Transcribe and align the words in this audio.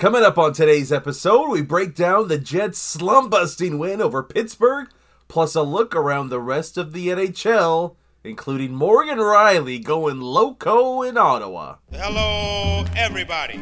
Coming 0.00 0.22
up 0.22 0.38
on 0.38 0.54
today's 0.54 0.90
episode, 0.90 1.50
we 1.50 1.60
break 1.60 1.94
down 1.94 2.28
the 2.28 2.38
Jets' 2.38 2.78
slum-busting 2.78 3.78
win 3.78 4.00
over 4.00 4.22
Pittsburgh, 4.22 4.88
plus 5.28 5.54
a 5.54 5.60
look 5.60 5.94
around 5.94 6.30
the 6.30 6.40
rest 6.40 6.78
of 6.78 6.94
the 6.94 7.08
NHL, 7.08 7.96
including 8.24 8.74
Morgan 8.74 9.18
Rielly 9.18 9.84
going 9.84 10.22
loco 10.22 11.02
in 11.02 11.18
Ottawa. 11.18 11.74
Hello, 11.92 12.86
everybody. 12.96 13.58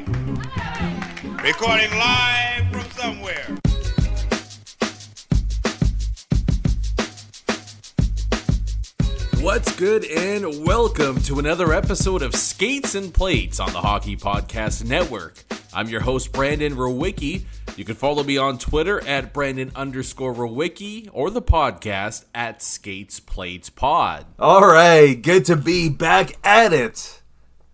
Recording 1.42 1.90
live 1.98 2.70
from 2.70 2.88
somewhere. 2.92 3.58
What's 9.40 9.74
good, 9.74 10.04
and 10.04 10.64
welcome 10.64 11.20
to 11.22 11.40
another 11.40 11.72
episode 11.72 12.22
of 12.22 12.32
Skates 12.36 12.94
and 12.94 13.12
Plates 13.12 13.58
on 13.58 13.72
the 13.72 13.80
Hockey 13.80 14.16
Podcast 14.16 14.84
Network. 14.84 15.42
I'm 15.78 15.88
your 15.88 16.00
host, 16.00 16.32
Brandon 16.32 16.74
Rowicki. 16.74 17.44
You 17.76 17.84
can 17.84 17.94
follow 17.94 18.24
me 18.24 18.36
on 18.36 18.58
Twitter 18.58 19.00
at 19.06 19.32
Brandon 19.32 19.70
underscore 19.76 20.34
Rowicki 20.34 21.08
or 21.12 21.30
the 21.30 21.40
podcast 21.40 22.24
at 22.34 22.60
Skates 22.60 23.20
Plates 23.20 23.70
Pod. 23.70 24.26
All 24.40 24.66
right, 24.66 25.14
good 25.14 25.44
to 25.44 25.54
be 25.54 25.88
back 25.88 26.36
at 26.42 26.72
it 26.72 27.22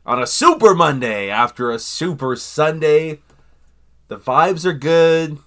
on 0.04 0.20
a 0.20 0.26
Super 0.26 0.74
Monday 0.74 1.30
after 1.30 1.70
a 1.70 1.78
Super 1.78 2.36
Sunday. 2.36 3.22
The 4.08 4.18
vibes 4.18 4.66
are 4.66 4.74
good. 4.74 5.38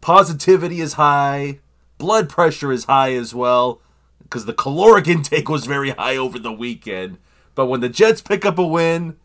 Positivity 0.00 0.80
is 0.80 0.92
high. 0.92 1.58
Blood 1.98 2.28
pressure 2.28 2.70
is 2.70 2.84
high 2.84 3.14
as 3.14 3.34
well 3.34 3.80
because 4.22 4.44
the 4.44 4.54
caloric 4.54 5.08
intake 5.08 5.48
was 5.48 5.66
very 5.66 5.90
high 5.90 6.16
over 6.16 6.38
the 6.38 6.52
weekend. 6.52 7.18
But 7.56 7.66
when 7.66 7.80
the 7.80 7.88
Jets 7.88 8.20
pick 8.20 8.44
up 8.44 8.60
a 8.60 8.64
win, 8.64 9.16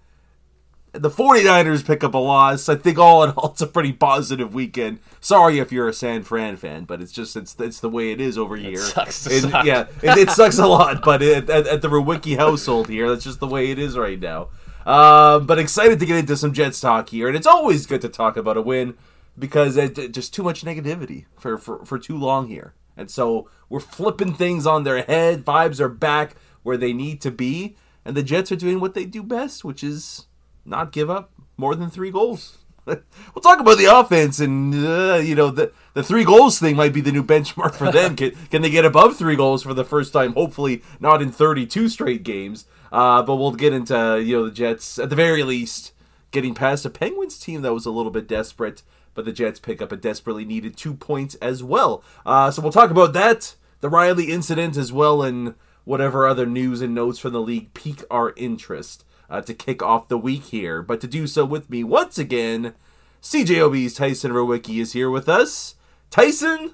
the 0.97 1.09
49ers 1.09 1.85
pick 1.85 2.03
up 2.03 2.13
a 2.13 2.17
loss, 2.17 2.67
I 2.69 2.75
think 2.75 2.97
all 2.97 3.23
in 3.23 3.31
all 3.31 3.51
it's 3.51 3.61
a 3.61 3.67
pretty 3.67 3.93
positive 3.93 4.53
weekend. 4.53 4.99
Sorry 5.21 5.59
if 5.59 5.71
you're 5.71 5.87
a 5.87 5.93
San 5.93 6.23
Fran 6.23 6.57
fan, 6.57 6.85
but 6.85 7.01
it's 7.01 7.11
just 7.11 7.35
it's 7.35 7.55
it's 7.59 7.79
the 7.79 7.89
way 7.89 8.11
it 8.11 8.19
is 8.21 8.37
over 8.37 8.55
here. 8.55 8.79
It 8.79 8.93
sucks 8.93 9.25
And, 9.27 9.51
suck. 9.51 9.65
Yeah, 9.65 9.87
it, 10.01 10.17
it 10.17 10.29
sucks 10.31 10.57
a 10.57 10.67
lot, 10.67 11.03
but 11.03 11.21
it, 11.21 11.49
at, 11.49 11.67
at 11.67 11.81
the 11.81 11.87
Rewicki 11.89 12.37
household 12.37 12.89
here, 12.89 13.09
that's 13.09 13.23
just 13.23 13.39
the 13.39 13.47
way 13.47 13.71
it 13.71 13.79
is 13.79 13.97
right 13.97 14.19
now. 14.19 14.49
Um, 14.85 15.47
but 15.47 15.57
excited 15.57 15.99
to 15.99 16.05
get 16.05 16.17
into 16.17 16.37
some 16.37 16.53
Jets 16.53 16.79
talk 16.79 17.09
here, 17.09 17.27
and 17.27 17.35
it's 17.35 17.47
always 17.47 17.85
good 17.87 18.01
to 18.01 18.09
talk 18.09 18.37
about 18.37 18.55
a 18.57 18.61
win 18.61 18.95
because 19.37 19.77
it, 19.77 19.97
it- 19.97 20.13
just 20.13 20.33
too 20.33 20.43
much 20.43 20.63
negativity 20.63 21.25
for, 21.39 21.57
for 21.57 21.83
for 21.85 21.97
too 21.97 22.17
long 22.17 22.47
here, 22.47 22.73
and 22.95 23.09
so 23.09 23.49
we're 23.67 23.79
flipping 23.79 24.33
things 24.35 24.67
on 24.67 24.83
their 24.83 25.01
head. 25.01 25.43
Vibes 25.43 25.79
are 25.79 25.89
back 25.89 26.35
where 26.61 26.77
they 26.77 26.93
need 26.93 27.19
to 27.21 27.31
be, 27.31 27.75
and 28.05 28.15
the 28.15 28.21
Jets 28.23 28.51
are 28.51 28.55
doing 28.55 28.79
what 28.79 28.93
they 28.93 29.05
do 29.05 29.23
best, 29.23 29.65
which 29.65 29.83
is 29.83 30.27
not 30.65 30.91
give 30.91 31.09
up 31.09 31.31
more 31.57 31.75
than 31.75 31.89
three 31.89 32.11
goals. 32.11 32.57
we'll 32.85 33.41
talk 33.41 33.59
about 33.59 33.77
the 33.77 33.85
offense, 33.85 34.39
and 34.39 34.73
uh, 34.73 35.15
you 35.15 35.33
know 35.33 35.49
the 35.49 35.71
the 35.93 36.03
three 36.03 36.23
goals 36.23 36.59
thing 36.59 36.75
might 36.75 36.93
be 36.93 37.01
the 37.01 37.11
new 37.11 37.23
benchmark 37.23 37.73
for 37.73 37.91
them. 37.91 38.15
can 38.17 38.31
can 38.51 38.61
they 38.61 38.69
get 38.69 38.85
above 38.85 39.17
three 39.17 39.35
goals 39.35 39.63
for 39.63 39.73
the 39.73 39.85
first 39.85 40.13
time? 40.13 40.33
Hopefully, 40.33 40.83
not 40.99 41.21
in 41.21 41.31
thirty 41.31 41.65
two 41.65 41.89
straight 41.89 42.23
games. 42.23 42.65
Uh, 42.91 43.21
but 43.23 43.35
we'll 43.35 43.51
get 43.51 43.73
into 43.73 44.21
you 44.23 44.37
know 44.37 44.45
the 44.45 44.51
Jets 44.51 44.99
at 44.99 45.09
the 45.09 45.15
very 45.15 45.43
least 45.43 45.93
getting 46.31 46.53
past 46.53 46.85
a 46.85 46.89
Penguins 46.89 47.39
team 47.39 47.61
that 47.61 47.73
was 47.73 47.85
a 47.85 47.91
little 47.91 48.11
bit 48.11 48.27
desperate, 48.27 48.83
but 49.13 49.25
the 49.25 49.33
Jets 49.33 49.59
pick 49.59 49.81
up 49.81 49.91
a 49.91 49.97
desperately 49.97 50.45
needed 50.45 50.77
two 50.77 50.93
points 50.93 51.35
as 51.35 51.63
well. 51.63 52.03
Uh, 52.25 52.51
so 52.51 52.61
we'll 52.61 52.71
talk 52.71 52.91
about 52.91 53.13
that, 53.13 53.55
the 53.81 53.89
Rielly 53.89 54.29
incident 54.29 54.77
as 54.77 54.93
well, 54.93 55.23
and 55.23 55.55
whatever 55.85 56.27
other 56.27 56.45
news 56.45 56.81
and 56.81 56.93
notes 56.93 57.19
from 57.19 57.33
the 57.33 57.41
league 57.41 57.73
pique 57.73 58.03
our 58.11 58.33
interest 58.35 59.05
uh, 59.29 59.41
to 59.41 59.53
kick 59.53 59.81
off 59.81 60.07
the 60.07 60.17
week 60.17 60.43
here. 60.45 60.81
But 60.81 61.01
to 61.01 61.07
do 61.07 61.27
so 61.27 61.45
with 61.45 61.69
me 61.69 61.83
once 61.83 62.17
again, 62.17 62.73
CJOB's 63.21 63.93
Tyson 63.95 64.31
Rowicki 64.31 64.79
is 64.81 64.93
here 64.93 65.09
with 65.09 65.27
us. 65.29 65.75
Tyson, 66.09 66.73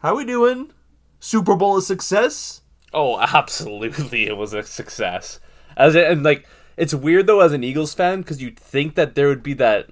how 0.00 0.16
we 0.16 0.24
doing? 0.24 0.72
Super 1.20 1.56
Bowl 1.56 1.76
a 1.76 1.82
success? 1.82 2.62
Oh, 2.92 3.18
absolutely, 3.34 4.26
it 4.26 4.36
was 4.36 4.52
a 4.52 4.62
success. 4.62 5.40
As 5.76 5.94
it, 5.94 6.10
and 6.10 6.22
like, 6.22 6.46
it's 6.76 6.94
weird 6.94 7.26
though 7.26 7.40
as 7.40 7.52
an 7.52 7.64
Eagles 7.64 7.94
fan 7.94 8.20
because 8.20 8.40
you'd 8.40 8.58
think 8.58 8.94
that 8.94 9.14
there 9.14 9.28
would 9.28 9.42
be 9.42 9.54
that 9.54 9.88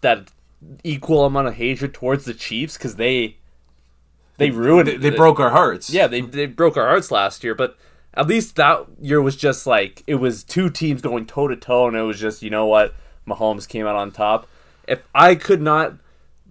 that 0.00 0.30
equal 0.82 1.24
amount 1.26 1.46
of 1.48 1.54
hatred 1.54 1.92
towards 1.92 2.24
the 2.24 2.34
Chiefs 2.34 2.76
because 2.76 2.96
they 2.96 3.36
they 4.38 4.50
ruined 4.50 4.88
They, 4.88 4.94
it. 4.94 5.00
they 5.02 5.10
broke 5.10 5.38
our 5.38 5.50
hearts. 5.50 5.90
Yeah, 5.90 6.06
they 6.06 6.22
they 6.22 6.46
broke 6.46 6.76
our 6.76 6.86
hearts 6.86 7.10
last 7.10 7.44
year, 7.44 7.54
but 7.54 7.76
at 8.16 8.26
least 8.26 8.56
that 8.56 8.86
year 9.00 9.20
was 9.20 9.36
just 9.36 9.66
like 9.66 10.02
it 10.06 10.16
was 10.16 10.44
two 10.44 10.70
teams 10.70 11.02
going 11.02 11.26
toe 11.26 11.48
to 11.48 11.56
toe, 11.56 11.88
and 11.88 11.96
it 11.96 12.02
was 12.02 12.20
just 12.20 12.42
you 12.42 12.50
know 12.50 12.66
what, 12.66 12.94
Mahomes 13.26 13.68
came 13.68 13.86
out 13.86 13.96
on 13.96 14.10
top. 14.10 14.46
If 14.86 15.02
I 15.14 15.34
could 15.34 15.62
not 15.62 15.94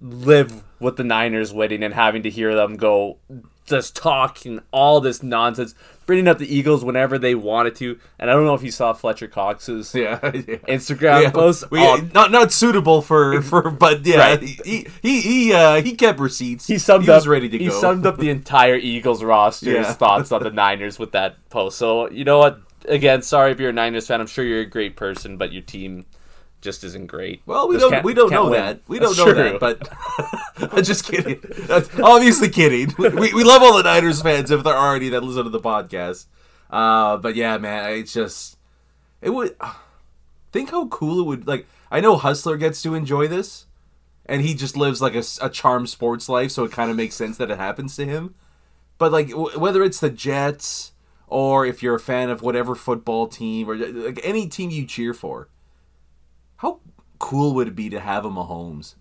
live 0.02 0.64
with 0.80 0.98
the 0.98 1.04
Niners 1.04 1.54
winning 1.54 1.84
and 1.84 1.94
having 1.94 2.24
to 2.24 2.30
hear 2.30 2.56
them 2.56 2.76
go 2.76 3.18
just 3.66 3.96
talking 3.96 4.60
all 4.72 5.00
this 5.00 5.24
nonsense, 5.24 5.74
bringing 6.06 6.28
up 6.28 6.38
the 6.38 6.54
Eagles 6.56 6.84
whenever 6.84 7.18
they 7.18 7.36
wanted 7.36 7.76
to, 7.78 7.98
and 8.20 8.30
I 8.30 8.34
don't 8.34 8.46
know 8.46 8.54
if 8.54 8.64
you 8.64 8.72
saw 8.72 8.94
Fletcher 8.94 9.28
Cox's 9.28 9.94
Yeah, 9.96 10.20
yeah. 10.24 10.40
Instagram 10.68 11.24
Yeah, 11.24 11.32
post. 11.32 11.70
we- 11.72 11.80
Oh, 11.80 11.98
not 12.14 12.32
not 12.32 12.52
suitable 12.52 13.02
for 13.02 13.42
for, 13.50 13.70
but 13.70 14.06
yeah, 14.06 14.18
Right. 14.18 14.42
he 14.42 14.88
he 15.02 15.22
he 15.22 15.54
uh, 15.54 15.82
he 15.82 15.96
kept 15.96 16.20
receipts. 16.20 16.68
he 16.68 16.78
summed 16.78 17.08
was 17.08 17.26
up 17.26 17.30
ready 17.30 17.50
to 17.50 17.58
he 17.58 17.68
go. 17.68 17.80
summed 17.82 18.06
up 18.06 18.18
the 18.18 18.30
entire 18.40 18.76
Eagles 18.76 19.24
roster's 19.24 19.74
Yeah. 19.74 19.94
thoughts 19.94 20.32
on 20.32 20.44
the 20.44 20.52
Niners 20.52 20.98
with 21.00 21.12
that 21.14 21.38
post. 21.50 21.78
So 21.78 22.10
you 22.10 22.24
know 22.26 22.40
what? 22.40 22.60
Again, 22.88 23.22
sorry 23.22 23.52
if 23.54 23.60
you're 23.60 23.70
a 23.70 23.74
Niners 23.74 24.08
fan. 24.08 24.20
I'm 24.20 24.28
sure 24.28 24.44
you're 24.44 24.60
a 24.62 24.66
great 24.66 24.96
person, 24.98 25.38
but 25.38 25.54
your 25.54 25.62
team 25.62 26.06
just 26.64 26.84
isn't 26.84 27.08
great. 27.08 27.42
Well, 27.46 27.68
we 27.68 27.78
don't 27.78 27.92
can't- 27.92 28.04
we 28.06 28.14
don't 28.16 28.32
know 28.32 28.46
win. 28.46 28.54
that. 28.54 28.80
We 28.88 28.98
don't 28.98 29.16
That's 29.16 29.28
know 29.28 29.34
true. 29.34 29.44
that, 29.44 29.60
but 29.60 29.88
I'm 30.78 30.84
just 30.84 31.06
kidding. 31.06 31.40
That's 31.68 31.90
obviously 32.00 32.50
kidding. 32.50 32.94
We 32.98 33.34
we 33.34 33.44
love 33.44 33.62
all 33.62 33.78
the 33.78 33.84
Niners 33.84 34.22
fans 34.22 34.50
if 34.50 34.64
they're 34.64 34.74
already 34.76 35.10
that 35.10 35.22
listen 35.24 35.44
to 35.44 35.50
the 35.50 35.60
podcast. 35.60 36.26
Uh, 36.72 37.18
but 37.18 37.36
yeah, 37.36 37.58
man, 37.60 37.92
it's 38.00 38.14
just 38.14 38.58
it 39.22 39.30
would 39.30 39.56
think 40.52 40.72
how 40.72 40.88
cool 40.88 41.20
it 41.20 41.26
would 41.28 41.48
like. 41.48 41.68
I 41.92 42.00
know 42.00 42.16
Hustler 42.18 42.58
gets 42.58 42.82
to 42.84 42.96
enjoy 42.96 43.28
this, 43.28 43.68
and 44.26 44.42
he 44.42 44.56
just 44.56 44.76
lives 44.76 45.02
like 45.02 45.14
a, 45.16 45.24
a 45.42 45.50
charmed 45.50 45.90
sports 45.90 46.28
life, 46.28 46.50
so 46.52 46.64
it 46.64 46.72
kind 46.72 46.90
of 46.90 46.98
makes 46.98 47.14
sense 47.16 47.38
that 47.38 47.52
it 47.52 47.60
happens 47.60 47.96
to 47.98 48.06
him. 48.06 48.34
But 48.98 49.12
like 49.12 49.30
w- 49.30 49.60
whether 49.60 49.84
it's 49.84 50.00
the 50.00 50.10
Jets 50.10 50.92
or 51.28 51.66
if 51.66 51.82
you're 51.84 51.96
a 51.96 52.00
fan 52.00 52.30
of 52.30 52.42
whatever 52.42 52.74
football 52.76 53.28
team 53.28 53.70
or 53.70 53.76
like 53.76 54.20
any 54.24 54.48
team 54.48 54.70
you 54.70 54.86
cheer 54.86 55.14
for, 55.14 55.50
how 56.64 56.80
cool 57.20 57.54
would 57.54 57.68
it 57.68 57.76
be 57.76 57.90
to 57.92 58.00
have 58.00 58.26
a 58.26 58.30
Mahomes? 58.32 58.96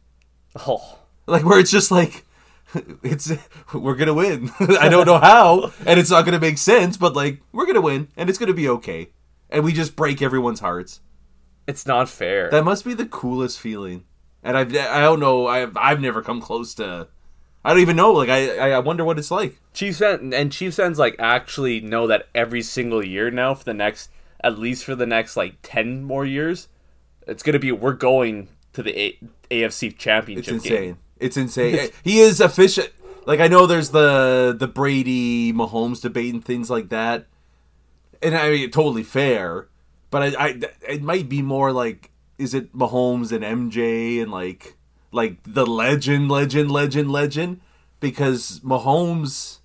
Oh, 0.66 0.98
Like 1.26 1.44
where 1.44 1.58
it's 1.58 1.70
just 1.70 1.90
like 1.90 2.26
it's 3.02 3.32
we're 3.72 3.94
gonna 3.94 4.12
win. 4.14 4.50
I 4.60 4.88
don't 4.88 5.06
know 5.06 5.18
how, 5.18 5.72
and 5.86 5.98
it's 5.98 6.10
not 6.10 6.24
gonna 6.24 6.40
make 6.40 6.58
sense, 6.58 6.96
but 6.96 7.14
like 7.14 7.40
we're 7.52 7.66
gonna 7.66 7.80
win, 7.80 8.08
and 8.16 8.28
it's 8.28 8.38
gonna 8.38 8.52
be 8.52 8.68
okay, 8.68 9.10
and 9.48 9.64
we 9.64 9.72
just 9.72 9.96
break 9.96 10.20
everyone's 10.20 10.60
hearts. 10.60 11.00
it's 11.66 11.86
not 11.86 12.08
fair. 12.08 12.50
That 12.50 12.64
must 12.64 12.84
be 12.84 12.94
the 12.94 13.06
coolest 13.06 13.58
feeling. 13.60 14.04
And 14.42 14.58
I've 14.58 14.74
I 14.76 15.00
don't 15.00 15.20
know 15.20 15.46
I've 15.46 15.76
I've 15.76 16.00
never 16.00 16.20
come 16.20 16.40
close 16.40 16.74
to. 16.74 17.08
I 17.64 17.70
don't 17.70 17.80
even 17.80 17.94
know. 17.96 18.12
Like 18.12 18.28
I 18.28 18.72
I 18.72 18.78
wonder 18.80 19.04
what 19.04 19.18
it's 19.18 19.30
like. 19.30 19.60
Chiefs 19.72 19.98
fan, 19.98 20.32
and 20.34 20.50
Chiefs 20.50 20.76
fans 20.76 20.98
like 20.98 21.14
actually 21.20 21.80
know 21.80 22.08
that 22.08 22.28
every 22.34 22.62
single 22.62 23.04
year 23.06 23.30
now 23.30 23.54
for 23.54 23.64
the 23.64 23.74
next 23.74 24.10
at 24.42 24.58
least 24.58 24.84
for 24.84 24.96
the 24.96 25.06
next 25.06 25.36
like 25.36 25.54
10 25.62 26.02
more 26.02 26.26
years 26.26 26.66
it's 27.26 27.42
going 27.42 27.54
to 27.54 27.58
be 27.58 27.72
we're 27.72 27.92
going 27.92 28.48
to 28.72 28.82
the 28.82 28.98
A- 28.98 29.18
AFC 29.50 29.96
Championship 29.96 30.54
It's 30.54 30.64
game. 30.64 30.72
insane. 30.78 30.96
It's 31.18 31.36
insane. 31.36 31.90
he 32.04 32.20
is 32.20 32.40
efficient. 32.40 32.90
Like 33.26 33.40
I 33.40 33.48
know 33.48 33.66
there's 33.66 33.90
the 33.90 34.54
the 34.58 34.66
Brady 34.66 35.52
Mahomes 35.52 36.00
debate 36.00 36.34
and 36.34 36.44
things 36.44 36.68
like 36.68 36.88
that, 36.88 37.26
and 38.20 38.34
I 38.36 38.50
mean 38.50 38.70
totally 38.70 39.04
fair. 39.04 39.68
But 40.10 40.34
I, 40.36 40.46
I 40.46 40.60
it 40.88 41.02
might 41.02 41.28
be 41.28 41.40
more 41.42 41.70
like 41.72 42.10
is 42.38 42.52
it 42.54 42.76
Mahomes 42.76 43.30
and 43.30 43.44
MJ 43.72 44.20
and 44.20 44.32
like 44.32 44.76
like 45.12 45.36
the 45.44 45.64
legend, 45.66 46.30
legend, 46.30 46.70
legend, 46.72 47.12
legend 47.12 47.60
because 48.00 48.58
Mahomes 48.64 49.58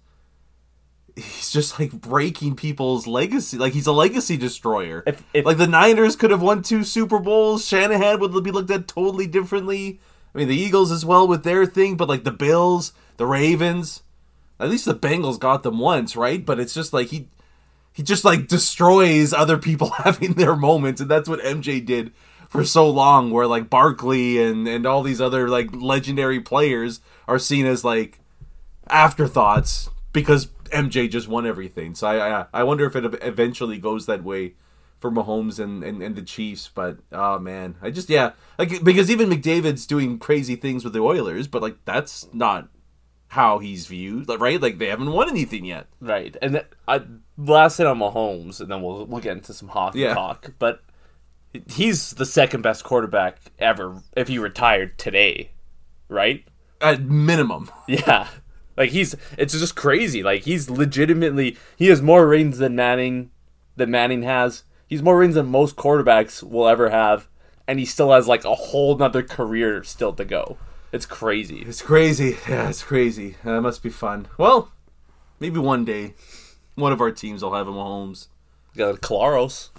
he's 1.17 1.49
just 1.51 1.79
like 1.79 1.91
breaking 1.91 2.55
people's 2.55 3.07
legacy. 3.07 3.57
Like 3.57 3.73
he's 3.73 3.87
a 3.87 3.91
legacy 3.91 4.37
destroyer. 4.37 5.03
If- 5.07 5.23
if- 5.33 5.45
like 5.45 5.57
the 5.57 5.67
Niners 5.67 6.15
could 6.15 6.31
have 6.31 6.41
won 6.41 6.61
two 6.61 6.83
Super 6.83 7.19
Bowls, 7.19 7.65
Shanahan 7.65 8.19
would 8.19 8.43
be 8.43 8.51
looked 8.51 8.71
at 8.71 8.87
totally 8.87 9.25
differently. 9.27 9.99
I 10.33 10.37
mean, 10.37 10.47
the 10.47 10.55
Eagles 10.55 10.91
as 10.91 11.03
well 11.05 11.27
with 11.27 11.43
their 11.43 11.65
thing, 11.65 11.97
but 11.97 12.07
like 12.07 12.23
the 12.23 12.31
Bills, 12.31 12.93
the 13.17 13.25
Ravens, 13.25 14.03
at 14.59 14.69
least 14.69 14.85
the 14.85 14.93
Bengals 14.95 15.39
got 15.39 15.63
them 15.63 15.79
once, 15.79 16.15
right? 16.15 16.45
But 16.45 16.59
it's 16.59 16.73
just 16.73 16.93
like 16.93 17.07
he 17.07 17.27
he 17.93 18.03
just 18.03 18.23
like 18.23 18.47
destroys 18.47 19.33
other 19.33 19.57
people 19.57 19.89
having 20.03 20.33
their 20.33 20.55
moments, 20.55 21.01
and 21.01 21.09
that's 21.09 21.27
what 21.27 21.39
MJ 21.41 21.83
did 21.83 22.11
for 22.47 22.63
so 22.63 22.87
long. 22.87 23.31
Where 23.31 23.47
like 23.47 23.69
Barkley 23.71 24.39
and 24.43 24.67
and 24.67 24.85
all 24.85 25.01
these 25.01 25.19
other 25.21 25.49
like 25.49 25.69
legendary 25.73 26.39
players 26.39 26.99
are 27.27 27.39
seen 27.39 27.65
as 27.65 27.83
like 27.83 28.19
afterthoughts 28.89 29.89
because 30.13 30.47
MJ 30.71 31.09
just 31.09 31.27
won 31.27 31.45
everything. 31.45 31.95
So 31.95 32.07
I 32.07 32.41
I, 32.41 32.45
I 32.53 32.63
wonder 32.63 32.85
if 32.85 32.95
it 32.95 33.05
eventually 33.23 33.77
goes 33.77 34.05
that 34.05 34.23
way 34.23 34.55
for 34.99 35.11
Mahomes 35.11 35.59
and, 35.59 35.83
and, 35.83 36.01
and 36.01 36.15
the 36.15 36.21
Chiefs. 36.23 36.69
But 36.73 36.97
oh 37.11 37.39
man, 37.39 37.75
I 37.81 37.91
just 37.91 38.09
yeah 38.09 38.31
like 38.57 38.83
because 38.83 39.09
even 39.11 39.29
McDavid's 39.29 39.85
doing 39.85 40.17
crazy 40.19 40.55
things 40.55 40.83
with 40.83 40.93
the 40.93 40.99
Oilers, 41.01 41.47
but 41.47 41.61
like 41.61 41.77
that's 41.85 42.27
not 42.33 42.69
how 43.29 43.59
he's 43.59 43.87
viewed, 43.87 44.29
like, 44.29 44.39
right? 44.39 44.61
Like 44.61 44.77
they 44.77 44.87
haven't 44.87 45.11
won 45.11 45.29
anything 45.29 45.65
yet. 45.65 45.87
Right. 45.99 46.35
And 46.41 46.53
th- 46.53 46.67
I, 46.87 47.01
last 47.37 47.77
hit 47.77 47.85
on 47.85 47.99
Mahomes, 47.99 48.61
and 48.61 48.71
then 48.71 48.81
we'll 48.81 49.05
we'll 49.05 49.21
get 49.21 49.35
into 49.37 49.53
some 49.53 49.67
hockey 49.67 49.99
Yeah. 49.99 50.13
talk. 50.13 50.51
But 50.59 50.81
he's 51.69 52.11
the 52.11 52.25
second 52.25 52.61
best 52.61 52.83
quarterback 52.83 53.39
ever 53.59 54.01
if 54.15 54.27
he 54.29 54.39
retired 54.39 54.97
today, 54.97 55.51
right? 56.07 56.45
At 56.79 57.01
minimum, 57.01 57.69
Yeah. 57.87 58.27
Like 58.77 58.91
he's 58.91 59.15
it's 59.37 59.53
just 59.53 59.75
crazy. 59.75 60.21
Like 60.23 60.43
he's 60.43 60.69
legitimately 60.69 61.57
he 61.75 61.87
has 61.87 62.01
more 62.01 62.27
rings 62.27 62.59
than 62.59 62.75
Manning 62.75 63.31
than 63.75 63.91
Manning 63.91 64.21
has. 64.23 64.63
He's 64.87 65.03
more 65.03 65.17
rings 65.17 65.35
than 65.35 65.47
most 65.47 65.75
quarterbacks 65.75 66.43
will 66.43 66.67
ever 66.67 66.89
have, 66.89 67.27
and 67.67 67.79
he 67.79 67.85
still 67.85 68.11
has 68.11 68.27
like 68.27 68.45
a 68.45 68.55
whole 68.55 68.95
nother 68.95 69.23
career 69.23 69.83
still 69.83 70.13
to 70.13 70.23
go. 70.23 70.57
It's 70.93 71.05
crazy. 71.05 71.63
it's 71.67 71.81
crazy. 71.81 72.37
Yeah, 72.47 72.69
it's 72.69 72.83
crazy. 72.83 73.35
That 73.43 73.61
must 73.61 73.83
be 73.83 73.89
fun. 73.89 74.27
Well, 74.37 74.71
maybe 75.39 75.59
one 75.59 75.83
day, 75.83 76.13
one 76.75 76.93
of 76.93 77.01
our 77.01 77.11
teams 77.11 77.43
will 77.43 77.53
have 77.53 77.67
a 77.67 77.71
Mahomes. 77.71 78.27
Got 78.75 79.01
Collaros. 79.01 79.69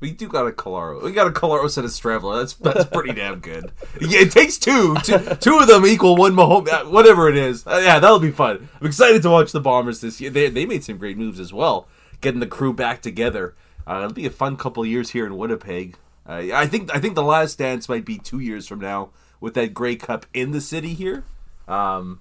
We 0.00 0.12
do 0.12 0.28
got 0.28 0.46
a 0.46 0.52
Calaro. 0.52 1.02
We 1.02 1.10
got 1.12 1.26
a 1.26 1.30
Collaros 1.30 1.76
and 1.76 1.84
a 1.84 1.88
Streveler. 1.88 2.38
That's 2.40 2.54
that's 2.54 2.84
pretty 2.84 3.12
damn 3.14 3.40
good. 3.40 3.72
Yeah, 4.00 4.20
it 4.20 4.30
takes 4.30 4.56
two. 4.56 4.94
two. 5.02 5.18
Two 5.40 5.58
of 5.58 5.66
them 5.66 5.84
equal 5.86 6.14
one 6.16 6.34
Mahomes. 6.34 6.68
uh, 6.68 6.84
Whatever 6.84 7.28
it 7.28 7.36
is. 7.36 7.66
Uh, 7.66 7.80
yeah, 7.82 7.98
that'll 7.98 8.20
be 8.20 8.30
fun. 8.30 8.68
I'm 8.80 8.86
excited 8.86 9.22
to 9.22 9.30
watch 9.30 9.50
the 9.50 9.60
Bombers 9.60 10.00
this 10.00 10.20
year. 10.20 10.30
They, 10.30 10.50
they 10.50 10.66
made 10.66 10.84
some 10.84 10.98
great 10.98 11.18
moves 11.18 11.40
as 11.40 11.52
well, 11.52 11.88
getting 12.20 12.38
the 12.38 12.46
crew 12.46 12.72
back 12.72 13.02
together. 13.02 13.56
Uh, 13.88 13.96
it'll 14.04 14.12
be 14.12 14.26
a 14.26 14.30
fun 14.30 14.56
couple 14.56 14.84
of 14.84 14.88
years 14.88 15.10
here 15.10 15.26
in 15.26 15.36
Winnipeg. 15.36 15.96
Uh, 16.28 16.44
I 16.54 16.66
think 16.66 16.94
I 16.94 17.00
think 17.00 17.14
the 17.16 17.22
last 17.22 17.58
dance 17.58 17.88
might 17.88 18.04
be 18.04 18.18
two 18.18 18.38
years 18.38 18.68
from 18.68 18.78
now 18.80 19.10
with 19.40 19.54
that 19.54 19.74
Grey 19.74 19.96
Cup 19.96 20.26
in 20.32 20.52
the 20.52 20.60
city 20.60 20.94
here. 20.94 21.24
Um, 21.66 22.20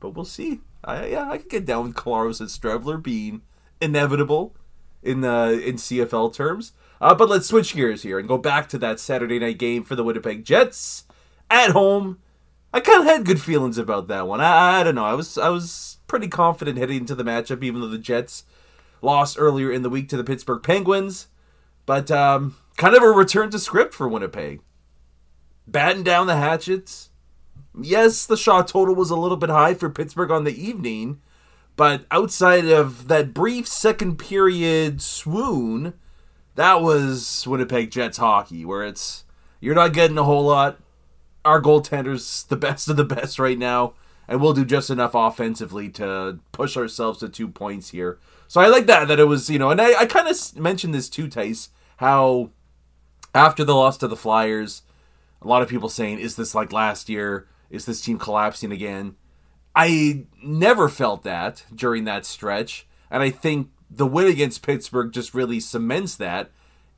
but 0.00 0.10
we'll 0.10 0.24
see. 0.26 0.60
I, 0.84 1.06
yeah, 1.06 1.30
I 1.30 1.38
could 1.38 1.48
get 1.48 1.64
down 1.64 1.84
with 1.86 1.94
Collaros 1.96 2.40
and 2.40 2.48
Streveler 2.50 3.02
being 3.02 3.40
inevitable 3.80 4.54
in 5.02 5.20
the 5.22 5.62
in 5.66 5.76
CFL 5.76 6.34
terms. 6.34 6.72
Uh, 7.00 7.14
but 7.14 7.28
let's 7.28 7.46
switch 7.46 7.74
gears 7.74 8.02
here 8.02 8.18
and 8.18 8.28
go 8.28 8.38
back 8.38 8.68
to 8.68 8.78
that 8.78 9.00
Saturday 9.00 9.38
night 9.38 9.58
game 9.58 9.82
for 9.82 9.94
the 9.94 10.04
Winnipeg 10.04 10.44
Jets 10.44 11.04
at 11.50 11.70
home. 11.70 12.18
I 12.72 12.80
kind 12.80 13.00
of 13.00 13.06
had 13.06 13.24
good 13.24 13.40
feelings 13.40 13.78
about 13.78 14.08
that 14.08 14.26
one. 14.26 14.40
I, 14.40 14.80
I 14.80 14.82
don't 14.82 14.94
know. 14.94 15.04
I 15.04 15.14
was 15.14 15.38
I 15.38 15.48
was 15.48 15.98
pretty 16.06 16.28
confident 16.28 16.78
heading 16.78 16.98
into 16.98 17.14
the 17.14 17.24
matchup, 17.24 17.62
even 17.62 17.80
though 17.80 17.88
the 17.88 17.98
Jets 17.98 18.44
lost 19.02 19.36
earlier 19.38 19.70
in 19.70 19.82
the 19.82 19.90
week 19.90 20.08
to 20.10 20.16
the 20.16 20.24
Pittsburgh 20.24 20.62
Penguins. 20.62 21.28
But 21.84 22.10
um, 22.10 22.56
kind 22.76 22.94
of 22.94 23.02
a 23.02 23.08
return 23.08 23.50
to 23.50 23.58
script 23.58 23.94
for 23.94 24.08
Winnipeg. 24.08 24.60
Batten 25.66 26.02
down 26.02 26.26
the 26.26 26.36
hatchets. 26.36 27.10
Yes, 27.80 28.26
the 28.26 28.36
shot 28.36 28.68
total 28.68 28.94
was 28.94 29.10
a 29.10 29.16
little 29.16 29.36
bit 29.36 29.50
high 29.50 29.74
for 29.74 29.90
Pittsburgh 29.90 30.30
on 30.30 30.44
the 30.44 30.62
evening, 30.62 31.20
but 31.76 32.06
outside 32.10 32.64
of 32.66 33.08
that 33.08 33.34
brief 33.34 33.68
second 33.68 34.16
period 34.18 35.02
swoon, 35.02 35.92
that 36.56 36.82
was 36.82 37.46
Winnipeg 37.46 37.90
Jets 37.90 38.18
hockey, 38.18 38.64
where 38.64 38.82
it's 38.82 39.24
you're 39.60 39.74
not 39.74 39.92
getting 39.92 40.18
a 40.18 40.24
whole 40.24 40.44
lot. 40.44 40.78
Our 41.44 41.62
goaltender's 41.62 42.42
the 42.44 42.56
best 42.56 42.88
of 42.88 42.96
the 42.96 43.04
best 43.04 43.38
right 43.38 43.58
now, 43.58 43.94
and 44.26 44.40
we'll 44.40 44.52
do 44.52 44.64
just 44.64 44.90
enough 44.90 45.14
offensively 45.14 45.88
to 45.90 46.40
push 46.52 46.76
ourselves 46.76 47.20
to 47.20 47.28
two 47.28 47.48
points 47.48 47.90
here. 47.90 48.18
So 48.48 48.60
I 48.60 48.66
like 48.66 48.86
that 48.86 49.08
that 49.08 49.20
it 49.20 49.24
was 49.24 49.48
you 49.48 49.58
know, 49.58 49.70
and 49.70 49.80
I, 49.80 50.00
I 50.00 50.06
kind 50.06 50.28
of 50.28 50.56
mentioned 50.58 50.94
this 50.94 51.08
too, 51.08 51.28
Tice, 51.28 51.68
how 51.98 52.50
after 53.34 53.62
the 53.62 53.74
loss 53.74 53.98
to 53.98 54.08
the 54.08 54.16
Flyers, 54.16 54.82
a 55.42 55.46
lot 55.46 55.62
of 55.62 55.68
people 55.68 55.88
saying, 55.88 56.18
"Is 56.18 56.36
this 56.36 56.54
like 56.54 56.72
last 56.72 57.08
year? 57.08 57.46
Is 57.70 57.84
this 57.84 58.00
team 58.00 58.18
collapsing 58.18 58.72
again?" 58.72 59.16
I 59.74 60.24
never 60.42 60.88
felt 60.88 61.22
that 61.24 61.64
during 61.74 62.04
that 62.04 62.24
stretch, 62.24 62.86
and 63.10 63.22
I 63.22 63.28
think 63.28 63.68
the 63.90 64.06
win 64.06 64.26
against 64.26 64.62
Pittsburgh 64.62 65.12
just 65.12 65.34
really 65.34 65.60
cements 65.60 66.16
that 66.16 66.50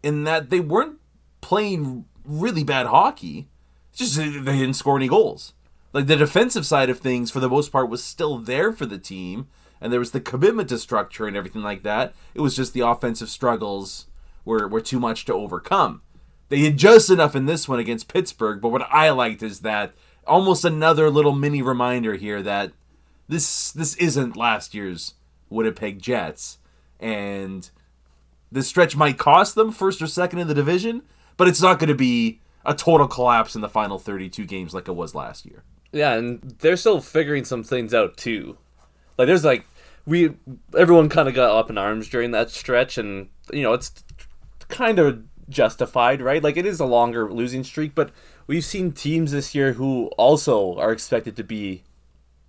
in 0.02 0.24
that 0.24 0.50
they 0.50 0.60
weren't 0.60 0.98
playing 1.40 2.04
really 2.24 2.64
bad 2.64 2.86
hockey. 2.86 3.48
It's 3.90 3.98
just 3.98 4.16
they 4.16 4.30
didn't 4.30 4.74
score 4.74 4.96
any 4.96 5.08
goals. 5.08 5.54
Like 5.92 6.06
the 6.06 6.16
defensive 6.16 6.66
side 6.66 6.90
of 6.90 7.00
things, 7.00 7.30
for 7.30 7.40
the 7.40 7.48
most 7.48 7.72
part, 7.72 7.88
was 7.88 8.04
still 8.04 8.38
there 8.38 8.72
for 8.72 8.86
the 8.86 8.98
team, 8.98 9.48
and 9.80 9.92
there 9.92 10.00
was 10.00 10.10
the 10.10 10.20
commitment 10.20 10.68
to 10.68 10.78
structure 10.78 11.26
and 11.26 11.36
everything 11.36 11.62
like 11.62 11.82
that. 11.82 12.14
It 12.34 12.40
was 12.40 12.54
just 12.54 12.72
the 12.72 12.86
offensive 12.86 13.28
struggles 13.28 14.06
were 14.44 14.68
were 14.68 14.80
too 14.80 15.00
much 15.00 15.24
to 15.26 15.34
overcome. 15.34 16.02
They 16.48 16.60
did 16.62 16.76
just 16.76 17.10
enough 17.10 17.36
in 17.36 17.46
this 17.46 17.68
one 17.68 17.78
against 17.78 18.12
Pittsburgh, 18.12 18.60
but 18.60 18.70
what 18.70 18.88
I 18.90 19.10
liked 19.10 19.42
is 19.42 19.60
that 19.60 19.92
almost 20.26 20.64
another 20.64 21.10
little 21.10 21.32
mini 21.32 21.62
reminder 21.62 22.14
here 22.14 22.42
that 22.42 22.72
this 23.28 23.72
this 23.72 23.96
isn't 23.96 24.36
last 24.36 24.74
year's 24.74 25.14
Winnipeg 25.50 26.00
Jets, 26.00 26.58
and 27.00 27.70
this 28.50 28.68
stretch 28.68 28.96
might 28.96 29.18
cost 29.18 29.54
them 29.54 29.72
first 29.72 30.00
or 30.00 30.06
second 30.06 30.38
in 30.38 30.48
the 30.48 30.54
division, 30.54 31.02
but 31.36 31.48
it's 31.48 31.62
not 31.62 31.78
going 31.78 31.88
to 31.88 31.94
be 31.94 32.40
a 32.64 32.74
total 32.74 33.06
collapse 33.06 33.54
in 33.54 33.60
the 33.60 33.68
final 33.68 33.98
32 33.98 34.44
games 34.44 34.74
like 34.74 34.88
it 34.88 34.92
was 34.92 35.14
last 35.14 35.46
year. 35.46 35.62
Yeah, 35.92 36.14
and 36.14 36.56
they're 36.58 36.76
still 36.76 37.00
figuring 37.00 37.44
some 37.44 37.62
things 37.62 37.94
out 37.94 38.16
too. 38.16 38.58
Like 39.16 39.26
there's 39.26 39.44
like 39.44 39.64
we 40.06 40.34
everyone 40.76 41.08
kind 41.08 41.28
of 41.28 41.34
got 41.34 41.56
up 41.56 41.70
in 41.70 41.78
arms 41.78 42.08
during 42.08 42.30
that 42.32 42.50
stretch, 42.50 42.98
and 42.98 43.28
you 43.52 43.62
know 43.62 43.72
it's 43.72 43.92
kind 44.68 44.98
of 44.98 45.22
justified, 45.48 46.20
right? 46.20 46.42
Like 46.42 46.56
it 46.56 46.66
is 46.66 46.80
a 46.80 46.86
longer 46.86 47.32
losing 47.32 47.64
streak, 47.64 47.94
but 47.94 48.10
we've 48.46 48.64
seen 48.64 48.92
teams 48.92 49.32
this 49.32 49.54
year 49.54 49.72
who 49.72 50.06
also 50.18 50.76
are 50.76 50.92
expected 50.92 51.36
to 51.36 51.44
be, 51.44 51.84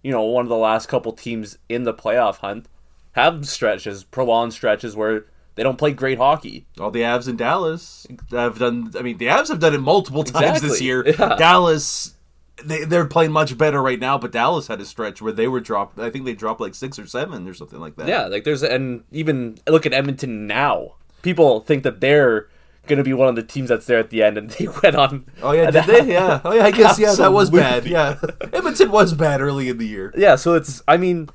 you 0.03 0.12
know, 0.12 0.24
one 0.24 0.46
of 0.46 0.50
the 0.50 0.58
last 0.58 0.88
couple 0.88 1.13
teams 1.13 1.58
in 1.70 1.84
the 1.84 1.94
playoff 1.94 2.38
hunt 2.38 2.68
have 3.13 3.47
stretches, 3.47 4.03
prolonged 4.03 4.53
stretches 4.53 4.95
where 4.95 5.25
they 5.55 5.63
don't 5.63 5.77
play 5.77 5.91
great 5.91 6.17
hockey. 6.17 6.65
All 6.79 6.91
the 6.91 7.01
Avs 7.01 7.27
in 7.27 7.35
Dallas 7.35 8.07
have 8.31 8.59
done. 8.59 8.93
I 8.97 9.01
mean, 9.01 9.17
the 9.17 9.25
Avs 9.27 9.49
have 9.49 9.59
done 9.59 9.73
it 9.73 9.81
multiple 9.81 10.23
times 10.25 10.61
this 10.61 10.81
year. 10.81 11.05
yeah. 11.07 11.35
Dallas, 11.35 12.15
they 12.63 12.85
they're 12.85 13.05
playing 13.05 13.31
much 13.31 13.57
better 13.57 13.81
right 13.81 13.99
now, 13.99 14.17
but 14.17 14.31
Dallas 14.31 14.67
had 14.67 14.79
a 14.79 14.85
stretch 14.85 15.21
where 15.21 15.33
they 15.33 15.47
were 15.47 15.59
dropped. 15.59 15.99
I 15.99 16.09
think 16.09 16.25
they 16.25 16.33
dropped 16.33 16.61
like 16.61 16.75
six 16.75 16.97
or 16.97 17.07
seven 17.07 17.47
or 17.47 17.53
something 17.53 17.79
like 17.79 17.95
that. 17.97 18.07
Yeah, 18.07 18.27
like 18.27 18.43
there's 18.43 18.63
and 18.63 19.03
even 19.11 19.57
look 19.67 19.85
at 19.85 19.93
Edmonton 19.93 20.47
now. 20.47 20.95
People 21.21 21.59
think 21.59 21.83
that 21.83 21.99
they're 21.99 22.47
gonna 22.87 23.03
be 23.03 23.13
one 23.13 23.27
of 23.27 23.35
the 23.35 23.43
teams 23.43 23.69
that's 23.69 23.85
there 23.85 23.99
at 23.99 24.09
the 24.09 24.23
end, 24.23 24.37
and 24.37 24.49
they 24.51 24.67
went 24.67 24.95
on. 24.95 25.25
Oh 25.41 25.51
yeah, 25.51 25.71
did 25.71 25.85
they? 25.85 26.13
Yeah. 26.13 26.39
Oh 26.45 26.53
yeah, 26.53 26.63
I 26.65 26.71
guess 26.71 26.97
yeah, 26.99 27.13
that 27.15 27.33
was 27.33 27.49
bad. 27.49 27.85
Yeah, 27.89 28.17
Edmonton 28.53 28.91
was 28.91 29.13
bad 29.13 29.41
early 29.41 29.67
in 29.69 29.77
the 29.77 29.87
year. 29.87 30.13
Yeah, 30.15 30.35
so 30.35 30.53
it's. 30.55 30.81
I 30.87 30.97
mean, 30.97 31.29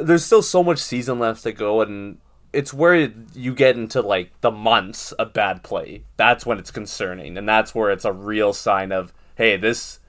there's 0.00 0.24
still 0.24 0.42
so 0.42 0.62
much 0.62 0.78
season 0.78 1.18
left 1.18 1.42
to 1.44 1.52
go, 1.52 1.80
and 1.80 2.18
it's 2.52 2.72
where 2.72 3.12
you 3.34 3.54
get 3.54 3.76
into 3.76 4.00
like 4.00 4.32
the 4.40 4.50
months 4.50 5.12
of 5.12 5.32
bad 5.32 5.62
play. 5.62 6.02
That's 6.16 6.46
when 6.46 6.58
it's 6.58 6.70
concerning, 6.70 7.36
and 7.36 7.48
that's 7.48 7.74
where 7.74 7.90
it's 7.90 8.04
a 8.04 8.12
real 8.12 8.52
sign 8.52 8.92
of 8.92 9.12
hey, 9.36 9.56
this 9.56 10.00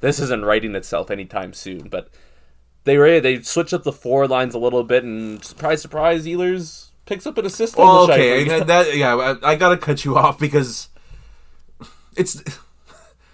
this 0.00 0.18
isn't 0.20 0.44
writing 0.44 0.74
itself 0.74 1.10
anytime 1.10 1.52
soon. 1.52 1.88
But 1.88 2.08
they 2.84 2.96
were 2.96 3.20
they 3.20 3.42
switched 3.42 3.72
up 3.74 3.82
the 3.82 3.92
four 3.92 4.26
lines 4.26 4.54
a 4.54 4.58
little 4.58 4.84
bit, 4.84 5.04
and 5.04 5.44
surprise, 5.44 5.82
surprise, 5.82 6.26
Ehlers 6.26 6.90
picks 7.06 7.26
up 7.26 7.38
an 7.38 7.46
assist. 7.46 7.76
Well, 7.76 7.88
on 7.88 8.06
the 8.08 8.14
okay, 8.14 8.44
that, 8.44 8.66
that- 8.66 8.96
yeah, 8.96 9.14
I, 9.14 9.52
I 9.52 9.54
gotta 9.56 9.76
cut 9.76 10.04
you 10.04 10.16
off 10.18 10.38
because 10.38 10.88
it's 12.16 12.42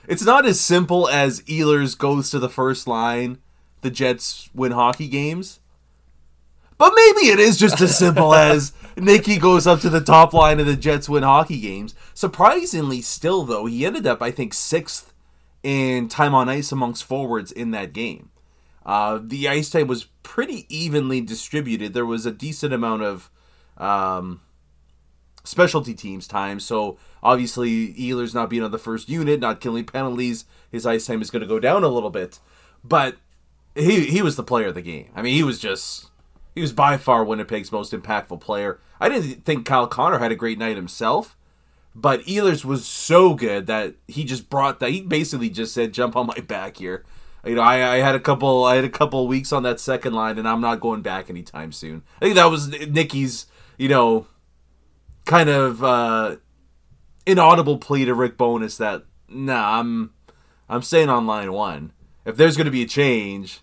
it's 0.09 0.25
not 0.25 0.47
as 0.47 0.61
simple 0.61 1.09
as 1.09 1.41
Ehlers 1.43 1.97
goes 1.97 2.31
to 2.31 2.39
the 2.39 2.49
first 2.49 2.87
line, 2.87 3.39
the 3.83 3.91
Jets 3.91 4.51
win 4.55 4.73
hockey 4.73 5.09
games. 5.09 5.61
But 6.77 6.93
maybe 6.95 7.29
it 7.29 7.39
is 7.39 7.57
just 7.57 7.81
as 7.81 7.97
simple 7.97 8.35
as 8.35 8.73
Nicky 8.97 9.39
goes 9.39 9.67
up 9.67 9.81
to 9.81 9.91
the 9.91 10.01
top 10.01 10.33
line 10.33 10.61
and 10.61 10.69
the 10.69 10.77
Jets 10.77 11.09
win 11.09 11.23
hockey 11.23 11.61
games. 11.61 11.95
Surprisingly, 12.15 13.01
still 13.01 13.45
though, 13.45 13.67
he 13.67 13.87
ended 13.87 14.07
up 14.07 14.23
I 14.23 14.31
think 14.31 14.55
sixth 14.55 15.13
in 15.63 16.09
time 16.09 16.35
on 16.35 16.49
ice 16.49 16.73
amongst 16.73 17.05
forwards 17.05 17.51
in 17.51 17.71
that 17.73 17.93
game. 17.93 18.31
Uh, 18.85 19.19
the 19.23 19.49
ice 19.49 19.71
time 19.71 19.87
was 19.87 20.05
pretty 20.23 20.67
evenly 20.69 21.21
distributed. 21.21 21.95
There 21.95 22.05
was 22.05 22.27
a 22.27 22.31
decent 22.31 22.75
amount 22.75 23.03
of 23.03 23.31
um, 23.79 24.43
specialty 25.43 25.95
teams 25.95 26.27
time. 26.27 26.61
So 26.61 26.99
obviously, 27.23 27.95
Ehlers 27.95 28.35
not 28.35 28.51
being 28.51 28.63
on 28.63 28.73
the 28.73 28.79
first 28.79 29.09
unit, 29.09 29.41
not 29.41 29.61
killing 29.61 29.87
penalties, 29.87 30.45
his 30.71 30.85
ice 30.85 31.07
time 31.07 31.23
is 31.23 31.31
going 31.31 31.43
to 31.43 31.49
go 31.49 31.59
down 31.59 31.83
a 31.83 31.89
little 31.89 32.11
bit. 32.11 32.41
But 32.83 33.17
he 33.75 34.05
he 34.07 34.21
was 34.21 34.37
the 34.37 34.43
player 34.43 34.69
of 34.69 34.75
the 34.75 34.83
game. 34.83 35.11
I 35.15 35.23
mean, 35.23 35.35
he 35.35 35.43
was 35.43 35.59
just 35.59 36.11
he 36.55 36.61
was 36.61 36.73
by 36.73 36.97
far 36.97 37.25
Winnipeg's 37.25 37.73
most 37.73 37.93
impactful 37.93 38.41
player. 38.41 38.79
I 39.01 39.09
didn't 39.09 39.45
think 39.45 39.67
Kyle 39.67 39.87
Connor 39.87 40.19
had 40.19 40.33
a 40.33 40.37
great 40.37 40.59
night 40.59 40.77
himself, 40.77 41.37
but 41.95 42.21
Ehlers 42.23 42.65
was 42.65 42.87
so 42.87 43.35
good 43.35 43.67
that 43.67 43.95
he 44.07 44.25
just 44.25 44.49
brought 44.49 44.81
that. 44.81 44.91
He 44.91 45.01
basically 45.01 45.51
just 45.51 45.75
said, 45.75 45.93
"Jump 45.93 46.17
on 46.17 46.27
my 46.27 46.39
back 46.41 46.77
here." 46.77 47.05
You 47.45 47.57
know, 47.57 47.63
I, 47.63 47.97
I 47.97 47.97
had 47.99 48.15
a 48.15 48.21
couple 48.21 48.65
I 48.65 48.77
had 48.77 48.85
a 48.85 48.91
couple 48.91 49.27
weeks 49.27 49.53
on 49.53 49.63
that 49.65 49.81
second 49.81 50.15
line, 50.15 50.39
and 50.39 50.49
I'm 50.49 50.61
not 50.61 50.81
going 50.81 51.03
back 51.03 51.29
anytime 51.29 51.73
soon. 51.73 52.03
I 52.21 52.25
think 52.25 52.37
that 52.37 52.47
was 52.47 52.69
Nicky's, 52.69 53.47
you 53.77 53.89
know, 53.89 54.27
kind 55.25 55.51
of 55.51 55.83
uh, 55.83 56.37
inaudible 57.27 57.79
plea 57.79 58.05
to 58.05 58.15
Rick 58.15 58.39
Bowness 58.39 58.77
that 58.79 59.05
nah, 59.29 59.81
I'm 59.81 60.13
I'm 60.69 60.83
staying 60.83 61.09
on 61.09 61.27
line 61.27 61.53
one. 61.53 61.93
If 62.25 62.37
there's 62.37 62.57
going 62.57 62.67
to 62.67 62.71
be 62.71 62.83
a 62.83 62.89
change, 62.89 63.61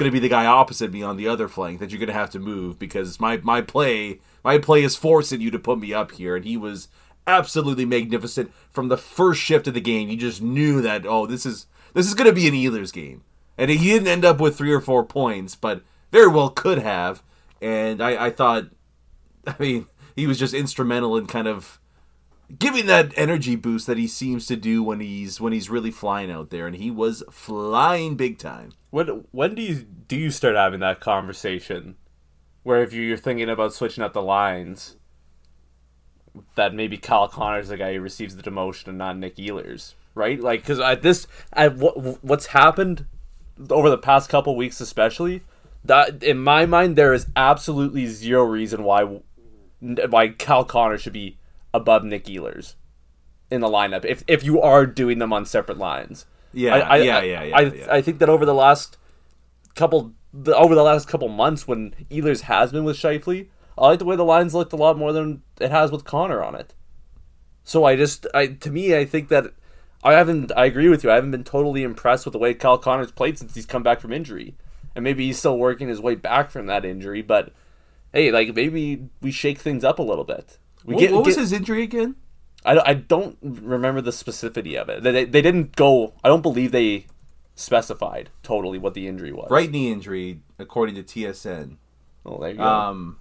going 0.00 0.10
to 0.10 0.12
be 0.12 0.18
the 0.18 0.28
guy 0.28 0.46
opposite 0.46 0.90
me 0.90 1.02
on 1.02 1.16
the 1.16 1.28
other 1.28 1.46
flank 1.46 1.78
that 1.78 1.90
you're 1.90 1.98
going 1.98 2.08
to 2.08 2.12
have 2.12 2.30
to 2.30 2.40
move 2.40 2.78
because 2.78 3.20
my 3.20 3.36
my 3.38 3.60
play 3.60 4.20
my 4.42 4.58
play 4.58 4.82
is 4.82 4.96
forcing 4.96 5.40
you 5.40 5.50
to 5.50 5.58
put 5.58 5.78
me 5.78 5.92
up 5.92 6.12
here, 6.12 6.34
and 6.34 6.44
he 6.44 6.56
was 6.56 6.88
absolutely 7.26 7.84
magnificent 7.84 8.50
from 8.70 8.88
the 8.88 8.96
first 8.96 9.40
shift 9.40 9.68
of 9.68 9.74
the 9.74 9.80
game. 9.80 10.08
You 10.08 10.16
just 10.16 10.42
knew 10.42 10.80
that 10.80 11.06
oh 11.06 11.26
this 11.26 11.44
is 11.46 11.66
this 11.92 12.06
is 12.06 12.14
going 12.14 12.28
to 12.28 12.34
be 12.34 12.48
an 12.48 12.54
Ehlers 12.54 12.92
game, 12.92 13.22
and 13.58 13.70
he 13.70 13.76
didn't 13.76 14.08
end 14.08 14.24
up 14.24 14.40
with 14.40 14.56
three 14.56 14.72
or 14.72 14.80
four 14.80 15.04
points, 15.04 15.54
but 15.54 15.82
very 16.10 16.28
well 16.28 16.48
could 16.48 16.78
have. 16.78 17.22
And 17.60 18.02
I, 18.02 18.26
I 18.26 18.30
thought, 18.30 18.64
I 19.46 19.54
mean, 19.58 19.86
he 20.16 20.26
was 20.26 20.38
just 20.38 20.54
instrumental 20.54 21.16
in 21.16 21.26
kind 21.26 21.46
of 21.46 21.78
giving 22.58 22.86
that 22.86 23.12
energy 23.16 23.54
boost 23.54 23.86
that 23.86 23.98
he 23.98 24.08
seems 24.08 24.46
to 24.46 24.56
do 24.56 24.82
when 24.82 25.00
he's 25.00 25.40
when 25.40 25.52
he's 25.52 25.68
really 25.68 25.90
flying 25.90 26.30
out 26.30 26.50
there, 26.50 26.66
and 26.66 26.76
he 26.76 26.90
was 26.90 27.22
flying 27.30 28.16
big 28.16 28.38
time. 28.38 28.72
When 28.90 29.24
when 29.30 29.54
do 29.54 29.62
you 29.62 29.76
do 29.76 30.16
you 30.16 30.30
start 30.30 30.56
having 30.56 30.80
that 30.80 31.00
conversation, 31.00 31.96
where 32.62 32.82
if 32.82 32.92
you're 32.92 33.16
thinking 33.16 33.48
about 33.48 33.72
switching 33.72 34.02
up 34.02 34.12
the 34.12 34.22
lines, 34.22 34.96
that 36.56 36.74
maybe 36.74 36.96
Kyle 36.96 37.28
Connor's 37.28 37.68
the 37.68 37.76
guy 37.76 37.94
who 37.94 38.00
receives 38.00 38.36
the 38.36 38.42
demotion 38.42 38.88
and 38.88 38.98
not 38.98 39.16
Nick 39.16 39.36
Ehlers, 39.36 39.94
right? 40.14 40.40
Like 40.40 40.62
because 40.62 40.80
at 40.80 41.02
this 41.02 41.26
at 41.52 41.76
what 41.76 42.22
what's 42.24 42.46
happened 42.46 43.06
over 43.70 43.90
the 43.90 43.98
past 43.98 44.28
couple 44.28 44.56
weeks, 44.56 44.80
especially 44.80 45.42
that 45.84 46.22
in 46.22 46.38
my 46.38 46.66
mind 46.66 46.96
there 46.96 47.12
is 47.12 47.26
absolutely 47.36 48.06
zero 48.06 48.44
reason 48.44 48.84
why 48.84 49.20
why 49.80 50.28
Kyle 50.28 50.64
Connor 50.64 50.98
should 50.98 51.12
be 51.12 51.38
above 51.72 52.04
Nick 52.04 52.24
Ehlers 52.24 52.74
in 53.50 53.60
the 53.60 53.68
lineup 53.68 54.04
if 54.04 54.22
if 54.26 54.44
you 54.44 54.60
are 54.60 54.86
doing 54.86 55.18
them 55.18 55.32
on 55.32 55.44
separate 55.46 55.78
lines. 55.78 56.26
Yeah, 56.52 56.74
I, 56.74 56.96
yeah, 56.98 57.18
I, 57.18 57.22
yeah, 57.22 57.42
yeah, 57.42 57.56
I, 57.56 57.60
yeah. 57.62 57.86
I 57.90 58.02
think 58.02 58.18
that 58.18 58.28
over 58.28 58.44
the 58.44 58.54
last 58.54 58.96
couple 59.74 60.12
the, 60.32 60.56
over 60.56 60.74
the 60.74 60.82
last 60.82 61.08
couple 61.08 61.28
months 61.28 61.66
when 61.66 61.94
Ehlers 62.10 62.42
has 62.42 62.72
been 62.72 62.84
with 62.84 62.96
Scheifele, 62.96 63.48
I 63.78 63.86
like 63.86 63.98
the 63.98 64.04
way 64.04 64.16
the 64.16 64.24
lines 64.24 64.54
looked 64.54 64.72
a 64.72 64.76
lot 64.76 64.98
more 64.98 65.12
than 65.12 65.42
it 65.60 65.70
has 65.70 65.90
with 65.92 66.04
Connor 66.04 66.42
on 66.42 66.54
it. 66.54 66.74
So 67.64 67.84
I 67.84 67.96
just 67.96 68.26
I 68.34 68.46
to 68.48 68.70
me 68.70 68.96
I 68.96 69.04
think 69.04 69.28
that 69.28 69.52
I 70.02 70.14
haven't 70.14 70.50
I 70.56 70.64
agree 70.66 70.88
with 70.88 71.04
you. 71.04 71.10
I 71.10 71.14
haven't 71.16 71.30
been 71.30 71.44
totally 71.44 71.82
impressed 71.82 72.24
with 72.24 72.32
the 72.32 72.38
way 72.38 72.54
Kyle 72.54 72.78
Connor's 72.78 73.12
played 73.12 73.38
since 73.38 73.54
he's 73.54 73.66
come 73.66 73.82
back 73.82 74.00
from 74.00 74.12
injury. 74.12 74.54
And 74.94 75.04
maybe 75.04 75.26
he's 75.26 75.38
still 75.38 75.56
working 75.56 75.86
his 75.88 76.00
way 76.00 76.16
back 76.16 76.50
from 76.50 76.66
that 76.66 76.84
injury, 76.84 77.22
but 77.22 77.52
hey, 78.12 78.32
like 78.32 78.54
maybe 78.56 79.08
we 79.20 79.30
shake 79.30 79.58
things 79.58 79.84
up 79.84 80.00
a 80.00 80.02
little 80.02 80.24
bit. 80.24 80.58
We 80.84 80.94
What, 80.94 81.00
get, 81.00 81.12
what 81.12 81.24
was 81.24 81.36
get- 81.36 81.42
his 81.42 81.52
injury 81.52 81.84
again? 81.84 82.16
I, 82.64 82.74
don't- 82.74 82.88
I 82.88 82.94
don't 82.94 83.38
remember 83.42 84.00
the 84.00 84.10
specificity 84.10 84.80
of 84.80 84.88
it. 84.88 85.02
They, 85.02 85.12
they, 85.12 85.24
they 85.24 85.42
didn't 85.42 85.76
go. 85.76 86.14
I 86.22 86.28
don't 86.28 86.42
believe 86.42 86.72
they 86.72 87.06
specified 87.54 88.30
totally 88.42 88.78
what 88.78 88.94
the 88.94 89.06
injury 89.08 89.32
was. 89.32 89.48
Right 89.50 89.70
knee 89.70 89.92
injury, 89.92 90.40
according 90.58 90.94
to 90.96 91.02
TSN. 91.02 91.76
Oh, 92.24 92.38
there 92.40 92.50
you 92.50 92.56
go. 92.56 92.62
Um, 92.64 93.18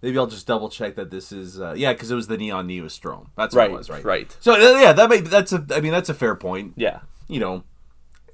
maybe 0.00 0.18
I'll 0.18 0.26
just 0.26 0.46
double 0.46 0.68
check 0.68 0.96
that 0.96 1.10
this 1.10 1.32
is 1.32 1.60
uh, 1.60 1.74
yeah, 1.76 1.92
because 1.92 2.10
it 2.10 2.14
was 2.14 2.26
the 2.26 2.36
knee 2.38 2.50
on 2.50 2.66
knee 2.66 2.80
with 2.80 2.92
Strom. 2.92 3.30
That's 3.36 3.54
what 3.54 3.60
Right, 3.62 3.70
it 3.70 3.74
was, 3.76 3.90
right? 3.90 4.04
right. 4.04 4.36
So 4.40 4.52
uh, 4.54 4.78
yeah, 4.80 4.92
that 4.92 5.08
may 5.10 5.20
that's 5.20 5.52
a 5.52 5.64
I 5.70 5.80
mean 5.80 5.92
that's 5.92 6.08
a 6.08 6.14
fair 6.14 6.34
point. 6.34 6.74
yeah. 6.76 7.00
You 7.28 7.40
know, 7.40 7.64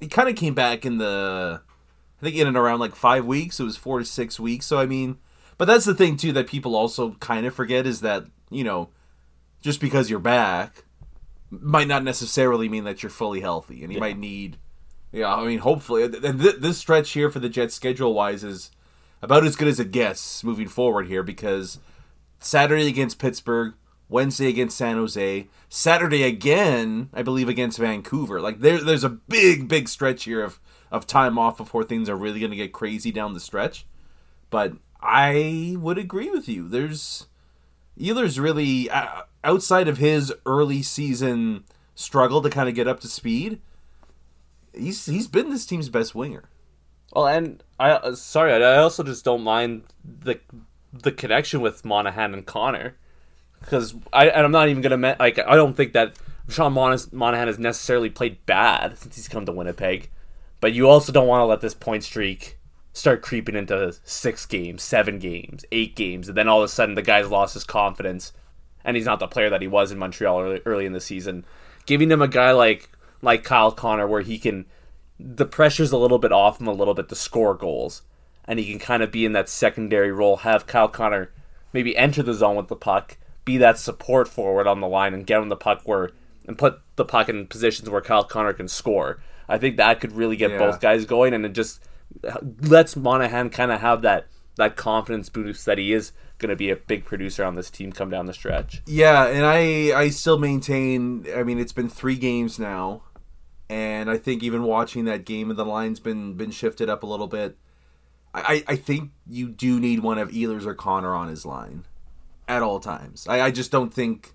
he 0.01 0.07
kind 0.07 0.27
of 0.27 0.35
came 0.35 0.53
back 0.53 0.85
in 0.85 0.97
the 0.97 1.61
I 2.21 2.23
think 2.23 2.35
in 2.35 2.47
and 2.47 2.57
around 2.57 2.79
like 2.79 2.95
five 2.95 3.25
weeks. 3.25 3.59
It 3.59 3.63
was 3.63 3.77
four 3.77 3.99
to 3.99 4.05
six 4.05 4.39
weeks. 4.39 4.65
So 4.65 4.77
I 4.79 4.85
mean, 4.85 5.17
but 5.57 5.65
that's 5.65 5.85
the 5.85 5.93
thing 5.95 6.17
too 6.17 6.33
that 6.33 6.47
people 6.47 6.75
also 6.75 7.11
kind 7.21 7.45
of 7.45 7.53
forget 7.53 7.85
is 7.85 8.01
that 8.01 8.25
you 8.49 8.63
know, 8.63 8.89
just 9.61 9.79
because 9.79 10.09
you're 10.09 10.19
back 10.19 10.83
might 11.51 11.87
not 11.87 12.03
necessarily 12.03 12.69
mean 12.69 12.83
that 12.83 13.01
you're 13.01 13.09
fully 13.09 13.41
healthy, 13.41 13.83
and 13.83 13.91
you 13.91 13.99
might 13.99 14.17
need. 14.17 14.57
Yeah, 15.11 15.33
I 15.33 15.45
mean, 15.45 15.59
hopefully, 15.59 16.03
and 16.03 16.39
th- 16.39 16.57
this 16.57 16.77
stretch 16.77 17.11
here 17.11 17.31
for 17.31 17.39
the 17.39 17.49
Jets 17.49 17.73
schedule 17.73 18.13
wise 18.13 18.43
is 18.43 18.71
about 19.21 19.45
as 19.45 19.55
good 19.55 19.67
as 19.67 19.79
it 19.79 19.91
gets 19.91 20.43
moving 20.43 20.67
forward 20.67 21.07
here 21.07 21.23
because 21.23 21.79
Saturday 22.39 22.87
against 22.87 23.19
Pittsburgh, 23.19 23.73
Wednesday 24.07 24.47
against 24.47 24.77
San 24.77 24.97
Jose, 24.97 25.47
Saturday 25.67 26.23
again, 26.23 27.09
I 27.13 27.23
believe 27.23 27.49
against 27.49 27.79
Vancouver. 27.79 28.39
Like 28.39 28.59
there, 28.59 28.83
there's 28.83 29.03
a 29.03 29.09
big, 29.09 29.67
big 29.67 29.89
stretch 29.89 30.25
here 30.25 30.43
of 30.43 30.59
of 30.91 31.05
time 31.05 31.37
off 31.37 31.57
before 31.57 31.83
things 31.83 32.09
are 32.09 32.15
really 32.15 32.39
going 32.39 32.51
to 32.51 32.57
get 32.57 32.73
crazy 32.73 33.11
down 33.11 33.33
the 33.33 33.39
stretch. 33.39 33.85
But 34.49 34.73
I 35.01 35.75
would 35.79 35.97
agree 35.97 36.29
with 36.29 36.47
you. 36.49 36.67
There's 36.67 37.27
Ehlers 37.99 38.41
really 38.41 38.89
uh, 38.89 39.23
outside 39.43 39.87
of 39.87 39.97
his 39.97 40.33
early 40.45 40.81
season 40.81 41.63
struggle 41.95 42.41
to 42.41 42.49
kind 42.49 42.69
of 42.69 42.75
get 42.75 42.87
up 42.87 42.99
to 43.01 43.07
speed. 43.07 43.59
He's 44.73 45.05
he's 45.05 45.27
been 45.27 45.49
this 45.49 45.65
team's 45.65 45.89
best 45.89 46.15
winger. 46.15 46.43
Well, 47.13 47.27
and 47.27 47.63
I 47.79 47.91
uh, 47.91 48.15
sorry, 48.15 48.53
I 48.53 48.77
also 48.77 49.03
just 49.03 49.25
don't 49.25 49.41
mind 49.41 49.83
the 50.03 50.39
the 50.93 51.11
connection 51.11 51.61
with 51.61 51.85
Monahan 51.85 52.33
and 52.33 52.45
Connor 52.45 52.95
because 53.59 53.95
I 54.13 54.29
and 54.29 54.45
I'm 54.45 54.51
not 54.51 54.69
even 54.69 54.81
gonna 54.81 55.15
like 55.19 55.39
I 55.39 55.55
don't 55.55 55.75
think 55.75 55.93
that 55.93 56.17
Sean 56.47 56.73
Mon- 56.73 56.97
Monahan 57.11 57.47
has 57.47 57.59
necessarily 57.59 58.09
played 58.09 58.45
bad 58.45 58.97
since 58.97 59.15
he's 59.15 59.27
come 59.27 59.45
to 59.45 59.51
Winnipeg, 59.51 60.09
but 60.61 60.73
you 60.73 60.87
also 60.87 61.11
don't 61.11 61.27
want 61.27 61.41
to 61.41 61.45
let 61.45 61.61
this 61.61 61.73
point 61.73 62.03
streak 62.03 62.57
start 62.93 63.21
creeping 63.21 63.55
into 63.55 63.95
six 64.03 64.45
games, 64.45 64.81
seven 64.81 65.19
games, 65.19 65.63
eight 65.71 65.95
games, 65.95 66.27
and 66.27 66.37
then 66.37 66.47
all 66.47 66.59
of 66.59 66.65
a 66.65 66.67
sudden 66.67 66.95
the 66.95 67.01
guy's 67.01 67.29
lost 67.29 67.53
his 67.53 67.63
confidence 67.63 68.33
and 68.83 68.95
he's 68.95 69.05
not 69.05 69.19
the 69.19 69.27
player 69.27 69.49
that 69.49 69.61
he 69.61 69.67
was 69.67 69.91
in 69.91 69.97
Montreal 69.97 70.39
early, 70.41 70.61
early 70.65 70.85
in 70.85 70.93
the 70.93 71.01
season. 71.01 71.45
Giving 71.85 72.11
him 72.11 72.21
a 72.21 72.27
guy 72.27 72.51
like 72.51 72.89
like 73.21 73.43
Kyle 73.43 73.71
Connor 73.71 74.07
where 74.07 74.21
he 74.21 74.37
can 74.37 74.65
the 75.19 75.45
pressure's 75.45 75.91
a 75.91 75.97
little 75.97 76.19
bit 76.19 76.31
off 76.31 76.61
him 76.61 76.67
a 76.67 76.73
little 76.73 76.93
bit 76.93 77.09
to 77.09 77.15
score 77.15 77.53
goals 77.53 78.03
and 78.45 78.57
he 78.57 78.65
can 78.69 78.79
kind 78.79 79.03
of 79.03 79.11
be 79.11 79.25
in 79.25 79.33
that 79.33 79.49
secondary 79.49 80.11
role 80.11 80.37
have 80.37 80.65
Kyle 80.67 80.87
Connor 80.87 81.31
maybe 81.73 81.97
enter 81.97 82.23
the 82.23 82.33
zone 82.33 82.55
with 82.55 82.69
the 82.69 82.75
puck 82.75 83.17
be 83.43 83.57
that 83.57 83.77
support 83.77 84.27
forward 84.29 84.67
on 84.67 84.79
the 84.79 84.87
line 84.87 85.13
and 85.13 85.25
get 85.27 85.41
him 85.41 85.49
the 85.49 85.55
puck 85.57 85.81
where 85.83 86.11
and 86.47 86.57
put 86.57 86.79
the 86.95 87.03
puck 87.03 87.27
in 87.27 87.45
positions 87.47 87.89
where 87.89 87.99
Kyle 88.01 88.23
Connor 88.23 88.53
can 88.53 88.69
score 88.69 89.19
I 89.49 89.57
think 89.57 89.75
that 89.77 89.99
could 89.99 90.13
really 90.13 90.37
get 90.37 90.51
Yeah. 90.51 90.59
both 90.59 90.79
guys 90.79 91.03
going 91.05 91.33
and 91.33 91.45
it 91.45 91.53
just 91.53 91.81
uh, 92.25 92.37
lets 92.61 92.95
Monahan 92.95 93.49
kind 93.49 93.71
of 93.71 93.81
have 93.81 94.03
that 94.03 94.27
that 94.55 94.77
confidence 94.77 95.27
boost 95.27 95.65
that 95.65 95.77
he 95.77 95.91
is 95.91 96.13
going 96.39 96.49
to 96.49 96.55
be 96.55 96.69
a 96.69 96.75
big 96.75 97.05
producer 97.05 97.43
on 97.43 97.55
this 97.55 97.69
team 97.69 97.91
come 97.91 98.09
down 98.09 98.25
the 98.25 98.33
stretch 98.33 98.81
Yeah, 98.85 99.27
and 99.27 99.45
I 99.45 99.97
I 99.97 100.09
still 100.09 100.39
maintain. 100.39 101.25
I 101.35 101.43
mean, 101.43 101.59
it's 101.59 101.73
been 101.73 101.89
three 101.89 102.15
games 102.15 102.57
now, 102.57 103.03
and 103.69 104.09
I 104.09 104.17
think 104.17 104.41
even 104.41 104.63
watching 104.63 105.05
that 105.05 105.25
game, 105.25 105.53
the 105.55 105.65
line's 105.65 105.99
been 105.99 106.33
been 106.33 106.51
shifted 106.51 106.89
up 106.89 107.03
a 107.03 107.05
little 107.05 107.27
bit. 107.27 107.57
I 108.33 108.63
I 108.67 108.75
think 108.75 109.11
you 109.27 109.49
do 109.49 109.79
need 109.79 109.99
one 109.99 110.17
of 110.17 110.29
Ehlers 110.31 110.65
or 110.65 110.73
Connor 110.73 111.13
on 111.13 111.27
his 111.27 111.45
line 111.45 111.85
at 112.47 112.63
all 112.63 112.79
times. 112.79 113.27
I, 113.27 113.41
I 113.41 113.51
just 113.51 113.71
don't 113.71 113.93
think 113.93 114.33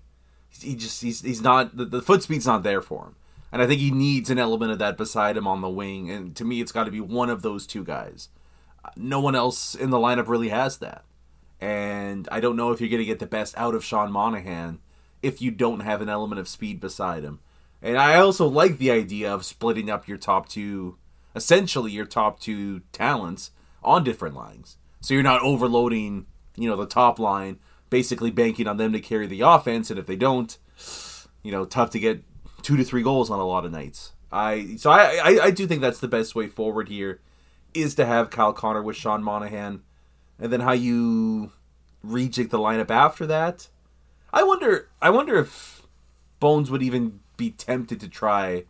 he 0.49 0.75
just 0.75 1.01
he's 1.01 1.21
he's 1.21 1.41
not 1.41 1.75
the, 1.75 1.85
the 1.85 2.01
foot 2.01 2.23
speed's 2.23 2.45
not 2.45 2.63
there 2.63 2.81
for 2.81 3.05
him, 3.05 3.15
and 3.51 3.61
I 3.61 3.67
think 3.67 3.81
he 3.81 3.91
needs 3.91 4.29
an 4.29 4.39
element 4.39 4.71
of 4.71 4.79
that 4.79 4.97
beside 4.97 5.37
him 5.37 5.47
on 5.47 5.61
the 5.61 5.69
wing. 5.69 6.09
And 6.09 6.35
to 6.35 6.45
me, 6.45 6.61
it's 6.61 6.71
got 6.71 6.85
to 6.85 6.91
be 6.91 7.01
one 7.01 7.29
of 7.29 7.41
those 7.41 7.67
two 7.67 7.83
guys. 7.83 8.29
No 8.95 9.19
one 9.19 9.35
else 9.35 9.75
in 9.75 9.89
the 9.89 9.97
lineup 9.97 10.27
really 10.27 10.49
has 10.49 10.77
that. 10.77 11.03
And 11.61 12.27
I 12.31 12.39
don't 12.39 12.55
know 12.55 12.71
if 12.71 12.81
you're 12.81 12.89
going 12.89 13.01
to 13.01 13.05
get 13.05 13.19
the 13.19 13.25
best 13.25 13.57
out 13.57 13.75
of 13.75 13.83
Sean 13.83 14.11
Monahan 14.11 14.79
if 15.21 15.41
you 15.41 15.51
don't 15.51 15.79
have 15.79 16.01
an 16.01 16.09
element 16.09 16.39
of 16.39 16.47
speed 16.47 16.79
beside 16.79 17.23
him. 17.23 17.39
And 17.81 17.97
I 17.97 18.17
also 18.17 18.47
like 18.47 18.77
the 18.77 18.91
idea 18.91 19.33
of 19.33 19.45
splitting 19.45 19.89
up 19.89 20.07
your 20.07 20.17
top 20.17 20.49
two, 20.49 20.97
essentially 21.35 21.91
your 21.91 22.05
top 22.05 22.39
two 22.39 22.81
talents 22.91 23.51
on 23.83 24.03
different 24.03 24.35
lines. 24.35 24.77
So 25.01 25.13
you're 25.13 25.23
not 25.23 25.41
overloading, 25.41 26.25
you 26.55 26.69
know, 26.69 26.75
the 26.75 26.87
top 26.87 27.19
line, 27.19 27.59
basically 27.89 28.31
banking 28.31 28.67
on 28.67 28.77
them 28.77 28.91
to 28.93 28.99
carry 28.99 29.27
the 29.27 29.41
offense. 29.41 29.89
And 29.89 29.99
if 29.99 30.07
they 30.07 30.15
don't, 30.15 30.57
you 31.43 31.51
know, 31.51 31.65
tough 31.65 31.91
to 31.91 31.99
get 31.99 32.23
two 32.63 32.75
to 32.75 32.83
three 32.83 33.03
goals 33.03 33.29
on 33.29 33.39
a 33.39 33.45
lot 33.45 33.65
of 33.65 33.71
nights. 33.71 34.13
I 34.31 34.75
so 34.77 34.89
I 34.89 35.19
I, 35.23 35.39
I 35.45 35.51
do 35.51 35.67
think 35.67 35.81
that's 35.81 35.99
the 35.99 36.07
best 36.07 36.33
way 36.33 36.47
forward 36.47 36.89
here, 36.89 37.21
is 37.73 37.93
to 37.95 38.05
have 38.05 38.31
Kyle 38.31 38.53
Connor 38.53 38.81
with 38.81 38.95
Sean 38.95 39.23
Monahan, 39.23 39.83
and 40.39 40.51
then 40.51 40.61
how 40.61 40.73
you 40.73 41.51
rejig 42.05 42.49
the 42.49 42.59
lineup 42.59 42.89
after 42.89 43.25
that. 43.25 43.69
I 44.33 44.43
wonder. 44.43 44.89
I 45.01 45.09
wonder 45.09 45.37
if 45.37 45.87
Bones 46.39 46.69
would 46.69 46.83
even 46.83 47.19
be 47.37 47.51
tempted 47.51 47.99
to 48.01 48.07
try 48.07 48.65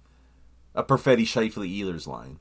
a 0.73 0.83
Perfetti 0.83 1.23
Scheifele 1.23 1.69
Ehlers 1.79 2.07
line. 2.07 2.39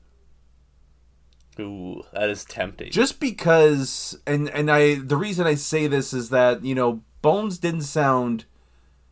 Ooh, 1.59 2.03
that 2.13 2.29
is 2.29 2.43
tempting. 2.45 2.91
Just 2.91 3.19
because, 3.19 4.19
and 4.27 4.49
and 4.49 4.69
I 4.69 4.95
the 4.95 5.17
reason 5.17 5.47
I 5.47 5.55
say 5.55 5.87
this 5.87 6.13
is 6.13 6.29
that 6.29 6.63
you 6.63 6.75
know 6.75 7.01
Bones 7.21 7.57
didn't 7.57 7.83
sound 7.83 8.45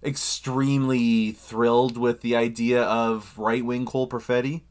extremely 0.04 1.32
thrilled 1.32 1.98
with 1.98 2.22
the 2.22 2.36
idea 2.36 2.84
of 2.84 3.38
right 3.38 3.64
wing 3.64 3.86
Cole 3.86 4.10
Perfetti. 4.10 4.62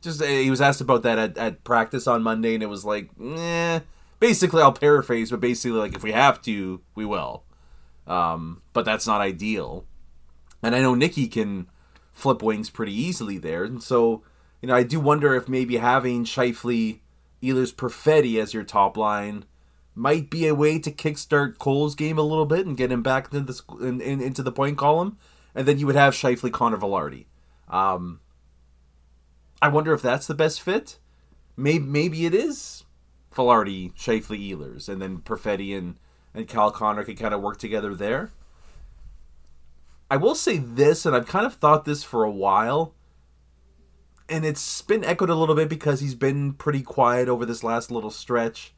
Just 0.00 0.22
uh, 0.22 0.24
he 0.24 0.50
was 0.50 0.62
asked 0.62 0.80
about 0.80 1.02
that 1.02 1.18
at, 1.18 1.36
at 1.36 1.62
practice 1.62 2.06
on 2.06 2.22
Monday, 2.22 2.54
and 2.54 2.62
it 2.62 2.68
was 2.68 2.84
like, 2.84 3.10
eh. 3.22 3.80
Basically, 4.20 4.62
I'll 4.62 4.72
paraphrase, 4.72 5.30
but 5.30 5.40
basically, 5.40 5.78
like 5.78 5.94
if 5.94 6.02
we 6.02 6.12
have 6.12 6.40
to, 6.42 6.82
we 6.94 7.04
will. 7.04 7.44
Um, 8.06 8.62
but 8.72 8.84
that's 8.84 9.06
not 9.06 9.20
ideal. 9.20 9.86
And 10.62 10.74
I 10.74 10.80
know 10.80 10.94
Nikki 10.94 11.26
can 11.26 11.68
flip 12.12 12.42
wings 12.42 12.68
pretty 12.68 12.94
easily 12.94 13.38
there, 13.38 13.64
and 13.64 13.82
so 13.82 14.22
you 14.60 14.68
know 14.68 14.74
I 14.74 14.82
do 14.82 15.00
wonder 15.00 15.34
if 15.34 15.48
maybe 15.48 15.78
having 15.78 16.24
Scheifele, 16.24 17.00
Ehlers, 17.42 17.74
Perfetti 17.74 18.40
as 18.40 18.52
your 18.52 18.64
top 18.64 18.96
line 18.96 19.46
might 19.94 20.30
be 20.30 20.46
a 20.46 20.54
way 20.54 20.78
to 20.78 20.90
kickstart 20.90 21.58
Cole's 21.58 21.94
game 21.94 22.18
a 22.18 22.22
little 22.22 22.46
bit 22.46 22.66
and 22.66 22.76
get 22.76 22.92
him 22.92 23.02
back 23.02 23.32
into 23.32 23.52
the 23.52 23.86
in, 23.86 24.00
in, 24.00 24.20
into 24.20 24.42
the 24.42 24.52
point 24.52 24.76
column, 24.76 25.16
and 25.54 25.66
then 25.66 25.78
you 25.78 25.86
would 25.86 25.96
have 25.96 26.14
Scheifele, 26.14 26.52
Connor 26.52 26.76
Vilardi. 26.76 27.24
Um, 27.68 28.20
I 29.62 29.68
wonder 29.68 29.94
if 29.94 30.02
that's 30.02 30.26
the 30.26 30.34
best 30.34 30.60
fit. 30.60 30.98
Maybe 31.56 31.84
maybe 31.84 32.26
it 32.26 32.34
is 32.34 32.84
Vilardi, 33.34 33.94
Scheifele, 33.94 34.50
Ehlers, 34.50 34.88
and 34.88 35.00
then 35.00 35.18
Perfetti 35.18 35.76
and 35.76 35.96
and 36.34 36.46
Cal 36.48 36.70
Connor 36.70 37.04
can 37.04 37.16
kind 37.16 37.34
of 37.34 37.40
work 37.40 37.58
together 37.58 37.94
there. 37.94 38.30
I 40.10 40.16
will 40.16 40.34
say 40.34 40.58
this, 40.58 41.06
and 41.06 41.14
I've 41.14 41.28
kind 41.28 41.46
of 41.46 41.54
thought 41.54 41.84
this 41.84 42.02
for 42.02 42.24
a 42.24 42.30
while, 42.30 42.94
and 44.28 44.44
it's 44.44 44.82
been 44.82 45.04
echoed 45.04 45.30
a 45.30 45.34
little 45.34 45.54
bit 45.54 45.68
because 45.68 46.00
he's 46.00 46.14
been 46.14 46.52
pretty 46.54 46.82
quiet 46.82 47.28
over 47.28 47.46
this 47.46 47.62
last 47.62 47.90
little 47.90 48.10
stretch. 48.10 48.72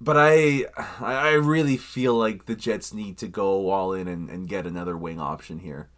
But 0.00 0.16
I, 0.18 0.64
I 1.00 1.32
really 1.32 1.76
feel 1.76 2.14
like 2.14 2.46
the 2.46 2.56
Jets 2.56 2.92
need 2.92 3.16
to 3.18 3.28
go 3.28 3.70
all 3.70 3.92
in 3.92 4.08
and, 4.08 4.28
and 4.28 4.48
get 4.48 4.66
another 4.66 4.96
wing 4.96 5.20
option 5.20 5.60
here, 5.60 5.88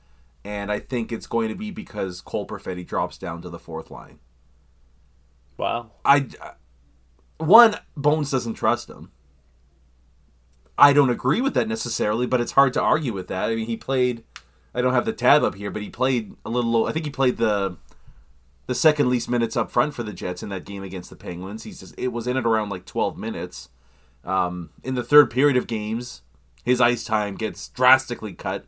and 0.45 0.71
I 0.71 0.81
think 0.81 1.11
it's 1.13 1.27
going 1.27 1.49
to 1.49 1.57
be 1.57 1.71
because 1.71 2.21
Cole 2.21 2.47
Perfetti 2.47 2.87
drops 2.87 3.19
down 3.19 3.43
to 3.43 3.49
the 3.49 3.59
fourth 3.59 3.91
line. 3.91 4.19
wow. 5.57 5.91
I, 6.05 6.27
one 7.39 7.77
Bones 7.97 8.31
doesn't 8.31 8.55
trust 8.55 8.89
him. 8.89 9.11
I 10.79 10.93
don't 10.93 11.11
agree 11.11 11.41
with 11.41 11.55
that 11.55 11.69
necessarily, 11.69 12.27
but 12.27 12.41
it's 12.41 12.53
hard 12.53 12.73
to 12.75 12.83
argue 12.83 13.13
with 13.13 13.29
that. 13.29 13.49
I 13.49 13.55
mean, 13.55 13.67
he 13.67 13.77
played. 13.77 14.25
I 14.75 14.83
don't 14.83 14.93
have 14.93 15.07
the 15.07 15.13
tab 15.13 15.43
up 15.43 15.55
here, 15.55 15.71
but 15.71 15.83
he 15.83 15.89
played 15.89 16.35
a 16.45 16.51
little. 16.51 16.87
I 16.87 16.93
think 16.93 17.07
he 17.07 17.11
played 17.11 17.39
the 17.39 17.77
the 18.67 18.75
second 18.75 19.09
least 19.09 19.31
minutes 19.31 19.57
up 19.57 19.71
front 19.71 19.95
for 19.95 20.03
the 20.03 20.13
Jets 20.13 20.43
in 20.43 20.49
that 20.51 20.65
game 20.65 20.83
against 20.83 21.09
the 21.09 21.17
Penguins. 21.17 21.63
He's 21.63 21.81
just 21.81 21.95
it 21.97 22.09
was 22.09 22.27
in 22.27 22.37
at 22.37 22.47
around 22.47 22.69
like 22.69 22.85
twelve 22.85 23.17
minutes. 23.17 23.71
Um, 24.25 24.71
in 24.83 24.97
the 24.97 25.05
third 25.05 25.31
period 25.31 25.57
of 25.57 25.69
games, 25.69 26.23
his 26.65 26.81
ice 26.81 27.05
time 27.05 27.37
gets 27.37 27.69
drastically 27.69 28.33
cut, 28.33 28.67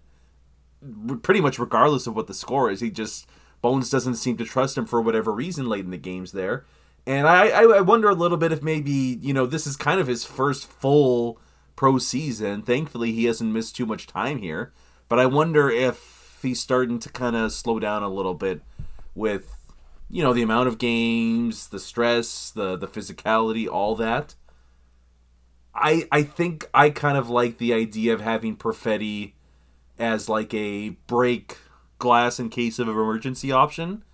pretty 1.23 1.41
much 1.41 1.59
regardless 1.59 2.07
of 2.07 2.15
what 2.15 2.29
the 2.29 2.35
score 2.35 2.71
is. 2.71 2.81
He 2.81 2.91
just 2.91 3.29
Bones 3.61 3.91
doesn't 3.91 4.15
seem 4.15 4.37
to 4.37 4.45
trust 4.45 4.79
him 4.79 4.87
for 4.87 5.01
whatever 5.01 5.33
reason 5.33 5.69
late 5.69 5.85
in 5.85 5.91
the 5.91 5.99
games 5.99 6.33
there, 6.33 6.65
and 7.09 7.27
I 7.27 7.49
I, 7.49 7.81
wonder 7.81 8.11
a 8.11 8.15
little 8.15 8.37
bit 8.37 8.53
if 8.53 8.63
maybe 8.63 9.19
you 9.23 9.33
know 9.33 9.47
this 9.47 9.67
is 9.67 9.77
kind 9.77 9.99
of 9.99 10.07
his 10.07 10.27
first 10.27 10.71
full 10.71 11.41
pro 11.75 11.97
season. 11.97 12.61
Thankfully, 12.61 13.13
he 13.13 13.25
hasn't 13.25 13.51
missed 13.51 13.75
too 13.75 13.87
much 13.87 14.07
time 14.07 14.39
here, 14.39 14.75
but 15.09 15.19
I 15.19 15.25
wonder 15.25 15.71
if 15.71 16.39
he's 16.43 16.61
starting 16.61 16.99
to 16.99 17.09
kind 17.09 17.35
of 17.35 17.53
slow 17.53 17.79
down 17.79 18.03
a 18.03 18.11
little 18.11 18.35
bit 18.35 18.61
with 19.15 19.57
you 20.11 20.23
know 20.23 20.35
the 20.35 20.43
amount 20.43 20.69
of 20.69 20.77
games, 20.77 21.69
the 21.69 21.81
stress, 21.81 22.51
the 22.51 22.77
the 22.77 22.87
physicality, 22.87 23.67
all 23.67 23.97
that. 23.97 24.35
I 25.75 26.07
I 26.13 26.23
think 26.25 26.69
I 26.75 26.91
kind 26.91 27.17
of 27.17 27.31
like 27.31 27.57
the 27.57 27.73
idea 27.73 28.13
of 28.13 28.21
having 28.21 28.55
Perfetti 28.55 29.33
as 29.99 30.29
like 30.29 30.53
a 30.53 30.91
break 31.07 31.57
glass 31.99 32.39
in 32.39 32.51
case 32.51 32.79
of 32.79 32.87
an 32.87 32.95
emergency 32.95 33.51
option. 33.51 34.05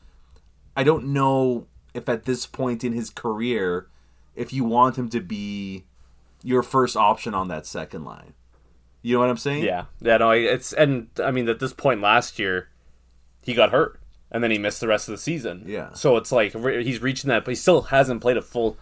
I 0.77 0.85
don't 0.85 1.07
know 1.07 1.67
if 1.95 2.09
at 2.09 2.25
this 2.25 2.47
point 2.47 2.85
in 2.85 2.93
his 2.93 3.09
career 3.09 3.87
if 4.37 4.53
you 4.53 4.65
want 4.65 4.99
him 4.99 5.09
to 5.09 5.21
be 5.21 5.85
your 6.43 6.63
first 6.63 6.97
option 6.97 7.35
on 7.35 7.49
that 7.49 7.67
second 7.67 8.05
line. 8.05 8.35
You 9.03 9.15
know 9.15 9.21
what 9.21 9.31
I'm 9.31 9.37
saying? 9.37 9.65
Yeah, 9.65 9.85
yeah. 10.01 10.17
No, 10.17 10.31
it's 10.31 10.73
and 10.73 11.09
I 11.23 11.31
mean 11.31 11.49
at 11.49 11.61
this 11.61 11.73
point 11.73 12.01
last 12.01 12.39
year, 12.39 12.69
he 13.43 13.55
got 13.55 13.71
hurt 13.71 14.01
and 14.31 14.43
then 14.43 14.51
he 14.51 14.59
missed 14.59 14.81
the 14.81 14.89
rest 14.89 15.09
of 15.09 15.13
the 15.13 15.19
season. 15.19 15.65
Yeah. 15.67 15.93
So 15.93 16.17
it's 16.17 16.33
like 16.33 16.53
he's 16.55 17.03
reaching 17.03 17.29
that, 17.29 17.45
but 17.45 17.53
he 17.53 17.57
still 17.57 17.83
hasn't 17.83 18.21
played 18.21 18.37
a 18.37 18.43
full 18.43 18.77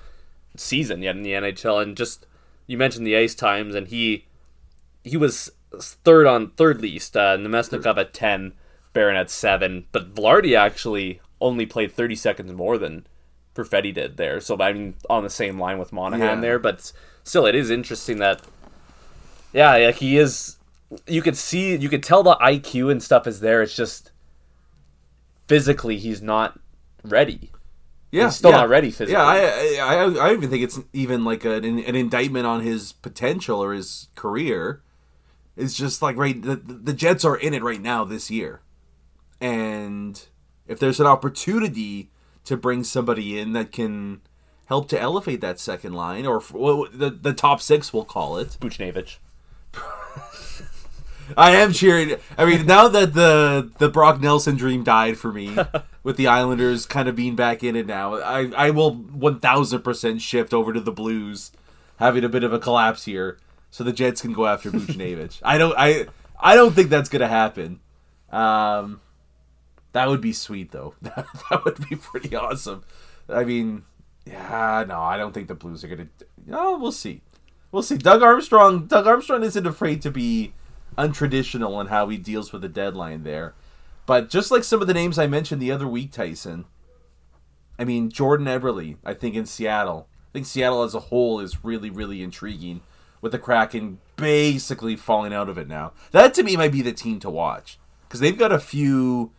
season 0.56 1.02
yet 1.02 1.16
in 1.16 1.22
the 1.22 1.32
NHL. 1.32 1.82
And 1.82 1.96
just 1.96 2.26
you 2.66 2.78
mentioned 2.78 3.06
the 3.06 3.16
ice 3.16 3.34
times, 3.34 3.74
and 3.74 3.88
he 3.88 4.26
he 5.02 5.16
was 5.16 5.50
third 5.78 6.26
on 6.26 6.50
third 6.52 6.80
least. 6.80 7.16
Uh, 7.16 7.36
Namestnikov 7.36 7.98
at 7.98 8.14
ten, 8.14 8.54
Barron 8.92 9.16
at 9.16 9.30
seven, 9.30 9.86
but 9.90 10.14
Vilardi 10.14 10.56
actually 10.56 11.20
only 11.42 11.66
played 11.66 11.92
thirty 11.92 12.14
seconds 12.14 12.52
more 12.52 12.78
than 12.78 13.06
Perfetti 13.54 13.92
did 13.92 14.16
there. 14.16 14.40
So 14.40 14.56
I 14.60 14.72
mean, 14.72 14.94
on 15.10 15.22
the 15.24 15.30
same 15.30 15.58
line 15.58 15.78
with 15.78 15.92
Monahan 15.92 16.20
Yeah. 16.38 16.40
there, 16.40 16.58
but 16.58 16.92
still, 17.24 17.46
it 17.46 17.54
is 17.54 17.70
interesting 17.70 18.18
that 18.18 18.42
yeah, 19.52 19.76
like 19.76 19.96
he 19.96 20.16
is. 20.18 20.56
You 21.06 21.22
could 21.22 21.36
see, 21.38 21.74
you 21.76 21.88
could 21.88 22.02
tell 22.02 22.22
the 22.22 22.36
IQ 22.36 22.90
and 22.90 23.02
stuff 23.02 23.26
is 23.26 23.40
there. 23.40 23.62
It's 23.62 23.74
just 23.74 24.10
physically 25.48 25.96
he's 25.96 26.20
not 26.22 26.58
ready. 27.02 27.50
Yeah, 28.10 28.24
He's 28.26 28.36
still 28.36 28.50
yeah. 28.50 28.58
not 28.58 28.68
ready 28.68 28.90
physically. 28.90 29.14
Yeah, 29.14 29.24
I, 29.24 29.38
I, 29.38 30.04
I, 30.04 30.28
I 30.28 30.32
even 30.34 30.50
think 30.50 30.62
it's 30.62 30.78
even 30.92 31.24
like 31.24 31.46
an, 31.46 31.64
an 31.64 31.96
indictment 31.96 32.46
on 32.46 32.60
his 32.60 32.92
potential 32.92 33.62
or 33.64 33.72
his 33.72 34.08
career. 34.14 34.82
It's 35.56 35.74
just 35.74 36.02
like 36.02 36.16
right, 36.18 36.40
the, 36.40 36.56
the 36.56 36.92
Jets 36.92 37.24
are 37.24 37.36
in 37.36 37.54
it 37.54 37.62
right 37.62 37.80
now 37.80 38.04
this 38.04 38.30
year, 38.30 38.60
and 39.40 40.22
if 40.66 40.78
there's 40.78 41.00
an 41.00 41.06
opportunity 41.06 42.10
to 42.44 42.56
bring 42.56 42.84
somebody 42.84 43.38
in 43.38 43.52
that 43.52 43.72
can 43.72 44.20
help 44.66 44.88
to 44.88 45.00
elevate 45.00 45.40
that 45.40 45.60
second 45.60 45.92
line 45.92 46.26
or 46.26 46.42
well, 46.52 46.86
the 46.92 47.10
the 47.10 47.32
top 47.32 47.60
six, 47.60 47.92
we'll 47.92 48.04
call 48.04 48.38
it. 48.38 48.56
Buchnevich. 48.60 49.18
I 51.36 51.52
am 51.52 51.72
cheering. 51.72 52.16
I 52.36 52.44
mean, 52.44 52.66
now 52.66 52.88
that 52.88 53.14
the 53.14 53.70
the 53.78 53.88
Brock 53.88 54.20
Nelson 54.20 54.56
dream 54.56 54.82
died 54.84 55.16
for 55.18 55.32
me, 55.32 55.56
with 56.02 56.16
the 56.16 56.26
Islanders 56.26 56.86
kind 56.86 57.08
of 57.08 57.16
being 57.16 57.36
back 57.36 57.62
in 57.62 57.76
it 57.76 57.86
now, 57.86 58.16
I 58.16 58.50
I 58.56 58.70
will 58.70 58.94
one 58.94 59.40
thousand 59.40 59.82
percent 59.82 60.20
shift 60.20 60.52
over 60.52 60.72
to 60.72 60.80
the 60.80 60.92
Blues, 60.92 61.52
having 61.96 62.24
a 62.24 62.28
bit 62.28 62.44
of 62.44 62.52
a 62.52 62.58
collapse 62.58 63.04
here, 63.04 63.38
so 63.70 63.84
the 63.84 63.92
Jets 63.92 64.20
can 64.20 64.32
go 64.32 64.46
after 64.46 64.70
Buchnevich. 64.70 65.40
I 65.42 65.58
don't 65.58 65.74
I 65.76 66.06
I 66.38 66.54
don't 66.54 66.74
think 66.74 66.90
that's 66.90 67.08
gonna 67.08 67.28
happen. 67.28 67.80
Um, 68.30 69.00
that 69.92 70.08
would 70.08 70.20
be 70.20 70.32
sweet 70.32 70.70
though. 70.70 70.94
that 71.02 71.62
would 71.64 71.88
be 71.88 71.96
pretty 71.96 72.34
awesome. 72.34 72.84
I 73.28 73.44
mean, 73.44 73.84
yeah, 74.26 74.84
no, 74.86 75.00
I 75.00 75.16
don't 75.16 75.32
think 75.32 75.48
the 75.48 75.54
Blues 75.54 75.84
are 75.84 75.88
gonna. 75.88 76.08
Oh, 76.50 76.78
we'll 76.78 76.92
see. 76.92 77.22
We'll 77.70 77.82
see. 77.82 77.96
Doug 77.96 78.22
Armstrong. 78.22 78.86
Doug 78.86 79.06
Armstrong 79.06 79.42
isn't 79.42 79.66
afraid 79.66 80.02
to 80.02 80.10
be 80.10 80.54
untraditional 80.96 81.80
in 81.80 81.88
how 81.88 82.08
he 82.08 82.18
deals 82.18 82.52
with 82.52 82.62
the 82.62 82.68
deadline 82.68 83.24
there. 83.24 83.54
But 84.04 84.28
just 84.28 84.50
like 84.50 84.64
some 84.64 84.80
of 84.80 84.88
the 84.88 84.94
names 84.94 85.18
I 85.18 85.26
mentioned 85.26 85.62
the 85.62 85.72
other 85.72 85.88
week, 85.88 86.12
Tyson. 86.12 86.66
I 87.78 87.84
mean, 87.84 88.10
Jordan 88.10 88.46
Eberle. 88.46 88.96
I 89.04 89.14
think 89.14 89.34
in 89.34 89.46
Seattle. 89.46 90.08
I 90.10 90.32
think 90.32 90.46
Seattle 90.46 90.82
as 90.82 90.94
a 90.94 91.00
whole 91.00 91.40
is 91.40 91.64
really, 91.64 91.90
really 91.90 92.22
intriguing. 92.22 92.82
With 93.20 93.32
the 93.32 93.38
Kraken 93.38 94.00
basically 94.16 94.96
falling 94.96 95.32
out 95.32 95.48
of 95.48 95.56
it 95.56 95.68
now. 95.68 95.92
That 96.10 96.34
to 96.34 96.42
me 96.42 96.56
might 96.56 96.72
be 96.72 96.82
the 96.82 96.92
team 96.92 97.20
to 97.20 97.30
watch 97.30 97.78
because 98.02 98.18
they've 98.18 98.38
got 98.38 98.50
a 98.50 98.58
few 98.58 99.30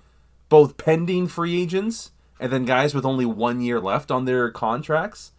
both 0.54 0.78
pending 0.78 1.28
free 1.28 1.60
agents 1.60 2.12
and 2.40 2.54
then 2.54 2.64
guys 2.64 2.94
with 2.94 3.06
only 3.06 3.26
one 3.26 3.60
year 3.60 3.80
left 3.80 4.12
on 4.12 4.26
their 4.26 4.52
contracts 4.52 5.32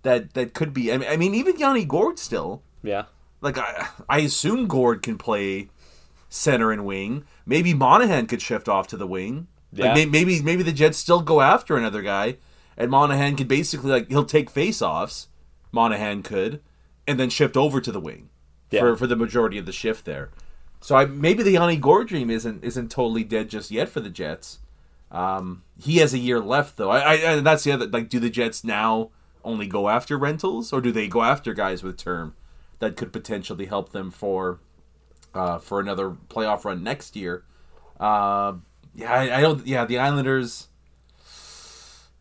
that 0.00 0.32
that 0.32 0.54
could 0.54 0.72
be. 0.72 0.90
I 0.90 0.96
mean, 0.96 1.08
I 1.10 1.18
mean 1.18 1.34
even 1.34 1.58
Yanni 1.58 1.84
Gourde 1.84 2.18
still. 2.18 2.62
Yeah. 2.82 3.04
Like 3.42 3.58
I, 3.58 3.88
I 4.08 4.20
assume 4.20 4.68
Gourde 4.68 5.02
can 5.02 5.18
play 5.18 5.68
center 6.30 6.72
and 6.72 6.86
wing. 6.86 7.24
Maybe 7.44 7.74
Monahan 7.74 8.26
could 8.26 8.40
shift 8.40 8.66
off 8.66 8.88
to 8.88 8.96
the 8.96 9.06
wing. 9.06 9.46
Yeah. 9.74 9.88
Like 9.88 9.94
may- 9.94 10.06
maybe 10.06 10.40
maybe 10.40 10.62
the 10.62 10.72
Jets 10.72 10.96
still 10.96 11.20
go 11.20 11.42
after 11.42 11.76
another 11.76 12.00
guy, 12.00 12.38
and 12.74 12.90
Monahan 12.90 13.36
could 13.36 13.48
basically 13.48 13.90
like 13.90 14.08
he'll 14.08 14.24
take 14.24 14.48
face-offs. 14.48 15.28
Monahan 15.70 16.22
could, 16.22 16.62
and 17.06 17.20
then 17.20 17.28
shift 17.28 17.58
over 17.58 17.78
to 17.82 17.92
the 17.92 18.00
wing 18.00 18.30
Yeah. 18.70 18.80
for 18.80 18.96
for 18.96 19.06
the 19.06 19.16
majority 19.16 19.58
of 19.58 19.66
the 19.66 19.72
shift 19.72 20.06
there. 20.06 20.30
So 20.82 20.96
I, 20.96 21.06
maybe 21.06 21.42
the 21.44 21.52
Yanni 21.52 21.76
Gourde 21.76 22.08
dream 22.08 22.28
isn't 22.28 22.62
isn't 22.64 22.90
totally 22.90 23.24
dead 23.24 23.48
just 23.48 23.70
yet 23.70 23.88
for 23.88 24.00
the 24.00 24.10
Jets. 24.10 24.58
Um, 25.12 25.62
he 25.80 25.98
has 25.98 26.12
a 26.12 26.18
year 26.18 26.40
left 26.40 26.76
though. 26.76 26.90
I, 26.90 26.98
I 26.98 27.14
and 27.14 27.46
that's 27.46 27.64
the 27.64 27.72
other 27.72 27.86
like, 27.86 28.08
do 28.08 28.18
the 28.18 28.30
Jets 28.30 28.64
now 28.64 29.10
only 29.44 29.66
go 29.66 29.88
after 29.88 30.18
rentals 30.18 30.72
or 30.72 30.80
do 30.80 30.90
they 30.92 31.06
go 31.08 31.22
after 31.22 31.54
guys 31.54 31.82
with 31.82 31.96
term 31.96 32.34
that 32.80 32.96
could 32.96 33.12
potentially 33.12 33.66
help 33.66 33.92
them 33.92 34.10
for 34.10 34.58
uh, 35.34 35.58
for 35.58 35.78
another 35.78 36.10
playoff 36.10 36.64
run 36.64 36.82
next 36.82 37.14
year? 37.14 37.44
Uh, 38.00 38.54
yeah, 38.94 39.12
I, 39.12 39.38
I 39.38 39.40
don't. 39.40 39.64
Yeah, 39.66 39.84
the 39.84 39.98
Islanders. 39.98 40.68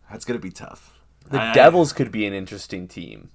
That's 0.10 0.24
gonna 0.26 0.39
be 0.39 0.52
tough. 0.52 0.93
The 1.30 1.41
I- 1.41 1.54
Devils 1.54 1.93
could 1.93 2.12
be 2.12 2.28
an 2.28 2.34
interesting 2.34 2.88
team. 2.88 3.30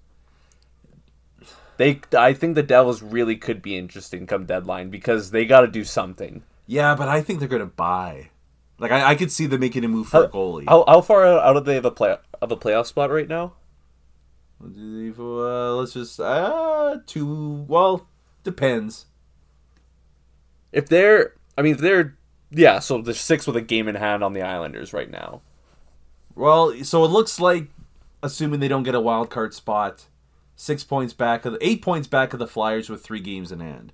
They, 1.76 2.00
I 2.16 2.32
think 2.32 2.54
the 2.54 2.62
Devils 2.62 3.02
really 3.02 3.36
could 3.36 3.60
be 3.60 3.76
interesting 3.76 4.26
come 4.26 4.46
deadline 4.46 4.90
because 4.90 5.30
they 5.30 5.44
got 5.44 5.60
to 5.60 5.68
do 5.68 5.84
something. 5.84 6.42
Yeah, 6.66 6.94
but 6.94 7.08
I 7.08 7.22
think 7.22 7.38
they're 7.38 7.48
gonna 7.48 7.66
buy. 7.66 8.30
Like 8.78 8.92
I, 8.92 9.10
I 9.10 9.14
could 9.14 9.30
see 9.30 9.46
them 9.46 9.60
making 9.60 9.84
a 9.84 9.88
move 9.88 10.08
for 10.08 10.24
a 10.24 10.28
goalie. 10.28 10.68
How, 10.68 10.84
how 10.86 11.00
far 11.00 11.26
out 11.26 11.56
of 11.56 11.64
they 11.64 11.74
have 11.74 11.84
a 11.84 11.90
play 11.90 12.16
of 12.40 12.52
a 12.52 12.56
playoff 12.56 12.86
spot 12.86 13.10
right 13.10 13.28
now? 13.28 13.54
Uh, 14.60 15.76
let's 15.76 15.92
just 15.92 16.18
uh 16.18 16.98
two. 17.06 17.64
Well, 17.68 18.08
depends. 18.42 19.06
If 20.72 20.88
they're, 20.88 21.34
I 21.56 21.62
mean, 21.62 21.74
if 21.74 21.80
they're, 21.80 22.16
yeah. 22.50 22.80
So 22.80 23.00
they're 23.00 23.14
six 23.14 23.46
with 23.46 23.56
a 23.56 23.62
game 23.62 23.88
in 23.88 23.94
hand 23.94 24.24
on 24.24 24.32
the 24.32 24.42
Islanders 24.42 24.92
right 24.92 25.10
now. 25.10 25.42
Well, 26.34 26.84
so 26.84 27.04
it 27.04 27.08
looks 27.08 27.40
like, 27.40 27.68
assuming 28.22 28.60
they 28.60 28.68
don't 28.68 28.82
get 28.82 28.94
a 28.94 29.00
wild 29.00 29.30
card 29.30 29.54
spot, 29.54 30.04
six 30.56 30.82
points 30.82 31.12
back 31.12 31.44
of 31.44 31.52
the 31.52 31.66
eight 31.66 31.82
points 31.82 32.08
back 32.08 32.32
of 32.32 32.38
the 32.38 32.46
Flyers 32.46 32.88
with 32.88 33.04
three 33.04 33.20
games 33.20 33.52
in 33.52 33.60
hand. 33.60 33.92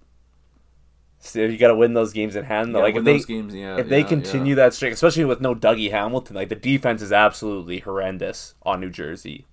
So 1.25 1.40
you 1.40 1.57
got 1.57 1.68
to 1.68 1.77
win 1.77 1.94
those 1.94 2.12
games 2.12 2.35
in 2.35 2.44
hand. 2.44 2.75
though. 2.75 2.79
Yeah, 2.79 2.85
like 2.85 2.96
if 2.96 3.05
they, 3.05 3.20
games, 3.20 3.55
yeah, 3.55 3.77
if 3.77 3.88
they 3.88 4.01
yeah, 4.01 4.07
continue 4.07 4.57
that 4.57 4.75
streak, 4.75 4.92
especially 4.92 5.25
with 5.25 5.40
no 5.40 5.55
Dougie 5.55 5.90
Hamilton, 5.90 6.35
like 6.35 6.48
the 6.48 6.57
defense 6.57 7.01
is 7.01 7.12
absolutely 7.12 7.79
horrendous 7.79 8.55
on 8.62 8.81
New 8.81 8.90
Jersey. 8.90 9.46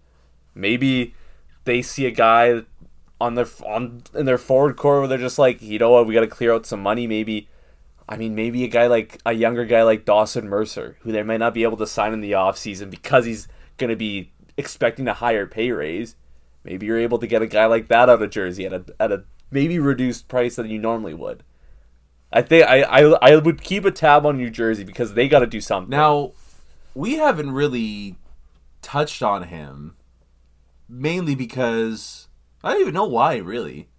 Maybe 0.55 1.13
they 1.65 1.81
see 1.83 2.07
a 2.07 2.11
guy 2.11 2.63
on 3.21 3.35
their 3.35 3.47
on 3.65 4.03
in 4.15 4.25
their 4.25 4.39
forward 4.39 4.77
core 4.77 4.99
where 4.99 5.07
they're 5.07 5.17
just 5.17 5.37
like, 5.37 5.61
you 5.61 5.77
know 5.77 5.91
what, 5.91 6.07
we 6.07 6.13
got 6.13 6.21
to 6.21 6.27
clear 6.27 6.53
out 6.53 6.65
some 6.65 6.81
money. 6.81 7.05
Maybe, 7.05 7.47
I 8.07 8.17
mean, 8.17 8.33
maybe 8.33 8.63
a 8.63 8.67
guy 8.67 8.87
like 8.87 9.19
a 9.25 9.33
younger 9.33 9.65
guy 9.65 9.83
like 9.83 10.05
Dawson 10.05 10.49
Mercer, 10.49 10.97
who 11.01 11.11
they 11.11 11.21
might 11.21 11.37
not 11.37 11.53
be 11.53 11.63
able 11.63 11.77
to 11.77 11.87
sign 11.87 12.13
in 12.13 12.21
the 12.21 12.31
offseason 12.31 12.89
because 12.89 13.25
he's 13.25 13.47
going 13.77 13.91
to 13.91 13.95
be 13.95 14.31
expecting 14.57 15.07
a 15.07 15.13
higher 15.13 15.45
pay 15.45 15.71
raise. 15.71 16.15
Maybe 16.69 16.85
you're 16.85 16.99
able 16.99 17.17
to 17.17 17.25
get 17.25 17.41
a 17.41 17.47
guy 17.47 17.65
like 17.65 17.87
that 17.87 18.09
out 18.09 18.21
of 18.21 18.29
Jersey 18.29 18.67
at 18.67 18.73
a 18.73 18.85
at 18.99 19.11
a 19.11 19.23
maybe 19.49 19.79
reduced 19.79 20.27
price 20.27 20.55
than 20.55 20.69
you 20.69 20.77
normally 20.77 21.15
would. 21.15 21.41
I 22.31 22.43
think 22.43 22.69
I, 22.69 22.83
I 22.83 23.01
I 23.23 23.35
would 23.37 23.63
keep 23.63 23.85
a 23.85 23.91
tab 23.91 24.23
on 24.23 24.37
New 24.37 24.51
Jersey 24.51 24.83
because 24.83 25.15
they 25.15 25.27
got 25.27 25.39
to 25.39 25.47
do 25.47 25.61
something. 25.61 25.89
Now, 25.89 26.33
we 26.93 27.15
haven't 27.15 27.53
really 27.53 28.17
touched 28.83 29.23
on 29.23 29.45
him, 29.45 29.95
mainly 30.87 31.33
because 31.33 32.27
I 32.63 32.73
don't 32.73 32.81
even 32.81 32.93
know 32.93 33.05
why, 33.05 33.37
really. 33.37 33.89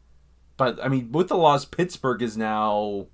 But 0.57 0.79
I 0.81 0.87
mean, 0.87 1.11
with 1.11 1.27
the 1.27 1.37
loss, 1.37 1.65
Pittsburgh 1.65 2.23
is 2.23 2.37
now 2.37 3.09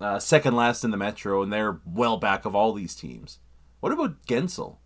uh, 0.00 0.18
second 0.18 0.56
last 0.56 0.84
in 0.84 0.90
the 0.90 0.96
Metro, 0.96 1.42
and 1.42 1.52
they're 1.52 1.80
well 1.84 2.16
back 2.16 2.46
of 2.46 2.54
all 2.54 2.72
these 2.72 2.94
teams. 2.94 3.40
What 3.80 3.92
about 3.92 4.24
Gensel? 4.24 4.79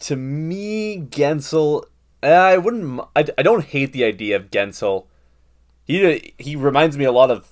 To 0.00 0.16
me, 0.16 0.98
Guentzel, 0.98 1.84
eh, 2.22 2.32
I 2.32 2.56
wouldn't. 2.56 3.00
I, 3.14 3.26
I 3.36 3.42
don't 3.42 3.64
hate 3.64 3.92
the 3.92 4.04
idea 4.04 4.36
of 4.36 4.50
Guentzel. 4.50 5.06
He 5.84 6.34
he 6.38 6.56
reminds 6.56 6.96
me 6.96 7.04
a 7.04 7.12
lot 7.12 7.30
of 7.30 7.48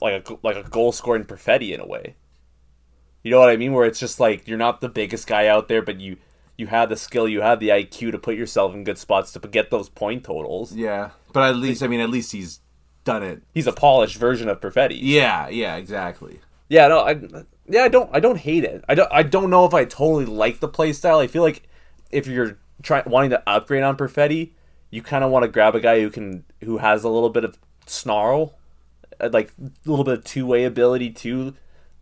like 0.00 0.28
a 0.28 0.36
like 0.42 0.56
a 0.56 0.68
goal 0.68 0.92
scoring 0.92 1.24
Perfetti 1.24 1.72
in 1.72 1.80
a 1.80 1.86
way. 1.86 2.14
You 3.22 3.30
know 3.30 3.38
what 3.38 3.50
I 3.50 3.56
mean? 3.56 3.72
Where 3.72 3.86
it's 3.86 4.00
just 4.00 4.18
like 4.18 4.48
you're 4.48 4.58
not 4.58 4.80
the 4.80 4.88
biggest 4.88 5.26
guy 5.26 5.46
out 5.46 5.68
there, 5.68 5.82
but 5.82 6.00
you 6.00 6.16
you 6.56 6.66
have 6.68 6.88
the 6.88 6.96
skill, 6.96 7.28
you 7.28 7.40
have 7.40 7.60
the 7.60 7.68
IQ 7.68 8.12
to 8.12 8.18
put 8.18 8.36
yourself 8.36 8.74
in 8.74 8.84
good 8.84 8.98
spots 8.98 9.32
to 9.32 9.40
get 9.40 9.70
those 9.70 9.88
point 9.88 10.24
totals. 10.24 10.74
Yeah, 10.74 11.10
but 11.32 11.48
at 11.48 11.56
least 11.56 11.82
I 11.82 11.86
mean, 11.86 12.00
at 12.00 12.10
least 12.10 12.32
he's 12.32 12.60
done 13.04 13.22
it. 13.22 13.42
He's 13.52 13.66
a 13.66 13.72
polished 13.72 14.16
version 14.16 14.48
of 14.48 14.60
Perfetti. 14.60 14.98
Yeah, 15.00 15.48
yeah, 15.48 15.76
exactly. 15.76 16.40
Yeah, 16.68 16.88
no, 16.88 17.00
I 17.00 17.20
yeah, 17.68 17.82
I 17.82 17.88
don't 17.88 18.10
I 18.12 18.20
don't 18.20 18.38
hate 18.38 18.64
it. 18.64 18.84
I 18.88 18.94
don't 18.94 19.12
I 19.12 19.22
don't 19.22 19.50
know 19.50 19.64
if 19.64 19.74
I 19.74 19.84
totally 19.84 20.26
like 20.26 20.60
the 20.60 20.68
play 20.68 20.92
style. 20.92 21.18
I 21.18 21.26
feel 21.26 21.42
like 21.42 21.62
if 22.10 22.26
you're 22.26 22.58
trying 22.82 23.04
wanting 23.06 23.30
to 23.30 23.42
upgrade 23.48 23.82
on 23.82 23.96
Perfetti, 23.96 24.50
you 24.90 25.02
kind 25.02 25.24
of 25.24 25.30
want 25.30 25.44
to 25.44 25.48
grab 25.48 25.74
a 25.74 25.80
guy 25.80 26.00
who 26.00 26.10
can 26.10 26.44
who 26.62 26.78
has 26.78 27.04
a 27.04 27.08
little 27.08 27.30
bit 27.30 27.44
of 27.44 27.58
snarl, 27.86 28.58
uh, 29.20 29.30
like 29.32 29.52
a 29.58 29.88
little 29.88 30.04
bit 30.04 30.18
of 30.18 30.24
two 30.24 30.46
way 30.46 30.64
ability 30.64 31.10
too. 31.10 31.54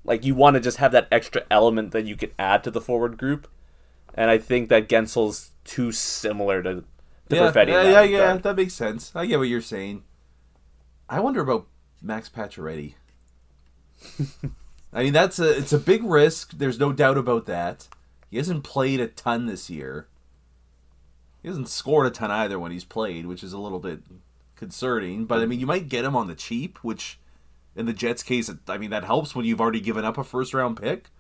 Like 0.05 0.25
you 0.25 0.35
want 0.35 0.55
to 0.55 0.61
just 0.61 0.79
have 0.79 0.93
that 0.93 1.09
extra 1.13 1.43
element 1.51 1.93
that 1.93 2.07
you 2.07 2.17
can 2.17 2.31
add 2.39 2.65
to 2.65 2.71
the 2.71 2.81
forward 2.81 3.19
group, 3.19 3.49
and 4.15 4.31
I 4.31 4.39
think 4.39 4.69
that 4.71 4.89
Guentzel's 4.89 5.51
too 5.65 5.93
similar 5.93 6.63
to 6.63 6.85
to 7.29 7.37
yeah, 7.37 7.53
Perfetti. 7.53 7.69
yeah, 7.69 7.83
yeah, 7.83 8.03
yeah, 8.03 8.37
that 8.37 8.57
makes 8.57 8.75
sense. 8.75 9.13
I 9.15 9.27
get 9.27 9.39
what 9.39 9.49
you're 9.49 9.61
saying. 9.61 10.05
I 11.09 11.21
wonder 11.21 11.41
about 11.41 11.67
Max 12.03 12.29
Pacioretty. 12.29 12.95
I 14.93 15.05
mean, 15.05 15.13
that's 15.13 15.39
a 15.39 15.57
it's 15.57 15.73
a 15.73 15.79
big 15.79 16.03
risk. 16.05 16.53
There's 16.53 16.79
no 16.79 16.93
doubt 16.93 17.19
about 17.19 17.47
that. 17.47 17.89
He 18.31 18.37
hasn't 18.37 18.65
played 18.65 19.01
a 19.01 19.09
ton 19.09 19.47
this 19.47 19.71
year. 19.71 20.07
He 21.43 21.49
hasn't 21.49 21.69
scored 21.69 22.07
a 22.07 22.11
ton 22.11 22.31
either 22.31 22.59
when 22.59 22.73
he's 22.73 22.85
played, 22.85 23.27
which 23.27 23.43
is 23.43 23.53
a 23.53 23.59
little 23.59 23.79
bit 23.79 24.01
concerning. 24.57 25.25
But 25.25 25.41
I 25.41 25.47
mean, 25.47 25.61
you 25.61 25.67
might 25.67 25.89
get 25.89 26.05
him 26.05 26.17
on 26.17 26.27
the 26.27 26.35
cheap, 26.35 26.79
which 26.83 27.19
in 27.77 27.87
the 27.87 27.93
Jets' 27.93 28.23
case, 28.23 28.51
I 28.69 28.77
mean, 28.79 28.91
that 28.91 29.05
helps 29.05 29.35
when 29.35 29.45
you've 29.47 29.61
already 29.61 29.81
given 29.81 30.05
up 30.05 30.19
a 30.19 30.25
first 30.25 30.53
round 30.53 30.81
pick. 30.81 31.11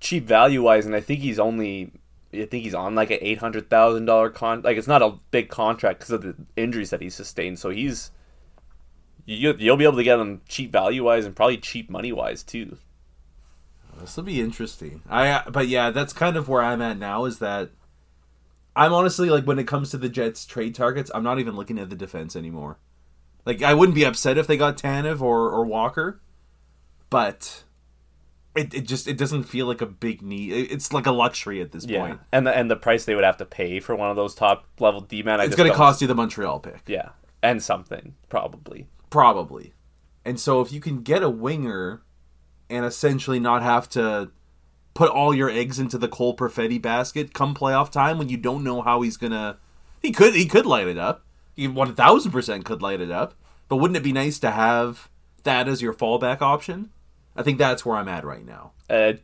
cheap 0.00 0.26
value 0.26 0.62
wise, 0.62 0.86
and 0.86 0.94
I 0.94 1.00
think 1.00 1.20
he's 1.20 1.38
only. 1.38 1.92
I 2.34 2.44
think 2.44 2.64
he's 2.64 2.74
on 2.74 2.94
like 2.94 3.10
an 3.10 3.18
eight 3.22 3.38
hundred 3.38 3.70
thousand 3.70 4.04
dollar 4.04 4.30
con. 4.30 4.62
Like 4.62 4.76
it's 4.76 4.88
not 4.88 5.02
a 5.02 5.14
big 5.30 5.48
contract 5.48 6.00
because 6.00 6.12
of 6.12 6.22
the 6.22 6.36
injuries 6.56 6.90
that 6.90 7.00
he's 7.00 7.14
sustained. 7.14 7.58
So 7.58 7.70
he's 7.70 8.10
you, 9.24 9.54
you'll 9.58 9.76
be 9.76 9.84
able 9.84 9.96
to 9.96 10.04
get 10.04 10.18
him 10.18 10.42
cheap 10.48 10.72
value 10.72 11.04
wise 11.04 11.24
and 11.24 11.34
probably 11.34 11.58
cheap 11.58 11.88
money 11.90 12.12
wise 12.12 12.42
too. 12.42 12.76
This 14.00 14.16
will 14.16 14.24
be 14.24 14.40
interesting. 14.40 15.02
I 15.08 15.42
but 15.50 15.68
yeah, 15.68 15.90
that's 15.90 16.12
kind 16.12 16.36
of 16.36 16.48
where 16.48 16.62
I'm 16.62 16.82
at 16.82 16.98
now. 16.98 17.24
Is 17.24 17.38
that 17.38 17.70
I'm 18.74 18.92
honestly 18.92 19.30
like 19.30 19.44
when 19.44 19.58
it 19.58 19.66
comes 19.66 19.90
to 19.90 19.98
the 19.98 20.08
Jets 20.08 20.44
trade 20.44 20.74
targets, 20.74 21.10
I'm 21.14 21.22
not 21.24 21.38
even 21.38 21.56
looking 21.56 21.78
at 21.78 21.90
the 21.90 21.96
defense 21.96 22.36
anymore. 22.36 22.78
Like 23.44 23.62
I 23.62 23.74
wouldn't 23.74 23.94
be 23.94 24.04
upset 24.04 24.38
if 24.38 24.46
they 24.46 24.56
got 24.56 24.76
Tanev 24.76 25.20
or 25.20 25.50
or 25.50 25.64
Walker, 25.64 26.20
but 27.10 27.64
it, 28.56 28.74
it 28.74 28.80
just 28.82 29.06
it 29.06 29.16
doesn't 29.16 29.44
feel 29.44 29.66
like 29.66 29.80
a 29.80 29.86
big 29.86 30.22
need. 30.22 30.52
It's 30.52 30.92
like 30.92 31.06
a 31.06 31.12
luxury 31.12 31.60
at 31.60 31.72
this 31.72 31.86
point. 31.86 32.20
and 32.32 32.46
the 32.46 32.56
and 32.56 32.70
the 32.70 32.76
price 32.76 33.04
they 33.04 33.14
would 33.14 33.24
have 33.24 33.36
to 33.38 33.46
pay 33.46 33.80
for 33.80 33.94
one 33.94 34.10
of 34.10 34.16
those 34.16 34.34
top 34.34 34.66
level 34.78 35.00
D 35.00 35.22
men. 35.22 35.40
It's 35.40 35.54
going 35.56 35.70
to 35.70 35.76
cost 35.76 36.00
you 36.00 36.08
the 36.08 36.14
Montreal 36.14 36.60
pick. 36.60 36.82
Yeah, 36.86 37.10
and 37.42 37.62
something 37.62 38.14
probably. 38.28 38.88
Probably. 39.10 39.72
And 40.24 40.40
so 40.40 40.60
if 40.60 40.72
you 40.72 40.80
can 40.80 41.02
get 41.02 41.22
a 41.22 41.30
winger 41.30 42.02
and 42.68 42.84
essentially 42.84 43.38
not 43.38 43.62
have 43.62 43.88
to 43.90 44.30
put 44.94 45.10
all 45.10 45.34
your 45.34 45.50
eggs 45.50 45.78
into 45.78 45.98
the 45.98 46.08
Cole 46.08 46.36
Perfetti 46.36 46.80
basket 46.80 47.34
come 47.34 47.54
playoff 47.54 47.90
time 47.90 48.18
when 48.18 48.28
you 48.28 48.36
don't 48.36 48.64
know 48.64 48.82
how 48.82 49.02
he's 49.02 49.16
gonna 49.16 49.58
he 50.00 50.12
could 50.12 50.34
he 50.34 50.46
could 50.46 50.66
light 50.66 50.86
it 50.86 50.98
up. 50.98 51.24
He 51.54 51.68
one 51.68 51.94
thousand 51.94 52.32
percent 52.32 52.64
could 52.64 52.82
light 52.82 53.00
it 53.00 53.10
up. 53.10 53.34
But 53.68 53.76
wouldn't 53.76 53.96
it 53.96 54.02
be 54.02 54.12
nice 54.12 54.38
to 54.40 54.50
have 54.50 55.08
that 55.42 55.68
as 55.68 55.82
your 55.82 55.92
fallback 55.92 56.40
option? 56.40 56.90
I 57.34 57.42
think 57.42 57.58
that's 57.58 57.84
where 57.84 57.96
I'm 57.96 58.08
at 58.08 58.24
right 58.24 58.44
now. 58.46 58.72
Uh, 58.88 59.14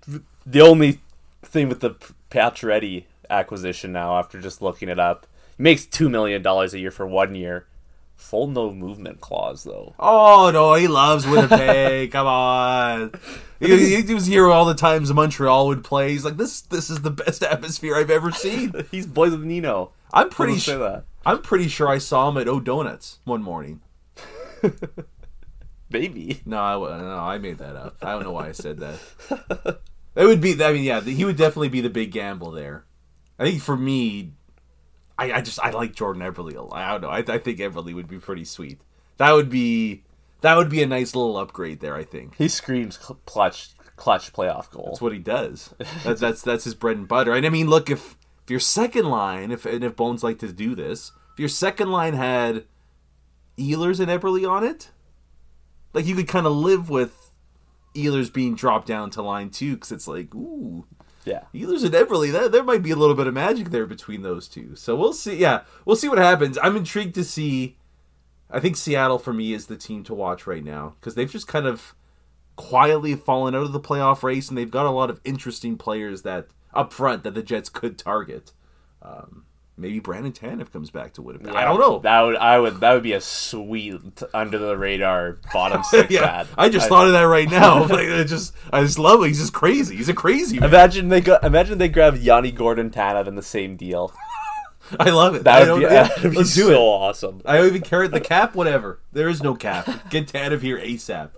the 0.44 0.60
only 0.60 1.00
thing 1.42 1.68
with 1.68 1.80
the 1.80 1.94
Pacioretty 2.30 3.04
acquisition 3.30 3.92
now, 3.92 4.18
after 4.18 4.40
just 4.40 4.60
looking 4.60 4.88
it 4.88 4.98
up, 4.98 5.26
he 5.56 5.62
makes 5.62 5.86
two 5.86 6.08
million 6.08 6.42
dollars 6.42 6.74
a 6.74 6.78
year 6.78 6.90
for 6.90 7.06
one 7.06 7.34
year. 7.34 7.66
Full 8.16 8.46
no 8.46 8.72
movement 8.72 9.20
clause 9.20 9.64
though. 9.64 9.94
Oh 9.98 10.50
no, 10.52 10.74
he 10.74 10.88
loves 10.88 11.26
Winnipeg. 11.26 12.12
Come 12.12 12.26
on. 12.26 13.12
He, 13.60 14.02
he 14.02 14.14
was 14.14 14.26
here 14.26 14.48
all 14.48 14.64
the 14.64 14.74
times 14.74 15.12
Montreal 15.12 15.68
would 15.68 15.84
play. 15.84 16.10
He's 16.10 16.24
like, 16.24 16.36
this 16.36 16.62
this 16.62 16.88
is 16.88 17.02
the 17.02 17.10
best 17.10 17.42
atmosphere 17.42 17.94
I've 17.96 18.10
ever 18.10 18.30
seen. 18.30 18.72
He's 18.90 19.06
boys 19.06 19.32
with 19.32 19.44
Nino. 19.44 19.92
I'm 20.12 20.30
pretty 20.30 20.58
sure. 20.58 20.78
that. 20.78 21.04
I'm 21.26 21.42
pretty 21.42 21.68
sure 21.68 21.88
I 21.88 21.98
saw 21.98 22.28
him 22.28 22.36
at 22.38 22.48
O 22.48 22.60
Donuts 22.60 23.18
one 23.24 23.42
morning. 23.42 23.80
Maybe. 25.90 26.40
No, 26.46 26.58
I 26.58 26.98
no, 27.00 27.18
I 27.18 27.38
made 27.38 27.58
that 27.58 27.76
up. 27.76 27.96
I 28.02 28.12
don't 28.12 28.22
know 28.22 28.32
why 28.32 28.48
I 28.48 28.52
said 28.52 28.78
that. 28.78 29.78
It 30.14 30.26
would 30.26 30.40
be. 30.40 30.62
I 30.62 30.72
mean, 30.72 30.84
yeah, 30.84 31.00
he 31.00 31.24
would 31.24 31.36
definitely 31.36 31.70
be 31.70 31.80
the 31.80 31.90
big 31.90 32.12
gamble 32.12 32.50
there. 32.50 32.84
I 33.38 33.44
think 33.44 33.62
for 33.62 33.76
me, 33.76 34.32
I, 35.22 35.38
I 35.38 35.40
just 35.40 35.60
I 35.60 35.70
like 35.70 35.94
Jordan 35.94 36.22
Eberle. 36.22 36.56
a 36.56 36.62
lot. 36.62 36.72
I 36.74 36.92
don't 36.92 37.00
know. 37.02 37.08
I, 37.10 37.18
I 37.18 37.38
think 37.38 37.58
Eberle 37.58 37.94
would 37.94 38.08
be 38.08 38.18
pretty 38.18 38.44
sweet. 38.44 38.80
That 39.18 39.32
would 39.32 39.48
be 39.50 40.02
that 40.40 40.56
would 40.56 40.68
be 40.68 40.82
a 40.82 40.86
nice 40.86 41.14
little 41.14 41.36
upgrade 41.36 41.80
there. 41.80 41.94
I 41.94 42.04
think 42.04 42.36
He 42.36 42.48
screams 42.48 42.96
clutch 42.96 43.70
clutch 43.96 44.32
playoff 44.32 44.70
goal. 44.70 44.86
that's 44.86 45.00
what 45.00 45.12
he 45.12 45.18
does. 45.18 45.74
That's 46.04 46.20
that's 46.20 46.42
that's 46.42 46.64
his 46.64 46.74
bread 46.74 46.96
and 46.96 47.06
butter. 47.06 47.32
And 47.32 47.46
I 47.46 47.50
mean, 47.50 47.68
look 47.68 47.88
if 47.90 48.16
if 48.44 48.50
your 48.50 48.60
second 48.60 49.06
line, 49.06 49.52
if 49.52 49.64
and 49.64 49.84
if 49.84 49.94
Bones 49.94 50.24
like 50.24 50.38
to 50.40 50.52
do 50.52 50.74
this, 50.74 51.12
if 51.34 51.38
your 51.38 51.48
second 51.48 51.90
line 51.92 52.14
had 52.14 52.64
Ehlers 53.56 54.00
and 54.00 54.08
Eberle 54.08 54.50
on 54.50 54.64
it, 54.64 54.90
like 55.92 56.06
you 56.06 56.16
could 56.16 56.28
kind 56.28 56.46
of 56.46 56.52
live 56.52 56.90
with 56.90 57.30
Ehlers 57.94 58.32
being 58.32 58.56
dropped 58.56 58.88
down 58.88 59.10
to 59.10 59.22
line 59.22 59.50
two 59.50 59.74
because 59.74 59.92
it's 59.92 60.08
like 60.08 60.34
ooh. 60.34 60.84
Yeah. 61.24 61.44
Ehlers 61.54 61.84
and 61.84 61.94
Eberle, 61.94 62.32
that, 62.32 62.52
there 62.52 62.64
might 62.64 62.82
be 62.82 62.90
a 62.90 62.96
little 62.96 63.14
bit 63.14 63.26
of 63.26 63.34
magic 63.34 63.70
there 63.70 63.86
between 63.86 64.22
those 64.22 64.48
two. 64.48 64.74
So 64.74 64.96
we'll 64.96 65.12
see. 65.12 65.36
Yeah, 65.36 65.62
we'll 65.84 65.96
see 65.96 66.08
what 66.08 66.18
happens. 66.18 66.58
I'm 66.62 66.76
intrigued 66.76 67.14
to 67.14 67.24
see. 67.24 67.76
I 68.50 68.60
think 68.60 68.76
Seattle 68.76 69.18
for 69.18 69.32
me 69.32 69.54
is 69.54 69.66
the 69.66 69.76
team 69.76 70.04
to 70.04 70.14
watch 70.14 70.46
right 70.46 70.64
now 70.64 70.96
because 71.00 71.14
they've 71.14 71.30
just 71.30 71.46
kind 71.46 71.66
of 71.66 71.94
quietly 72.56 73.14
fallen 73.14 73.54
out 73.54 73.62
of 73.62 73.72
the 73.72 73.80
playoff 73.80 74.22
race, 74.22 74.48
and 74.48 74.58
they've 74.58 74.70
got 74.70 74.86
a 74.86 74.90
lot 74.90 75.10
of 75.10 75.20
interesting 75.24 75.78
players 75.78 76.22
that 76.22 76.48
up 76.74 76.92
front 76.92 77.22
that 77.24 77.34
the 77.34 77.42
Jets 77.42 77.68
could 77.68 77.98
target. 77.98 78.52
Um, 79.00 79.44
maybe 79.82 79.98
Brandon 79.98 80.32
Tanev 80.32 80.72
comes 80.72 80.90
back 80.90 81.12
to 81.14 81.22
Winnipeg. 81.22 81.54
I 81.54 81.64
don't 81.64 81.78
know. 81.78 81.98
That 81.98 82.20
would 82.22 82.36
I 82.36 82.58
would 82.58 82.80
that 82.80 82.94
would 82.94 83.02
be 83.02 83.12
a 83.12 83.20
sweet 83.20 84.00
under 84.32 84.58
the 84.58 84.76
radar 84.76 85.38
bottom 85.52 85.82
six 85.90 86.10
yeah, 86.10 86.24
ad. 86.24 86.48
I 86.56 86.68
just 86.68 86.88
thought 86.88 87.06
of 87.06 87.12
that 87.12 87.22
right 87.22 87.50
now. 87.50 87.80
like, 87.86 88.08
I 88.08 88.24
just, 88.24 88.54
I 88.72 88.82
just 88.82 88.98
love 88.98 89.22
it. 89.22 89.28
He's 89.28 89.40
just 89.40 89.52
crazy. 89.52 89.96
He's 89.96 90.08
a 90.08 90.14
crazy. 90.14 90.58
Man. 90.58 90.68
Imagine 90.68 91.08
they 91.08 91.20
go, 91.20 91.38
imagine 91.42 91.78
they 91.78 91.88
grab 91.88 92.16
Yanni 92.16 92.52
Gordon 92.52 92.90
Tanev 92.90 93.26
in 93.26 93.34
the 93.34 93.42
same 93.42 93.76
deal. 93.76 94.14
I 95.00 95.10
love 95.10 95.34
it. 95.34 95.44
That 95.44 95.70
would 95.70 95.78
be, 95.78 95.82
yeah, 95.82 96.04
that 96.04 96.22
would 96.22 96.30
be 96.32 96.36
let's 96.38 96.54
do 96.54 96.64
so 96.64 96.70
it. 96.70 96.76
awesome. 96.76 97.42
I 97.44 97.56
don't 97.56 97.66
even 97.66 97.82
care 97.82 98.06
the 98.08 98.20
cap, 98.20 98.54
whatever. 98.54 99.00
There 99.12 99.28
is 99.28 99.42
no 99.42 99.54
cap. 99.54 100.10
Get 100.10 100.34
of 100.34 100.62
here 100.62 100.78
ASAP. 100.78 101.30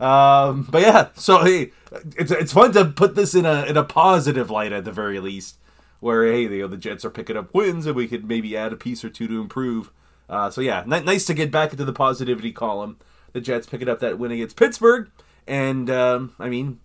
Um, 0.00 0.66
but 0.68 0.82
yeah, 0.82 1.08
so 1.14 1.44
hey, 1.44 1.70
it's 2.16 2.32
it's 2.32 2.52
fun 2.52 2.72
to 2.72 2.86
put 2.86 3.14
this 3.14 3.34
in 3.34 3.46
a 3.46 3.64
in 3.64 3.76
a 3.76 3.84
positive 3.84 4.50
light 4.50 4.72
at 4.72 4.84
the 4.84 4.92
very 4.92 5.20
least, 5.20 5.58
where 6.02 6.26
hey, 6.26 6.42
you 6.42 6.62
know, 6.62 6.66
the 6.66 6.76
Jets 6.76 7.04
are 7.04 7.10
picking 7.10 7.36
up 7.36 7.54
wins 7.54 7.86
and 7.86 7.94
we 7.94 8.08
could 8.08 8.26
maybe 8.26 8.56
add 8.56 8.72
a 8.72 8.76
piece 8.76 9.04
or 9.04 9.08
two 9.08 9.28
to 9.28 9.40
improve. 9.40 9.92
Uh, 10.28 10.50
so 10.50 10.60
yeah, 10.60 10.82
ni- 10.84 11.00
nice 11.00 11.24
to 11.26 11.34
get 11.34 11.52
back 11.52 11.70
into 11.70 11.84
the 11.84 11.92
positivity 11.92 12.50
column. 12.50 12.98
The 13.32 13.40
Jets 13.40 13.68
picking 13.68 13.88
up 13.88 14.00
that 14.00 14.18
win 14.18 14.32
against 14.32 14.56
Pittsburgh, 14.56 15.10
and 15.46 15.88
um, 15.88 16.34
I 16.38 16.48
mean, 16.48 16.80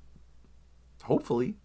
hopefully, 1.04 1.56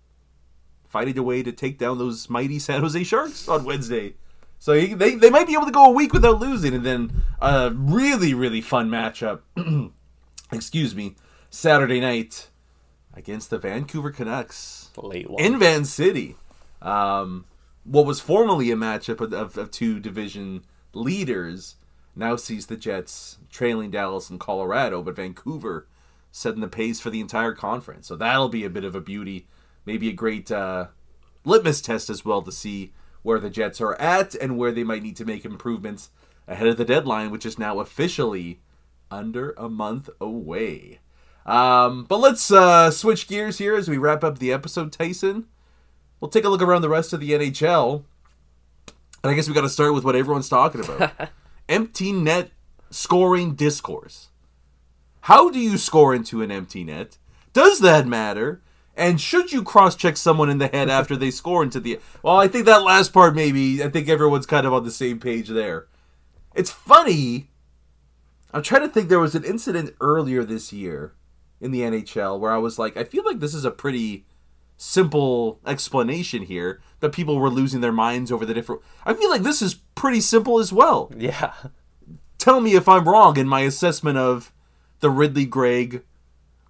finding 0.89 1.17
a 1.19 1.23
way 1.23 1.43
to 1.43 1.53
take 1.53 1.79
down 1.79 1.99
those 1.99 2.31
mighty 2.31 2.59
San 2.59 2.81
Jose 2.81 3.05
Sharks 3.05 3.47
on 3.49 3.65
Wednesday. 3.65 4.15
So 4.59 4.73
they, 4.73 5.15
they 5.17 5.31
might 5.31 5.47
be 5.47 5.53
able 5.53 5.67
to 5.67 5.73
go 5.73 5.85
a 5.85 5.91
week 5.91 6.13
without 6.13 6.41
losing, 6.41 6.75
and 6.75 6.85
then 6.85 7.23
a 7.41 7.71
really 7.75 8.33
really 8.33 8.63
fun 8.63 8.89
matchup. 8.89 9.41
excuse 10.53 10.95
me, 10.95 11.17
Saturday 11.51 12.01
night 12.01 12.49
against 13.15 13.51
the 13.51 13.59
Vancouver 13.59 14.11
Canucks 14.11 14.89
in 15.39 15.59
Van 15.59 15.85
City. 15.85 16.37
Um, 16.83 17.47
what 17.85 18.07
was 18.07 18.21
formerly 18.21 18.71
a 18.71 18.77
matchup 18.77 19.21
of, 19.21 19.33
of, 19.33 19.57
of 19.57 19.71
two 19.71 19.99
division 19.99 20.65
leaders 20.93 21.77
now 22.15 22.37
sees 22.37 22.67
the 22.67 22.77
Jets 22.77 23.39
trailing 23.51 23.91
Dallas 23.91 24.29
and 24.29 24.39
Colorado, 24.39 25.03
but 25.03 25.17
Vancouver 25.17 25.87
setting 26.31 26.61
the 26.61 26.69
pace 26.69 27.01
for 27.01 27.11
the 27.11 27.21
entire 27.21 27.53
conference. 27.53 28.07
So 28.07 28.17
that'll 28.17 28.49
be 28.49 28.65
a 28.65 28.71
bit 28.71 28.85
of 28.85 28.95
a 28.95 29.01
beauty, 29.01 29.47
maybe 29.87 30.09
a 30.09 30.13
great 30.13 30.51
uh, 30.51 30.89
litmus 31.45 31.81
test 31.81 32.11
as 32.11 32.25
well 32.25 32.43
to 32.43 32.53
see 32.53 32.93
where 33.23 33.39
the 33.39 33.51
Jets 33.51 33.81
are 33.81 33.95
at 34.01 34.35
and 34.35 34.59
where 34.59 34.73
they 34.73 34.85
might 34.85 35.03
need 35.03 35.17
to 35.17 35.25
make 35.25 35.45
improvements 35.45 36.11
ahead 36.49 36.69
of 36.69 36.77
the 36.77 36.85
deadline, 36.85 37.31
which 37.31 37.47
is 37.47 37.59
now 37.59 37.81
officially 37.81 38.61
under 39.11 39.53
a 39.57 39.69
month 39.69 40.11
away. 40.21 41.01
Um, 41.47 42.05
but 42.05 42.19
let's 42.19 42.51
uh, 42.51 42.91
switch 42.91 43.29
gears 43.29 43.59
here 43.59 43.75
as 43.75 43.89
we 43.89 43.99
wrap 43.99 44.25
up 44.25 44.39
the 44.39 44.53
episode, 44.53 44.93
Tyson. 44.93 45.47
We'll 46.23 46.31
take 46.31 46.45
a 46.45 46.49
look 46.49 46.63
around 46.63 46.83
the 46.83 46.89
rest 46.89 47.13
of 47.13 47.19
the 47.19 47.33
NHL. 47.33 48.05
And 49.25 49.33
I 49.33 49.35
guess 49.35 49.49
we 49.49 49.55
got 49.55 49.63
to 49.63 49.69
start 49.69 49.93
with 49.93 50.05
what 50.05 50.15
everyone's 50.15 50.49
talking 50.49 50.81
about 50.81 51.11
empty 51.69 52.13
net 52.13 52.53
scoring 52.91 53.57
discourse. 53.57 54.29
How 55.23 55.51
do 55.51 55.59
you 55.59 55.77
score 55.77 56.15
into 56.15 56.41
an 56.41 56.53
empty 56.53 56.85
net? 56.85 57.19
Does 57.53 57.81
that 57.81 58.07
matter? 58.07 58.63
And 58.97 59.21
should 59.21 59.51
you 59.51 59.65
cross 59.65 59.97
check 59.97 60.17
someone 60.17 60.49
in 60.49 60.59
the 60.59 60.69
head 60.69 60.89
after 60.89 61.17
they 61.17 61.33
score 61.33 61.65
into 61.65 61.81
the. 61.81 61.99
Well, 62.23 62.37
I 62.37 62.47
think 62.47 62.67
that 62.67 62.85
last 62.85 63.13
part, 63.13 63.35
maybe. 63.35 63.83
I 63.83 63.89
think 63.89 64.09
everyone's 64.09 64.47
kind 64.47 64.65
of 64.65 64.73
on 64.73 64.85
the 64.85 64.93
same 64.93 65.19
page 65.19 65.49
there. 65.49 65.89
It's 66.55 66.71
funny. 66.71 67.51
I'm 68.53 68.63
trying 68.63 68.83
to 68.83 68.89
think 68.89 69.09
there 69.09 69.19
was 69.19 69.35
an 69.35 69.45
incident 69.45 69.97
earlier 70.01 70.45
this 70.45 70.73
year 70.73 71.15
in 71.61 71.73
the 71.73 71.81
NHL 71.81 72.39
where 72.39 72.53
I 72.53 72.59
was 72.59 72.79
like, 72.79 72.97
I 72.97 73.03
feel 73.03 73.25
like 73.25 73.41
this 73.41 73.55
is 73.55 73.65
a 73.65 73.73
pretty 73.73 74.25
simple 74.83 75.61
explanation 75.65 76.43
here 76.43 76.81
that 76.99 77.13
people 77.13 77.39
were 77.39 77.49
losing 77.49 77.81
their 77.81 77.93
minds 77.93 78.33
over 78.33 78.45
the 78.45 78.53
different. 78.53 78.83
I 79.07 79.15
feel 79.15 79.31
like 79.31 79.43
this 79.43 79.63
is 79.63 79.75
pretty 79.95 80.21
simple 80.21 80.59
as 80.59 80.73
well. 80.73 81.11
yeah. 81.17 81.53
Tell 82.39 82.61
me 82.61 82.75
if 82.75 82.89
I'm 82.89 83.09
wrong 83.09 83.37
in 83.39 83.47
my 83.47 83.61
assessment 83.61 84.19
of 84.19 84.53
the 84.99 85.09
Ridly 85.09 85.47
Greig 85.47 86.03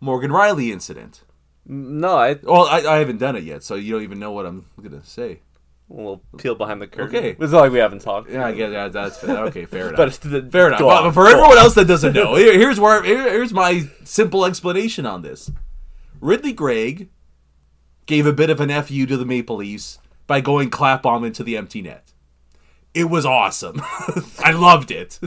Morgan 0.00 0.30
Rielly 0.30 0.70
incident. 0.70 1.22
No, 1.64 2.18
I 2.18 2.34
Well, 2.42 2.66
I, 2.66 2.80
I 2.80 2.98
haven't 2.98 3.16
done 3.18 3.36
it 3.36 3.44
yet, 3.44 3.62
so 3.62 3.76
you 3.76 3.92
don't 3.94 4.02
even 4.02 4.18
know 4.18 4.32
what 4.32 4.44
I'm 4.44 4.66
gonna 4.82 5.02
say. 5.04 5.40
We'll 5.88 6.20
peel 6.36 6.54
behind 6.54 6.82
the 6.82 6.86
curtain. 6.86 7.16
Okay. 7.16 7.36
It's 7.38 7.52
not 7.52 7.60
like 7.60 7.72
we 7.72 7.78
haven't 7.78 8.00
talked. 8.00 8.30
Yeah, 8.30 8.46
I 8.46 8.52
guess 8.52 8.72
yeah, 8.72 8.88
that's 8.88 9.18
fair. 9.18 9.38
Okay, 9.46 9.64
fair 9.64 9.88
enough. 9.94 9.96
But 9.96 10.30
the, 10.30 10.42
Fair 10.50 10.68
enough. 10.68 10.82
on, 10.82 11.12
for 11.12 11.28
everyone 11.28 11.52
on. 11.52 11.58
else 11.58 11.74
that 11.74 11.86
doesn't 11.86 12.12
know, 12.14 12.34
here, 12.34 12.58
here's 12.58 12.78
where 12.78 13.02
here, 13.02 13.22
here's 13.30 13.52
my 13.54 13.84
simple 14.04 14.44
explanation 14.44 15.06
on 15.06 15.22
this. 15.22 15.50
Ridly 16.20 16.52
Greig 16.52 17.08
gave 18.06 18.26
a 18.26 18.32
bit 18.32 18.50
of 18.50 18.60
an 18.60 18.70
fu 18.82 19.06
to 19.06 19.16
the 19.16 19.24
Maple 19.24 19.56
Leafs 19.56 19.98
by 20.26 20.40
going 20.40 20.70
clap 20.70 21.02
bomb 21.02 21.24
into 21.24 21.42
the 21.42 21.56
empty 21.56 21.82
net. 21.82 22.12
It 22.94 23.04
was 23.04 23.24
awesome. 23.24 23.80
I 24.38 24.52
loved 24.52 24.90
it, 24.90 25.18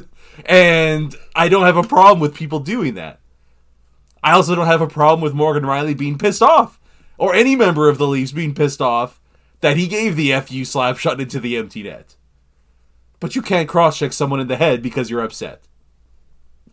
and 0.45 1.15
I 1.35 1.49
don't 1.49 1.65
have 1.65 1.77
a 1.77 1.83
problem 1.83 2.19
with 2.19 2.35
people 2.35 2.59
doing 2.59 2.93
that. 2.95 3.19
I 4.23 4.31
also 4.31 4.55
don't 4.55 4.67
have 4.67 4.81
a 4.81 4.87
problem 4.87 5.21
with 5.21 5.33
Morgan 5.33 5.63
Rielly 5.63 5.97
being 5.97 6.17
pissed 6.17 6.41
off, 6.41 6.79
or 7.17 7.33
any 7.33 7.55
member 7.55 7.89
of 7.89 7.97
the 7.97 8.07
Leafs 8.07 8.31
being 8.31 8.53
pissed 8.53 8.81
off 8.81 9.19
that 9.61 9.77
he 9.77 9.87
gave 9.87 10.15
the 10.15 10.39
fu 10.41 10.63
slap 10.65 10.97
shot 10.97 11.19
into 11.19 11.39
the 11.39 11.57
empty 11.57 11.83
net 11.83 12.15
but 13.19 13.35
you 13.35 13.41
can't 13.41 13.67
cross 13.67 13.97
check 13.97 14.13
someone 14.13 14.39
in 14.39 14.47
the 14.47 14.55
head 14.55 14.81
because 14.81 15.09
you're 15.09 15.23
upset. 15.23 15.61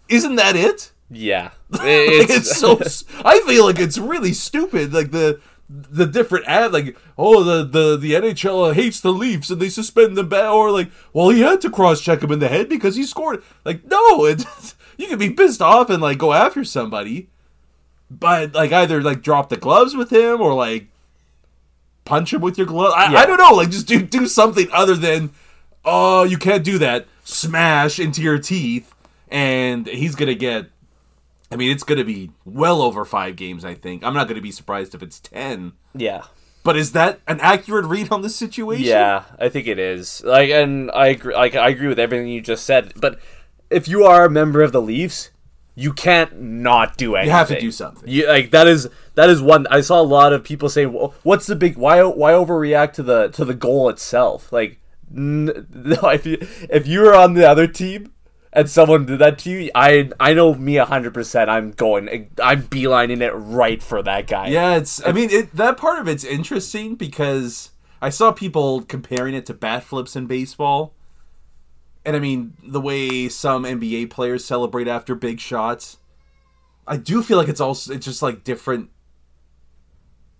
Isn't 0.08 0.36
that 0.36 0.56
it? 0.56 0.92
Yeah, 1.10 1.50
Like, 1.70 1.82
it's, 1.84 2.50
it's 2.50 2.58
so. 2.58 2.78
I 3.24 3.40
feel 3.46 3.66
like 3.66 3.78
it's 3.78 3.98
really 3.98 4.32
stupid. 4.32 4.92
Like 4.92 5.10
the 5.10 5.40
the 5.72 6.06
different 6.06 6.46
ad, 6.46 6.72
like 6.72 6.96
oh 7.16 7.42
the 7.42 7.64
the 7.64 7.96
the 7.96 8.12
NHL 8.12 8.74
hates 8.74 9.00
the 9.00 9.12
Leafs 9.12 9.50
and 9.50 9.60
they 9.60 9.68
suspend 9.68 10.16
them 10.16 10.28
back, 10.28 10.50
or 10.50 10.70
like 10.70 10.90
well 11.12 11.30
he 11.30 11.40
had 11.40 11.60
to 11.62 11.70
cross 11.70 12.00
check 12.00 12.22
him 12.22 12.32
in 12.32 12.40
the 12.40 12.48
head 12.48 12.68
because 12.68 12.96
he 12.96 13.04
scored. 13.04 13.42
Like 13.64 13.84
no, 13.86 14.24
it's 14.26 14.74
you 14.96 15.06
can 15.08 15.18
be 15.18 15.30
pissed 15.30 15.62
off 15.62 15.90
and 15.90 16.02
like 16.02 16.18
go 16.18 16.32
after 16.32 16.64
somebody, 16.64 17.28
but 18.10 18.54
like 18.54 18.72
either 18.72 19.02
like 19.02 19.22
drop 19.22 19.48
the 19.48 19.56
gloves 19.56 19.96
with 19.96 20.10
him 20.10 20.40
or 20.40 20.54
like 20.54 20.88
punch 22.04 22.32
him 22.32 22.40
with 22.40 22.58
your 22.58 22.66
glove. 22.66 22.92
I, 22.94 23.14
I 23.14 23.26
don't 23.26 23.38
know. 23.38 23.54
Like 23.54 23.70
just 23.70 23.86
do 23.86 24.02
do 24.02 24.26
something 24.26 24.68
other 24.72 24.94
than 24.94 25.30
oh 25.84 26.24
you 26.24 26.38
can't 26.38 26.64
do 26.64 26.78
that. 26.78 27.06
Smash 27.24 27.98
into 27.98 28.20
your 28.20 28.38
teeth, 28.38 28.92
and 29.28 29.86
he's 29.86 30.14
gonna 30.14 30.34
get. 30.34 30.66
I 31.52 31.56
mean, 31.56 31.70
it's 31.70 31.84
gonna 31.84 32.04
be 32.04 32.30
well 32.44 32.82
over 32.82 33.04
five 33.04 33.36
games. 33.36 33.64
I 33.64 33.74
think. 33.74 34.02
I'm 34.04 34.14
not 34.14 34.28
gonna 34.28 34.40
be 34.40 34.50
surprised 34.52 34.94
if 34.94 35.02
it's 35.02 35.20
ten. 35.20 35.72
yeah. 35.94 36.22
But 36.64 36.76
is 36.76 36.92
that 36.92 37.18
an 37.26 37.40
accurate 37.40 37.86
read 37.86 38.12
on 38.12 38.22
the 38.22 38.30
situation? 38.30 38.84
Yeah, 38.86 39.24
I 39.36 39.48
think 39.48 39.66
it 39.66 39.80
is. 39.80 40.22
Like, 40.24 40.50
and 40.50 40.92
I 40.92 41.08
agree. 41.08 41.34
Like, 41.34 41.56
I 41.56 41.70
agree 41.70 41.88
with 41.88 41.98
everything 41.98 42.28
you 42.28 42.40
just 42.40 42.64
said. 42.64 42.92
But 42.94 43.18
if 43.68 43.88
you 43.88 44.04
are 44.04 44.24
a 44.26 44.30
member 44.30 44.62
of 44.62 44.70
the 44.70 44.80
Leafs, 44.80 45.30
you 45.74 45.92
can't 45.92 46.40
not 46.40 46.96
do 46.96 47.16
anything. 47.16 47.30
You 47.32 47.36
have 47.36 47.48
to 47.48 47.58
do 47.60 47.72
something. 47.72 48.08
You 48.08 48.28
like 48.28 48.52
that 48.52 48.68
is 48.68 48.88
that 49.16 49.28
is 49.28 49.42
one. 49.42 49.66
I 49.70 49.80
saw 49.80 50.00
a 50.00 50.02
lot 50.02 50.32
of 50.32 50.44
people 50.44 50.68
saying, 50.68 50.92
well, 50.92 51.14
"What's 51.24 51.46
the 51.46 51.56
big 51.56 51.76
why? 51.76 52.00
Why 52.04 52.30
overreact 52.32 52.92
to 52.94 53.02
the 53.02 53.28
to 53.30 53.44
the 53.44 53.54
goal 53.54 53.88
itself?" 53.88 54.52
Like, 54.52 54.78
n- 55.10 55.66
no, 55.74 56.08
if 56.10 56.26
you 56.26 56.38
if 56.70 56.86
you 56.86 57.00
were 57.00 57.14
on 57.14 57.34
the 57.34 57.48
other 57.48 57.66
team 57.66 58.11
and 58.52 58.68
someone 58.68 59.06
did 59.06 59.18
that 59.20 59.38
to 59.40 59.50
you, 59.50 59.70
I 59.74 60.10
I 60.20 60.34
know 60.34 60.54
me 60.54 60.76
hundred 60.76 61.14
percent. 61.14 61.48
I'm 61.48 61.70
going. 61.70 62.30
I'm 62.42 62.64
beelining 62.64 63.20
it 63.20 63.32
right 63.32 63.82
for 63.82 64.02
that 64.02 64.26
guy. 64.26 64.48
Yeah, 64.48 64.76
it's. 64.76 65.04
I 65.06 65.12
mean, 65.12 65.30
it, 65.30 65.54
that 65.56 65.76
part 65.76 66.00
of 66.00 66.08
it's 66.08 66.24
interesting 66.24 66.94
because 66.94 67.70
I 68.00 68.10
saw 68.10 68.32
people 68.32 68.82
comparing 68.82 69.34
it 69.34 69.46
to 69.46 69.54
bat 69.54 69.84
flips 69.84 70.16
in 70.16 70.26
baseball, 70.26 70.94
and 72.04 72.14
I 72.14 72.18
mean 72.18 72.54
the 72.62 72.80
way 72.80 73.28
some 73.28 73.64
NBA 73.64 74.10
players 74.10 74.44
celebrate 74.44 74.88
after 74.88 75.14
big 75.14 75.40
shots. 75.40 75.98
I 76.86 76.96
do 76.96 77.22
feel 77.22 77.38
like 77.38 77.48
it's 77.48 77.60
also 77.60 77.94
it's 77.94 78.04
just 78.04 78.22
like 78.22 78.44
different 78.44 78.90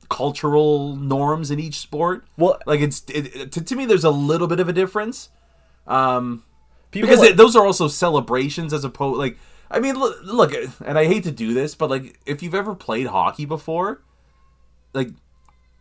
cultural 0.09 0.97
norms 0.97 1.51
in 1.51 1.59
each 1.59 1.79
sport. 1.79 2.27
Well- 2.37 2.59
like 2.67 2.81
it's 2.81 3.03
it, 3.09 3.53
to, 3.53 3.65
to 3.65 3.77
me, 3.77 3.87
there's 3.87 4.05
a 4.05 4.11
little 4.11 4.47
bit 4.47 4.61
of 4.61 4.69
a 4.69 4.73
difference, 4.73 5.31
Um, 5.87 6.45
People 6.93 7.09
because 7.09 7.21
like- 7.21 7.31
it, 7.31 7.37
those 7.37 7.57
are 7.57 7.67
also 7.67 7.89
celebrations 7.89 8.73
as 8.73 8.85
opposed 8.85 9.19
like 9.19 9.37
I 9.71 9.81
mean 9.81 9.99
look, 9.99 10.17
look 10.23 10.53
and 10.85 10.97
I 10.99 11.07
hate 11.07 11.25
to 11.25 11.31
do 11.33 11.53
this 11.53 11.75
but 11.75 11.91
like 11.91 12.21
if 12.27 12.43
you've 12.43 12.55
ever 12.55 12.75
played 12.77 13.09
hockey 13.09 13.45
before 13.47 14.01
like 14.93 15.09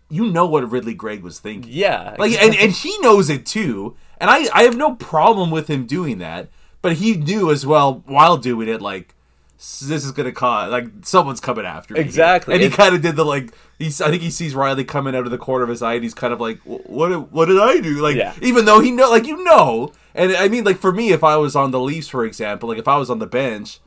you 0.09 0.25
know 0.31 0.45
what 0.45 0.69
Ridly 0.69 0.93
Greig 0.93 1.21
was 1.23 1.39
thinking 1.39 1.71
yeah, 1.71 2.15
like 2.17 2.31
and, 2.41 2.55
and 2.55 2.71
he 2.71 2.97
knows 2.99 3.29
it 3.29 3.45
too 3.45 3.95
and 4.19 4.29
I 4.29 4.47
I 4.53 4.63
have 4.63 4.75
no 4.77 4.95
problem 4.95 5.51
with 5.51 5.69
him 5.69 5.85
doing 5.85 6.17
that 6.19 6.49
but 6.81 6.93
he 6.93 7.15
knew 7.15 7.51
as 7.51 7.65
well 7.65 8.01
while 8.05 8.37
doing 8.37 8.67
it 8.67 8.81
like 8.81 9.13
this 9.57 10.03
is 10.03 10.11
gonna 10.11 10.31
cause 10.31 10.71
like 10.71 10.87
someone's 11.03 11.39
coming 11.39 11.65
after 11.65 11.93
me. 11.93 11.99
Exactly. 11.99 12.53
and 12.55 12.63
he 12.63 12.69
kind 12.69 12.95
of 12.95 13.01
did 13.01 13.15
the 13.15 13.23
like 13.23 13.53
he's 13.77 14.01
I 14.01 14.09
think 14.09 14.23
he 14.23 14.31
sees 14.31 14.53
Rielly 14.55 14.87
coming 14.87 15.15
out 15.15 15.25
of 15.25 15.31
the 15.31 15.37
corner 15.37 15.63
of 15.63 15.69
his 15.69 15.81
eye 15.83 15.93
and 15.93 16.03
he's 16.03 16.13
kind 16.15 16.33
of 16.33 16.41
like 16.41 16.59
what 16.63 17.09
did- 17.09 17.31
what 17.31 17.45
did 17.45 17.59
I 17.59 17.79
do 17.79 18.01
like 18.01 18.15
Yeah. 18.15 18.33
even 18.41 18.65
though 18.65 18.79
he 18.79 18.89
know 18.91 19.09
like 19.09 19.27
you 19.27 19.43
know 19.43 19.91
and 20.15 20.31
I 20.33 20.47
mean 20.47 20.63
like 20.63 20.77
for 20.77 20.91
me 20.91 21.11
if 21.11 21.23
I 21.23 21.37
was 21.37 21.55
on 21.55 21.71
the 21.71 21.79
Leafs 21.79 22.07
for 22.07 22.25
example 22.25 22.69
like 22.69 22.77
if 22.79 22.87
I 22.87 22.97
was 22.97 23.09
on 23.09 23.19
the 23.19 23.27
bench 23.27 23.79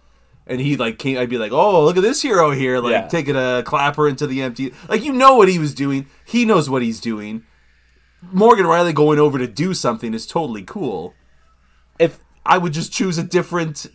and 0.46 0.60
he 0.60 0.76
like 0.76 0.98
came 0.98 1.18
I'd 1.18 1.28
be 1.30 1.38
like 1.38 1.52
oh 1.52 1.84
look 1.84 1.96
at 1.96 2.02
this 2.02 2.22
hero 2.22 2.50
here 2.50 2.78
like 2.80 2.92
Yeah. 2.92 3.08
taking 3.08 3.36
a 3.36 3.62
clapper 3.64 4.08
into 4.08 4.26
the 4.26 4.42
empty 4.42 4.72
like 4.88 5.02
you 5.02 5.12
know 5.12 5.36
what 5.36 5.48
he 5.48 5.58
was 5.58 5.74
doing. 5.74 6.06
He 6.26 6.44
knows 6.44 6.68
what 6.70 6.82
he's 6.82 7.00
doing. 7.00 7.44
Morgan 8.32 8.64
Rielly 8.66 8.94
going 8.94 9.18
over 9.18 9.38
to 9.38 9.46
do 9.46 9.74
something 9.74 10.14
is 10.14 10.26
totally 10.26 10.62
cool. 10.62 11.14
If 11.98 12.18
I 12.46 12.58
would 12.58 12.72
just 12.72 12.92
choose 12.92 13.18
a 13.18 13.22
different 13.22 13.86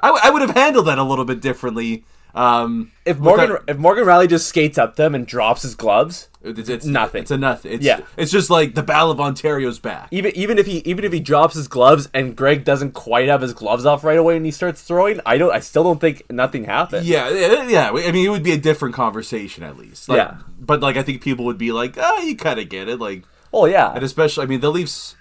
I, 0.00 0.08
w- 0.08 0.22
I 0.24 0.30
would 0.30 0.42
have 0.42 0.50
handled 0.56 0.86
that 0.86 0.98
a 0.98 1.02
little 1.02 1.24
bit 1.24 1.40
differently 1.40 2.04
um 2.36 2.92
if 3.04 3.18
Morgan 3.18 3.50
that- 3.50 3.62
if 3.68 3.78
Morgan 3.78 4.04
Rielly 4.04 4.28
just 4.28 4.46
skates 4.48 4.76
up 4.78 4.96
them 4.96 5.14
and 5.14 5.26
drops 5.26 5.62
his 5.62 5.74
gloves, 5.74 6.28
it's, 6.42 6.68
it's 6.68 6.84
nothing. 6.84 7.22
it's 7.22 7.30
a 7.30 7.36
nothing 7.38 7.72
it's, 7.72 7.84
Yeah. 7.84 8.00
it's 8.16 8.30
just 8.30 8.50
like 8.50 8.74
the 8.74 8.82
Battle 8.82 9.10
of 9.10 9.18
Ontario's 9.20 9.78
back 9.78 10.08
even 10.10 10.36
even 10.36 10.58
if 10.58 10.66
he 10.66 10.78
even 10.84 11.04
if 11.04 11.12
he 11.12 11.20
drops 11.20 11.54
his 11.54 11.66
gloves 11.66 12.08
and 12.12 12.36
Greig 12.36 12.62
doesn't 12.64 12.92
quite 12.92 13.28
have 13.28 13.40
his 13.40 13.54
gloves 13.54 13.86
off 13.86 14.04
right 14.04 14.18
away 14.18 14.36
and 14.36 14.44
he 14.44 14.52
starts 14.52 14.82
throwing, 14.82 15.20
I 15.24 15.38
don't 15.38 15.52
I 15.52 15.60
still 15.60 15.82
don't 15.82 16.00
think 16.00 16.22
nothing 16.30 16.64
happened. 16.64 17.06
Yeah, 17.06 17.30
yeah. 17.66 17.90
I 17.90 18.12
mean, 18.12 18.26
it 18.26 18.28
would 18.28 18.42
be 18.44 18.52
a 18.52 18.58
different 18.58 18.94
conversation 18.94 19.64
at 19.64 19.78
least. 19.78 20.08
Like, 20.08 20.18
Yeah. 20.18 20.34
But 20.60 20.80
like, 20.80 20.96
I 20.96 21.02
think 21.02 21.22
people 21.22 21.44
would 21.46 21.58
be 21.58 21.72
like, 21.72 21.96
"Ah, 21.98 22.20
you 22.22 22.36
kind 22.36 22.60
of 22.60 22.68
get 22.68 22.88
it." 22.88 23.00
Like, 23.00 23.24
Oh 23.52 23.66
yeah. 23.66 23.92
and 23.94 24.04
especially, 24.04 24.42
I 24.44 24.46
mean, 24.46 24.60
the 24.60 24.70
Leafs. 24.70 25.16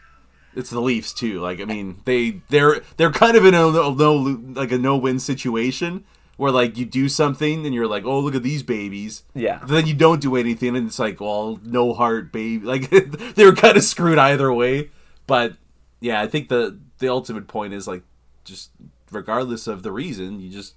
It's 0.56 0.70
the 0.70 0.80
Leafs 0.80 1.14
too. 1.14 1.42
Like, 1.42 1.60
I 1.60 1.66
mean, 1.66 2.02
they 2.06 2.42
they're 2.50 2.82
they're 2.98 3.12
kind 3.12 3.36
of 3.38 3.46
in 3.46 3.54
a 3.54 3.60
no, 3.72 3.94
no 3.94 4.14
like 4.54 4.72
a 4.72 4.78
no 4.78 4.96
win 4.98 5.20
situation 5.20 6.04
where 6.38 6.52
like 6.52 6.78
you 6.78 6.86
do 6.86 7.08
something 7.10 7.66
and 7.66 7.74
you're 7.74 7.88
like, 7.88 8.06
"Oh, 8.06 8.20
look 8.20 8.36
at 8.36 8.44
these 8.44 8.64
babies." 8.64 9.24
Yeah. 9.34 9.60
But 9.60 9.70
then 9.70 9.88
you 9.88 9.94
don't 9.94 10.22
do 10.22 10.36
anything 10.36 10.76
and 10.76 10.88
it's 10.88 11.00
like, 11.00 11.20
"Well, 11.20 11.60
no 11.64 11.94
heart, 11.94 12.32
baby." 12.32 12.66
Like 12.66 12.90
they 13.36 13.46
were 13.46 13.56
kind 13.56 13.78
of 13.78 13.84
screwed 13.84 14.18
either 14.18 14.52
way. 14.54 14.90
But 15.28 15.54
yeah, 16.00 16.22
I 16.22 16.28
think 16.28 16.50
the 16.50 16.78
the 17.00 17.10
ultimate 17.10 17.48
point 17.48 17.74
is 17.74 17.88
like, 17.88 18.04
just 18.44 18.72
regardless 19.12 19.68
of 19.68 19.84
the 19.84 19.92
reason, 19.92 20.40
you 20.40 20.50
just 20.50 20.76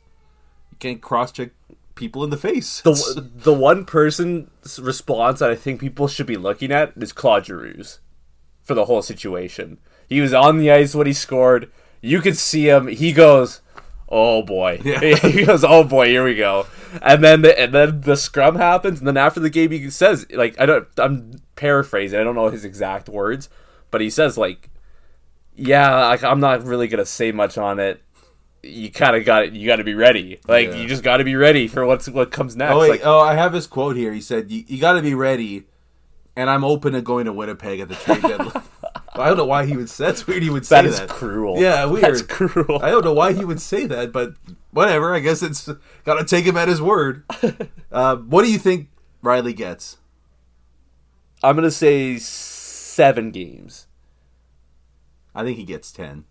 you 0.70 0.76
can't 0.78 1.00
cross 1.00 1.32
check 1.32 1.50
people 1.94 2.24
in 2.24 2.30
the 2.30 2.36
face. 2.36 2.80
the 2.82 3.28
the 3.34 3.52
one 3.52 3.84
person's 3.84 4.78
response 4.78 5.40
that 5.40 5.50
I 5.50 5.56
think 5.56 5.80
people 5.80 6.08
should 6.08 6.26
be 6.26 6.36
looking 6.36 6.72
at 6.72 6.92
is 6.96 7.12
Claude 7.12 7.44
Giroux's 7.44 8.00
for 8.62 8.74
the 8.74 8.84
whole 8.84 9.02
situation. 9.02 9.78
He 10.08 10.20
was 10.20 10.32
on 10.32 10.58
the 10.58 10.70
ice 10.70 10.94
when 10.94 11.06
he 11.06 11.12
scored. 11.12 11.70
You 12.00 12.20
could 12.20 12.36
see 12.36 12.68
him. 12.68 12.86
He 12.86 13.12
goes, 13.12 13.60
"Oh 14.08 14.42
boy!" 14.42 14.78
he 14.82 15.44
goes, 15.44 15.64
"Oh 15.64 15.84
boy, 15.84 16.06
here 16.06 16.24
we 16.24 16.34
go." 16.34 16.66
And 17.02 17.22
then 17.22 17.42
the, 17.42 17.58
and 17.60 17.72
then 17.74 18.00
the 18.00 18.16
scrum 18.16 18.56
happens, 18.56 18.98
and 18.98 19.06
then 19.08 19.16
after 19.16 19.40
the 19.40 19.50
game, 19.50 19.70
he 19.70 19.90
says, 19.90 20.26
"Like 20.30 20.58
I 20.60 20.66
don't." 20.66 20.86
I'm 20.96 21.40
paraphrasing. 21.56 22.18
I 22.18 22.24
don't 22.24 22.34
know 22.34 22.48
his 22.48 22.64
exact 22.64 23.08
words, 23.08 23.48
but 23.90 24.00
he 24.00 24.10
says 24.10 24.38
like, 24.38 24.70
"Yeah, 25.54 26.06
like 26.08 26.24
I'm 26.24 26.40
not 26.40 26.64
really 26.64 26.88
gonna 26.88 27.04
say 27.04 27.32
much 27.32 27.58
on 27.58 27.78
it." 27.78 28.02
You 28.62 28.90
kind 28.90 29.14
of 29.16 29.24
got 29.24 29.44
it. 29.44 29.52
You 29.52 29.66
got 29.68 29.76
to 29.76 29.84
be 29.84 29.94
ready. 29.94 30.40
Like 30.48 30.68
Yeah. 30.70 30.76
you 30.76 30.88
just 30.88 31.04
got 31.04 31.18
to 31.18 31.24
be 31.24 31.36
ready 31.36 31.68
for 31.68 31.86
what's 31.86 32.08
what 32.08 32.32
comes 32.32 32.56
next. 32.56 32.72
oh 32.74 32.80
wait, 32.80 32.90
like, 32.90 33.00
oh 33.04 33.20
I 33.20 33.34
have 33.34 33.52
his 33.52 33.66
quote 33.68 33.94
here. 33.96 34.12
He 34.12 34.20
said, 34.20 34.50
"You, 34.50 34.64
you 34.66 34.80
got 34.80 34.94
to 34.94 35.02
be 35.02 35.14
ready," 35.14 35.66
and 36.34 36.50
I'm 36.50 36.64
open 36.64 36.92
to 36.94 37.00
going 37.00 37.26
to 37.26 37.32
Winnipeg 37.32 37.78
at 37.80 37.88
the 37.88 37.94
trade 37.94 38.22
deadline. 38.22 38.62
I 39.18 39.28
don't 39.28 39.36
know 39.36 39.44
why 39.46 39.66
he 39.66 39.76
would. 39.76 39.90
Say 39.90 40.04
that's 40.06 40.26
weird. 40.26 40.42
He 40.42 40.50
would 40.50 40.64
say 40.66 40.82
That 40.82 40.90
that. 40.90 41.04
is 41.04 41.10
cruel. 41.10 41.60
Yeah, 41.60 41.84
weird. 41.86 42.04
That's 42.04 42.22
cruel. 42.22 42.80
I 42.82 42.90
don't 42.90 43.04
know 43.04 43.12
why 43.12 43.32
he 43.32 43.44
would 43.44 43.60
say 43.60 43.86
that, 43.86 44.12
but 44.12 44.34
whatever. 44.70 45.14
I 45.14 45.20
guess 45.20 45.42
it's 45.42 45.68
got 46.04 46.14
to 46.18 46.24
take 46.24 46.44
him 46.44 46.56
at 46.56 46.68
his 46.68 46.80
word. 46.82 47.24
uh, 47.92 48.16
what 48.16 48.44
do 48.44 48.50
you 48.52 48.58
think 48.58 48.88
Rielly 49.22 49.54
gets? 49.54 49.98
I'm 51.42 51.54
gonna 51.54 51.70
say 51.70 52.18
seven 52.18 53.30
games. 53.30 53.86
I 55.34 55.44
think 55.44 55.56
he 55.56 55.64
gets 55.64 55.92
ten. 55.92 56.24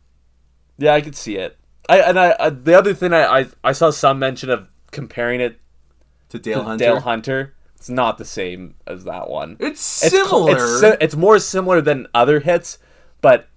Yeah, 0.77 0.93
I 0.93 1.01
could 1.01 1.15
see 1.15 1.37
it. 1.37 1.57
I 1.87 1.99
and 1.99 2.19
I, 2.19 2.35
I 2.39 2.49
the 2.49 2.77
other 2.77 2.93
thing 2.93 3.13
I, 3.13 3.39
I 3.41 3.45
I 3.63 3.71
saw 3.71 3.89
some 3.89 4.19
mention 4.19 4.49
of 4.49 4.69
comparing 4.91 5.39
it 5.39 5.59
To 6.29 6.39
Dale 6.39 6.59
to 6.59 6.63
Hunter. 6.65 6.83
Dale 6.85 6.99
Hunter. 6.99 7.53
It's 7.77 7.89
not 7.89 8.17
the 8.17 8.25
same 8.25 8.73
as 8.87 9.03
that 9.05 9.29
one. 9.29 9.55
It's 9.59 10.03
It's 10.03 10.11
similar. 10.11 10.55
It's, 10.55 10.79
si- 10.81 10.97
it's 10.99 11.15
more 11.15 11.37
similar 11.39 11.79
than 11.79 12.07
other 12.13 12.39
hits, 12.39 12.79
but 13.21 13.47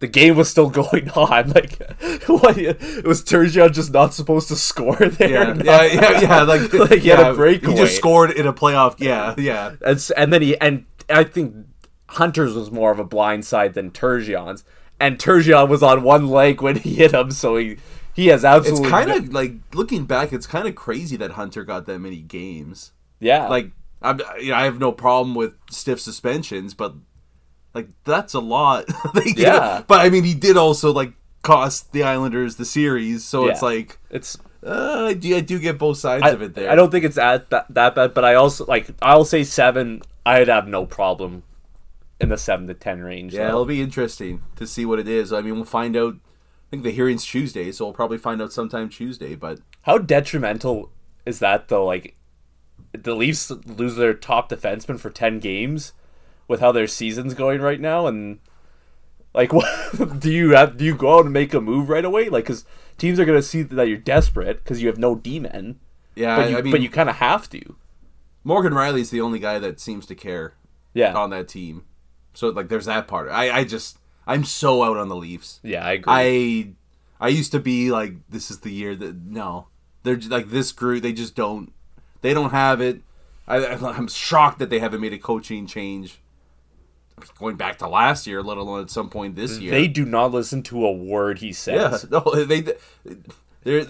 the 0.00 0.06
game 0.06 0.36
was 0.36 0.48
still 0.48 0.70
going 0.82 1.10
on. 1.10 1.50
Like, 1.50 1.78
what, 2.26 2.56
was 3.04 3.22
Turgeon 3.22 3.72
just 3.72 3.92
not 3.92 4.14
supposed 4.14 4.48
to 4.48 4.56
score 4.56 4.96
there? 4.96 5.28
yeah, 5.30 5.62
yeah, 5.62 5.72
uh, 5.76 5.82
yeah, 5.82 6.20
yeah. 6.20 6.42
Like, 6.42 6.72
Like, 6.72 7.00
he 7.00 7.08
had 7.10 7.20
a 7.20 7.34
breakaway. 7.34 7.72
He 7.72 7.78
just 7.78 7.96
scored 7.96 8.30
in 8.30 8.46
a 8.46 8.52
playoff. 8.52 8.96
Yeah, 8.98 9.34
yeah. 9.36 9.74
And, 9.84 10.10
and 10.16 10.32
then 10.32 10.42
he 10.42 10.58
and 10.58 10.86
I 11.10 11.24
think 11.24 11.54
Hunter's 12.08 12.54
was 12.54 12.70
more 12.70 12.90
of 12.90 12.98
a 12.98 13.04
blind 13.04 13.44
side 13.44 13.74
than 13.74 13.90
Turgeon's, 13.90 14.64
and 14.98 15.18
Turgeon 15.18 15.68
was 15.68 15.82
on 15.82 16.02
one 16.02 16.28
leg 16.28 16.62
when 16.62 16.76
he 16.76 16.94
hit 16.94 17.12
him, 17.12 17.30
so 17.30 17.56
he 17.56 17.76
he 18.14 18.28
has 18.28 18.42
absolutely. 18.44 18.84
It's 18.86 18.90
kind 18.90 19.10
of 19.10 19.32
like 19.34 19.52
looking 19.74 20.06
back. 20.06 20.32
It's 20.32 20.46
kind 20.46 20.66
of 20.66 20.74
crazy 20.74 21.16
that 21.18 21.32
Hunter 21.32 21.62
got 21.62 21.84
that 21.86 21.98
many 21.98 22.20
games. 22.20 22.92
Yeah 23.20 23.48
Like, 23.48 23.70
I'm, 24.00 24.20
you 24.40 24.50
know, 24.50 24.56
I 24.56 24.64
have 24.64 24.78
no 24.78 24.92
problem 24.92 25.34
with 25.34 25.54
stiff 25.70 26.00
suspensions, 26.00 26.74
but 26.74 26.94
like 27.74 27.88
that's 28.04 28.34
a 28.34 28.40
lot. 28.40 28.84
Like, 29.14 29.36
you 29.38 29.44
know, 29.44 29.54
Yeah. 29.54 29.82
but 29.86 30.00
I 30.00 30.10
mean, 30.10 30.24
he 30.24 30.34
did 30.34 30.56
also 30.56 30.92
like 30.92 31.12
cost 31.42 31.92
the 31.92 32.02
Islanders 32.02 32.56
the 32.56 32.64
series, 32.64 33.24
so 33.24 33.48
it's 33.48 33.62
like 33.62 33.98
it's 34.10 34.38
uh, 34.64 35.06
I, 35.10 35.14
do, 35.14 35.36
I 35.36 35.40
do 35.40 35.58
get 35.58 35.78
both 35.78 35.98
sides 35.98 36.24
I, 36.24 36.30
of 36.30 36.42
it 36.42 36.54
there. 36.54 36.70
I 36.70 36.74
don't 36.74 36.90
think 36.90 37.04
it's 37.04 37.16
at 37.18 37.48
that, 37.50 37.66
that 37.70 37.94
bad, 37.94 38.12
but 38.14 38.24
I 38.24 38.34
also 38.34 38.64
like 38.66 38.88
I'll 39.02 39.24
say 39.24 39.44
seven. 39.44 40.02
I'd 40.26 40.48
have 40.48 40.66
no 40.68 40.84
problem 40.84 41.44
in 42.20 42.28
the 42.28 42.36
seven 42.36 42.66
to 42.66 42.74
ten 42.74 43.00
range. 43.00 43.34
Yeah, 43.34 43.44
though. 43.44 43.48
it'll 43.48 43.64
be 43.66 43.80
interesting 43.80 44.42
to 44.56 44.66
see 44.66 44.84
what 44.84 44.98
it 44.98 45.08
is. 45.08 45.32
I 45.32 45.40
mean, 45.40 45.54
we'll 45.54 45.64
find 45.64 45.96
out. 45.96 46.14
I 46.14 46.70
think 46.70 46.82
the 46.82 46.90
hearing's 46.90 47.24
Tuesday, 47.24 47.72
so 47.72 47.86
we'll 47.86 47.94
probably 47.94 48.18
find 48.18 48.42
out 48.42 48.52
sometime 48.52 48.88
Tuesday. 48.90 49.34
But 49.34 49.60
How 49.82 49.96
detrimental 49.96 50.90
is 51.24 51.38
that 51.38 51.68
though? 51.68 51.86
Like 51.86 52.16
the 52.92 53.14
Leafs 53.14 53.50
lose 53.50 53.96
their 53.96 54.14
top 54.14 54.48
defenseman 54.50 54.98
for 54.98 55.10
ten 55.10 55.38
games 55.38 55.92
with 56.46 56.60
how 56.60 56.72
their 56.72 56.86
season's 56.86 57.34
going 57.34 57.60
right 57.60 57.80
now, 57.80 58.06
and 58.06 58.38
like, 59.34 59.52
what 59.52 60.20
do 60.20 60.30
you 60.30 60.50
have? 60.50 60.76
Do 60.76 60.84
you 60.84 60.94
go 60.94 61.18
out 61.18 61.24
and 61.24 61.32
make 61.32 61.52
a 61.54 61.60
move 61.60 61.88
right 61.88 62.04
away? 62.04 62.28
Like, 62.28 62.44
because 62.44 62.64
teams 62.96 63.20
are 63.20 63.24
gonna 63.24 63.42
see 63.42 63.62
that 63.62 63.88
you're 63.88 63.96
desperate 63.98 64.62
because 64.64 64.80
you 64.82 64.88
have 64.88 64.98
no 64.98 65.14
D 65.14 65.38
men. 65.38 65.78
yeah, 66.16 66.36
But 66.36 66.50
you, 66.50 66.58
I 66.58 66.62
mean, 66.62 66.70
but 66.72 66.80
you 66.80 66.88
kind 66.90 67.08
of 67.08 67.16
have 67.16 67.48
to. 67.50 67.76
Morgan 68.44 68.72
Rielly's 68.72 69.10
the 69.10 69.20
only 69.20 69.38
guy 69.38 69.58
that 69.58 69.78
seems 69.80 70.06
to 70.06 70.14
care 70.14 70.54
Yeah, 70.94 71.12
on 71.14 71.30
that 71.30 71.48
team. 71.48 71.84
So 72.32 72.48
like, 72.48 72.68
there's 72.68 72.86
that 72.86 73.06
part. 73.08 73.28
I, 73.30 73.50
I 73.50 73.64
just, 73.64 73.98
I'm 74.26 74.44
so 74.44 74.82
out 74.84 74.96
on 74.96 75.08
the 75.08 75.16
Leafs. 75.16 75.60
yeah, 75.62 75.84
I 75.84 75.92
agree. 75.92 76.12
I, 76.12 76.68
I 77.20 77.28
used 77.28 77.52
to 77.52 77.60
be 77.60 77.90
like, 77.90 78.14
this 78.30 78.50
is 78.50 78.60
the 78.60 78.70
year 78.72 78.94
that 78.94 79.16
no, 79.26 79.66
they're 80.04 80.16
like 80.16 80.48
this 80.50 80.72
group. 80.72 81.02
They 81.02 81.12
just 81.12 81.34
don't, 81.34 81.72
they 82.20 82.34
don't 82.34 82.50
have 82.50 82.80
it. 82.80 83.00
I, 83.46 83.58
I'm 83.74 84.08
shocked 84.08 84.58
that 84.58 84.70
they 84.70 84.78
haven't 84.78 85.00
made 85.00 85.12
a 85.12 85.18
coaching 85.18 85.66
change. 85.66 86.20
Going 87.38 87.56
back 87.56 87.78
to 87.78 87.88
last 87.88 88.26
year, 88.26 88.42
let 88.42 88.58
alone 88.58 88.80
at 88.80 88.90
some 88.90 89.10
point 89.10 89.34
this 89.34 89.58
year. 89.58 89.72
They 89.72 89.88
do 89.88 90.04
not 90.04 90.30
listen 90.30 90.62
to 90.64 90.86
a 90.86 90.92
word 90.92 91.38
he 91.38 91.48
Yeah, 91.48 91.52
says. 91.52 92.10
no, 92.10 92.20
they 92.44 92.64
they're 93.64 93.86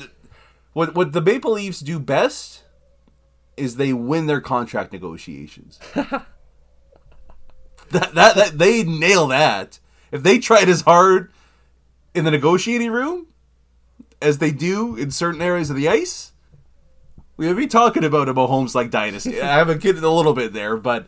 what 0.72 0.94
what 0.94 1.12
the 1.12 1.20
Maple 1.20 1.52
Leafs 1.52 1.80
do 1.80 1.98
best 1.98 2.62
is 3.56 3.76
they 3.76 3.92
win 3.92 4.26
their 4.26 4.40
contract 4.40 4.92
negotiations. 4.92 5.78
that, 5.94 6.24
that 7.90 8.14
that 8.14 8.58
they 8.58 8.84
nail 8.84 9.26
that. 9.26 9.78
If 10.10 10.22
they 10.22 10.38
tried 10.38 10.68
as 10.68 10.82
hard 10.82 11.30
in 12.14 12.24
the 12.24 12.30
negotiating 12.30 12.90
room 12.90 13.26
as 14.22 14.38
they 14.38 14.52
do 14.52 14.96
in 14.96 15.10
certain 15.10 15.42
areas 15.42 15.68
of 15.68 15.76
the 15.76 15.88
ice, 15.88 16.32
we 17.38 17.46
would 17.46 17.56
be 17.56 17.68
talking 17.68 18.04
about 18.04 18.28
a 18.28 18.34
Mahomes 18.34 18.74
like 18.74 18.90
dynasty. 18.90 19.40
I 19.42 19.56
have 19.56 19.70
a 19.70 19.78
kid 19.78 19.96
a 19.96 20.10
little 20.10 20.34
bit 20.34 20.52
there, 20.52 20.76
but 20.76 21.06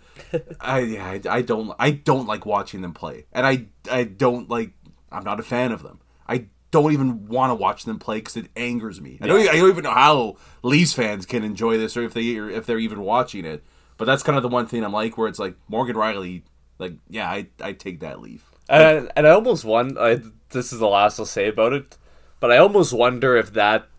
I, 0.60 0.78
yeah, 0.78 1.06
I 1.06 1.20
I 1.28 1.42
don't 1.42 1.74
I 1.78 1.90
don't 1.90 2.26
like 2.26 2.46
watching 2.46 2.80
them 2.80 2.94
play, 2.94 3.26
and 3.32 3.46
I 3.46 3.66
I 3.90 4.04
don't 4.04 4.48
like 4.48 4.70
I'm 5.12 5.24
not 5.24 5.40
a 5.40 5.42
fan 5.42 5.72
of 5.72 5.82
them. 5.82 6.00
I 6.26 6.46
don't 6.70 6.92
even 6.92 7.26
want 7.26 7.50
to 7.50 7.54
watch 7.56 7.84
them 7.84 7.98
play 7.98 8.18
because 8.18 8.36
it 8.36 8.48
angers 8.56 9.00
me. 9.00 9.18
I 9.20 9.26
don't 9.26 9.40
I 9.40 9.56
don't 9.56 9.68
even 9.68 9.84
know 9.84 9.90
how 9.90 10.36
Leafs 10.62 10.92
fans 10.92 11.26
can 11.26 11.42
enjoy 11.42 11.76
this 11.76 11.96
or 11.96 12.04
if 12.04 12.14
they 12.14 12.36
or 12.36 12.48
if 12.48 12.64
they're 12.64 12.78
even 12.78 13.00
watching 13.00 13.44
it. 13.44 13.64
But 13.96 14.06
that's 14.06 14.22
kind 14.22 14.36
of 14.36 14.42
the 14.42 14.48
one 14.48 14.66
thing 14.66 14.82
I'm 14.82 14.92
like 14.92 15.18
where 15.18 15.28
it's 15.28 15.38
like 15.38 15.56
Morgan 15.68 15.96
Rielly, 15.96 16.42
like 16.78 16.94
yeah, 17.08 17.28
I 17.28 17.48
I 17.60 17.72
take 17.72 18.00
that 18.00 18.20
leaf. 18.20 18.50
and, 18.68 19.10
and 19.16 19.26
I 19.26 19.30
almost 19.30 19.64
wonder. 19.64 20.00
I, 20.00 20.20
this 20.50 20.72
is 20.72 20.78
the 20.78 20.86
last 20.86 21.18
I'll 21.18 21.26
say 21.26 21.48
about 21.48 21.72
it, 21.72 21.98
but 22.38 22.52
I 22.52 22.58
almost 22.58 22.92
wonder 22.92 23.36
if 23.36 23.52
that 23.54 23.89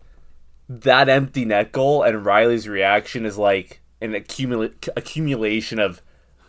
that 0.68 1.08
empty 1.08 1.44
net 1.44 1.72
goal 1.72 2.02
and 2.02 2.24
Rielly's 2.24 2.68
reaction 2.68 3.26
is 3.26 3.36
like 3.36 3.80
an 4.00 4.12
accumula- 4.12 4.88
accumulation 4.96 5.78
of 5.78 6.02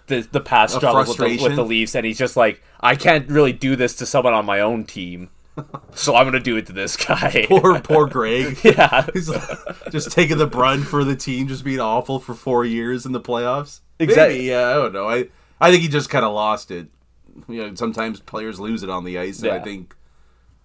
the 0.07 0.27
the 0.31 0.41
past 0.41 0.75
struggles 0.75 1.07
with 1.07 1.17
the, 1.17 1.43
with 1.43 1.55
the 1.55 1.63
Leafs, 1.63 1.95
and 1.95 2.05
he's 2.05 2.17
just 2.17 2.35
like, 2.35 2.61
I 2.79 2.95
can't 2.95 3.29
really 3.29 3.53
do 3.53 3.75
this 3.75 3.95
to 3.97 4.05
someone 4.05 4.33
on 4.33 4.45
my 4.45 4.59
own 4.59 4.83
team, 4.85 5.29
so 5.93 6.15
I'm 6.15 6.25
gonna 6.25 6.39
do 6.39 6.57
it 6.57 6.65
to 6.67 6.73
this 6.73 6.97
guy. 6.97 7.45
Poor, 7.49 7.79
poor 7.79 8.07
Greig. 8.07 8.57
yeah, 8.63 9.05
He's 9.13 9.29
like, 9.29 9.91
just 9.91 10.11
taking 10.11 10.37
the 10.37 10.47
brunt 10.47 10.85
for 10.85 11.03
the 11.03 11.15
team 11.15 11.47
just 11.47 11.63
being 11.63 11.79
awful 11.79 12.19
for 12.19 12.33
four 12.33 12.65
years 12.65 13.05
in 13.05 13.11
the 13.11 13.21
playoffs. 13.21 13.81
Exactly. 13.99 14.35
Maybe, 14.35 14.45
yeah, 14.47 14.69
I 14.69 14.73
don't 14.73 14.93
know. 14.93 15.07
I 15.07 15.27
I 15.61 15.71
think 15.71 15.83
he 15.83 15.87
just 15.87 16.09
kind 16.09 16.25
of 16.25 16.33
lost 16.33 16.71
it. 16.71 16.87
You 17.47 17.67
know, 17.67 17.75
sometimes 17.75 18.19
players 18.19 18.59
lose 18.59 18.83
it 18.83 18.89
on 18.89 19.05
the 19.05 19.17
ice, 19.17 19.41
and 19.41 19.51
I 19.51 19.59
think 19.59 19.95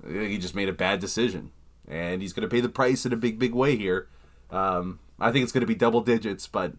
I 0.05 0.13
think 0.13 0.31
he 0.31 0.39
just 0.39 0.55
made 0.55 0.69
a 0.69 0.73
bad 0.73 1.01
decision, 1.01 1.51
and 1.89 2.23
he's 2.23 2.33
going 2.33 2.49
to 2.49 2.55
pay 2.55 2.61
the 2.61 2.69
price 2.69 3.07
in 3.07 3.13
a 3.13 3.17
big, 3.17 3.39
big 3.39 3.55
way 3.55 3.77
here. 3.77 4.09
Um, 4.51 5.01
I 5.19 5.33
think 5.33 5.43
it's 5.43 5.53
going 5.53 5.63
to 5.63 5.67
be 5.67 5.75
double 5.75 6.01
digits, 6.01 6.47
but 6.47 6.75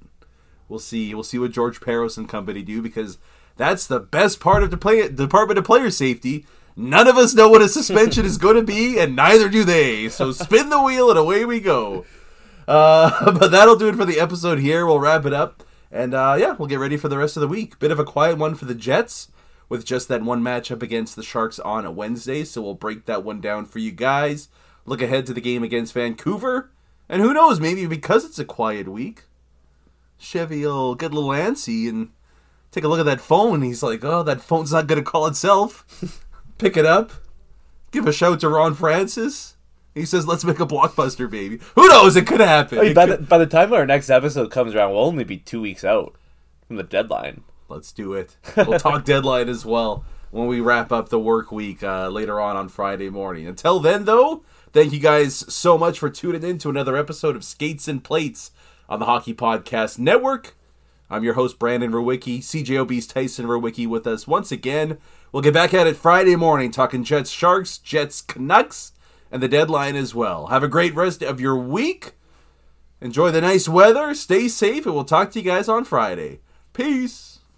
we'll 0.67 0.79
see. 0.79 1.13
We'll 1.13 1.23
see 1.23 1.39
what 1.39 1.51
George 1.51 1.81
Parros 1.81 2.17
and 2.17 2.29
company 2.29 2.61
do 2.61 2.81
because 2.81 3.17
that's 3.57 3.87
the 3.87 3.99
best 3.99 4.39
part 4.39 4.63
of 4.63 4.71
the 4.71 4.77
play 4.77 5.07
Department 5.09 5.57
of 5.57 5.65
Player 5.65 5.89
Safety. 5.91 6.45
None 6.75 7.07
of 7.07 7.17
us 7.17 7.33
know 7.33 7.49
what 7.49 7.61
a 7.61 7.67
suspension 7.67 8.25
is 8.25 8.37
going 8.37 8.55
to 8.55 8.63
be, 8.63 8.97
and 8.97 9.15
neither 9.15 9.49
do 9.49 9.65
they. 9.65 10.07
So 10.07 10.31
spin 10.31 10.69
the 10.69 10.81
wheel, 10.81 11.09
and 11.09 11.19
away 11.19 11.43
we 11.43 11.59
go. 11.59 12.05
Uh, 12.67 13.31
but 13.37 13.51
that'll 13.51 13.75
do 13.75 13.89
it 13.89 13.95
for 13.95 14.05
the 14.05 14.19
episode 14.19 14.59
here. 14.59 14.85
We'll 14.85 14.99
wrap 14.99 15.25
it 15.25 15.33
up. 15.33 15.63
And 15.91 16.13
uh, 16.13 16.37
yeah, 16.39 16.53
we'll 16.53 16.67
get 16.67 16.79
ready 16.79 16.97
for 16.97 17.09
the 17.09 17.17
rest 17.17 17.35
of 17.35 17.41
the 17.41 17.47
week. 17.47 17.79
Bit 17.79 17.91
of 17.91 17.99
a 17.99 18.05
quiet 18.05 18.37
one 18.37 18.55
for 18.55 18.65
the 18.65 18.75
Jets 18.75 19.29
with 19.67 19.83
just 19.85 20.07
that 20.07 20.21
one 20.21 20.41
matchup 20.41 20.81
against 20.81 21.15
the 21.15 21.23
Sharks 21.23 21.59
on 21.59 21.85
a 21.85 21.91
Wednesday. 21.91 22.43
So 22.43 22.61
we'll 22.61 22.75
break 22.75 23.05
that 23.05 23.23
one 23.23 23.41
down 23.41 23.65
for 23.65 23.79
you 23.79 23.91
guys. 23.91 24.49
Look 24.89 25.03
ahead 25.03 25.27
to 25.27 25.35
the 25.35 25.41
game 25.41 25.61
against 25.61 25.93
Vancouver. 25.93 26.71
And 27.07 27.21
who 27.21 27.31
knows, 27.31 27.59
maybe 27.59 27.85
because 27.85 28.25
it's 28.25 28.39
a 28.39 28.43
quiet 28.43 28.87
week, 28.87 29.25
Chevy 30.17 30.65
will 30.65 30.95
get 30.95 31.11
a 31.11 31.15
little 31.15 31.29
antsy 31.29 31.87
and 31.87 32.09
take 32.71 32.83
a 32.83 32.87
look 32.87 32.99
at 32.99 33.05
that 33.05 33.21
phone. 33.21 33.61
He's 33.61 33.83
like, 33.83 34.03
oh, 34.03 34.23
that 34.23 34.41
phone's 34.41 34.71
not 34.71 34.87
going 34.87 34.97
to 35.03 35.07
call 35.07 35.27
itself. 35.27 35.85
Pick 36.57 36.75
it 36.75 36.87
up. 36.87 37.11
Give 37.91 38.07
a 38.07 38.11
shout 38.11 38.39
to 38.39 38.49
Ron 38.49 38.73
Francis. 38.73 39.57
He 39.93 40.07
says, 40.07 40.25
let's 40.27 40.43
make 40.43 40.59
a 40.59 40.65
blockbuster, 40.65 41.29
baby. 41.29 41.59
Who 41.75 41.87
knows? 41.87 42.15
It 42.15 42.25
could 42.25 42.39
happen. 42.39 42.79
I 42.79 42.81
mean, 42.81 42.93
by 42.95 43.05
could- 43.05 43.19
the, 43.19 43.23
by 43.27 43.37
the 43.37 43.45
time 43.45 43.71
our 43.71 43.85
next 43.85 44.09
episode 44.09 44.49
comes 44.49 44.73
around, 44.73 44.91
we'll 44.91 45.03
only 45.05 45.23
be 45.23 45.37
two 45.37 45.61
weeks 45.61 45.83
out 45.83 46.15
from 46.67 46.77
the 46.77 46.83
deadline. 46.83 47.43
Let's 47.67 47.91
do 47.91 48.13
it. 48.13 48.37
We'll 48.57 48.79
talk 48.79 49.05
deadline 49.05 49.49
as 49.49 49.67
well 49.67 50.03
when 50.31 50.47
we 50.47 50.59
wrap 50.59 50.91
up 50.91 51.09
the 51.09 51.19
work 51.19 51.51
week 51.51 51.83
uh, 51.83 52.09
later 52.09 52.39
on 52.41 52.55
on 52.55 52.69
Friday 52.69 53.11
morning. 53.11 53.45
Until 53.47 53.79
then, 53.79 54.05
though, 54.05 54.43
thank 54.71 54.93
you 54.93 54.99
guys 54.99 55.35
so 55.53 55.77
much 55.77 55.99
for 55.99 56.09
tuning 56.09 56.43
in 56.43 56.57
to 56.59 56.69
another 56.69 56.95
episode 56.95 57.35
of 57.35 57.43
Skates 57.43 57.87
and 57.87 58.03
Plates 58.03 58.51
on 58.87 58.99
the 58.99 59.05
Hockey 59.05 59.33
Podcast 59.33 59.99
Network. 59.99 60.55
I'm 61.09 61.23
your 61.23 61.33
host, 61.33 61.57
Brandon 61.57 61.91
Rowicki. 61.91 62.39
CJOB's 62.39 63.07
Tyson 63.07 63.47
Rowicki 63.47 63.87
with 63.87 64.05
us 64.05 64.27
once 64.27 64.51
again. 64.51 64.97
We'll 65.31 65.43
get 65.43 65.53
back 65.53 65.73
at 65.73 65.87
it 65.87 65.95
Friday 65.95 66.35
morning 66.35 66.71
talking 66.71 67.03
Jets 67.03 67.31
Sharks, 67.31 67.77
Jets 67.77 68.21
Canucks, 68.21 68.91
and 69.31 69.41
the 69.41 69.47
deadline 69.47 69.95
as 69.95 70.13
well. 70.13 70.47
Have 70.47 70.63
a 70.63 70.67
great 70.67 70.93
rest 70.95 71.21
of 71.21 71.39
your 71.39 71.55
week. 71.55 72.13
Enjoy 73.01 73.31
the 73.31 73.41
nice 73.41 73.69
weather. 73.69 74.13
Stay 74.13 74.47
safe, 74.47 74.85
and 74.85 74.93
we'll 74.93 75.03
talk 75.05 75.31
to 75.31 75.39
you 75.39 75.45
guys 75.45 75.69
on 75.69 75.85
Friday. 75.85 76.41
Peace. 76.73 77.28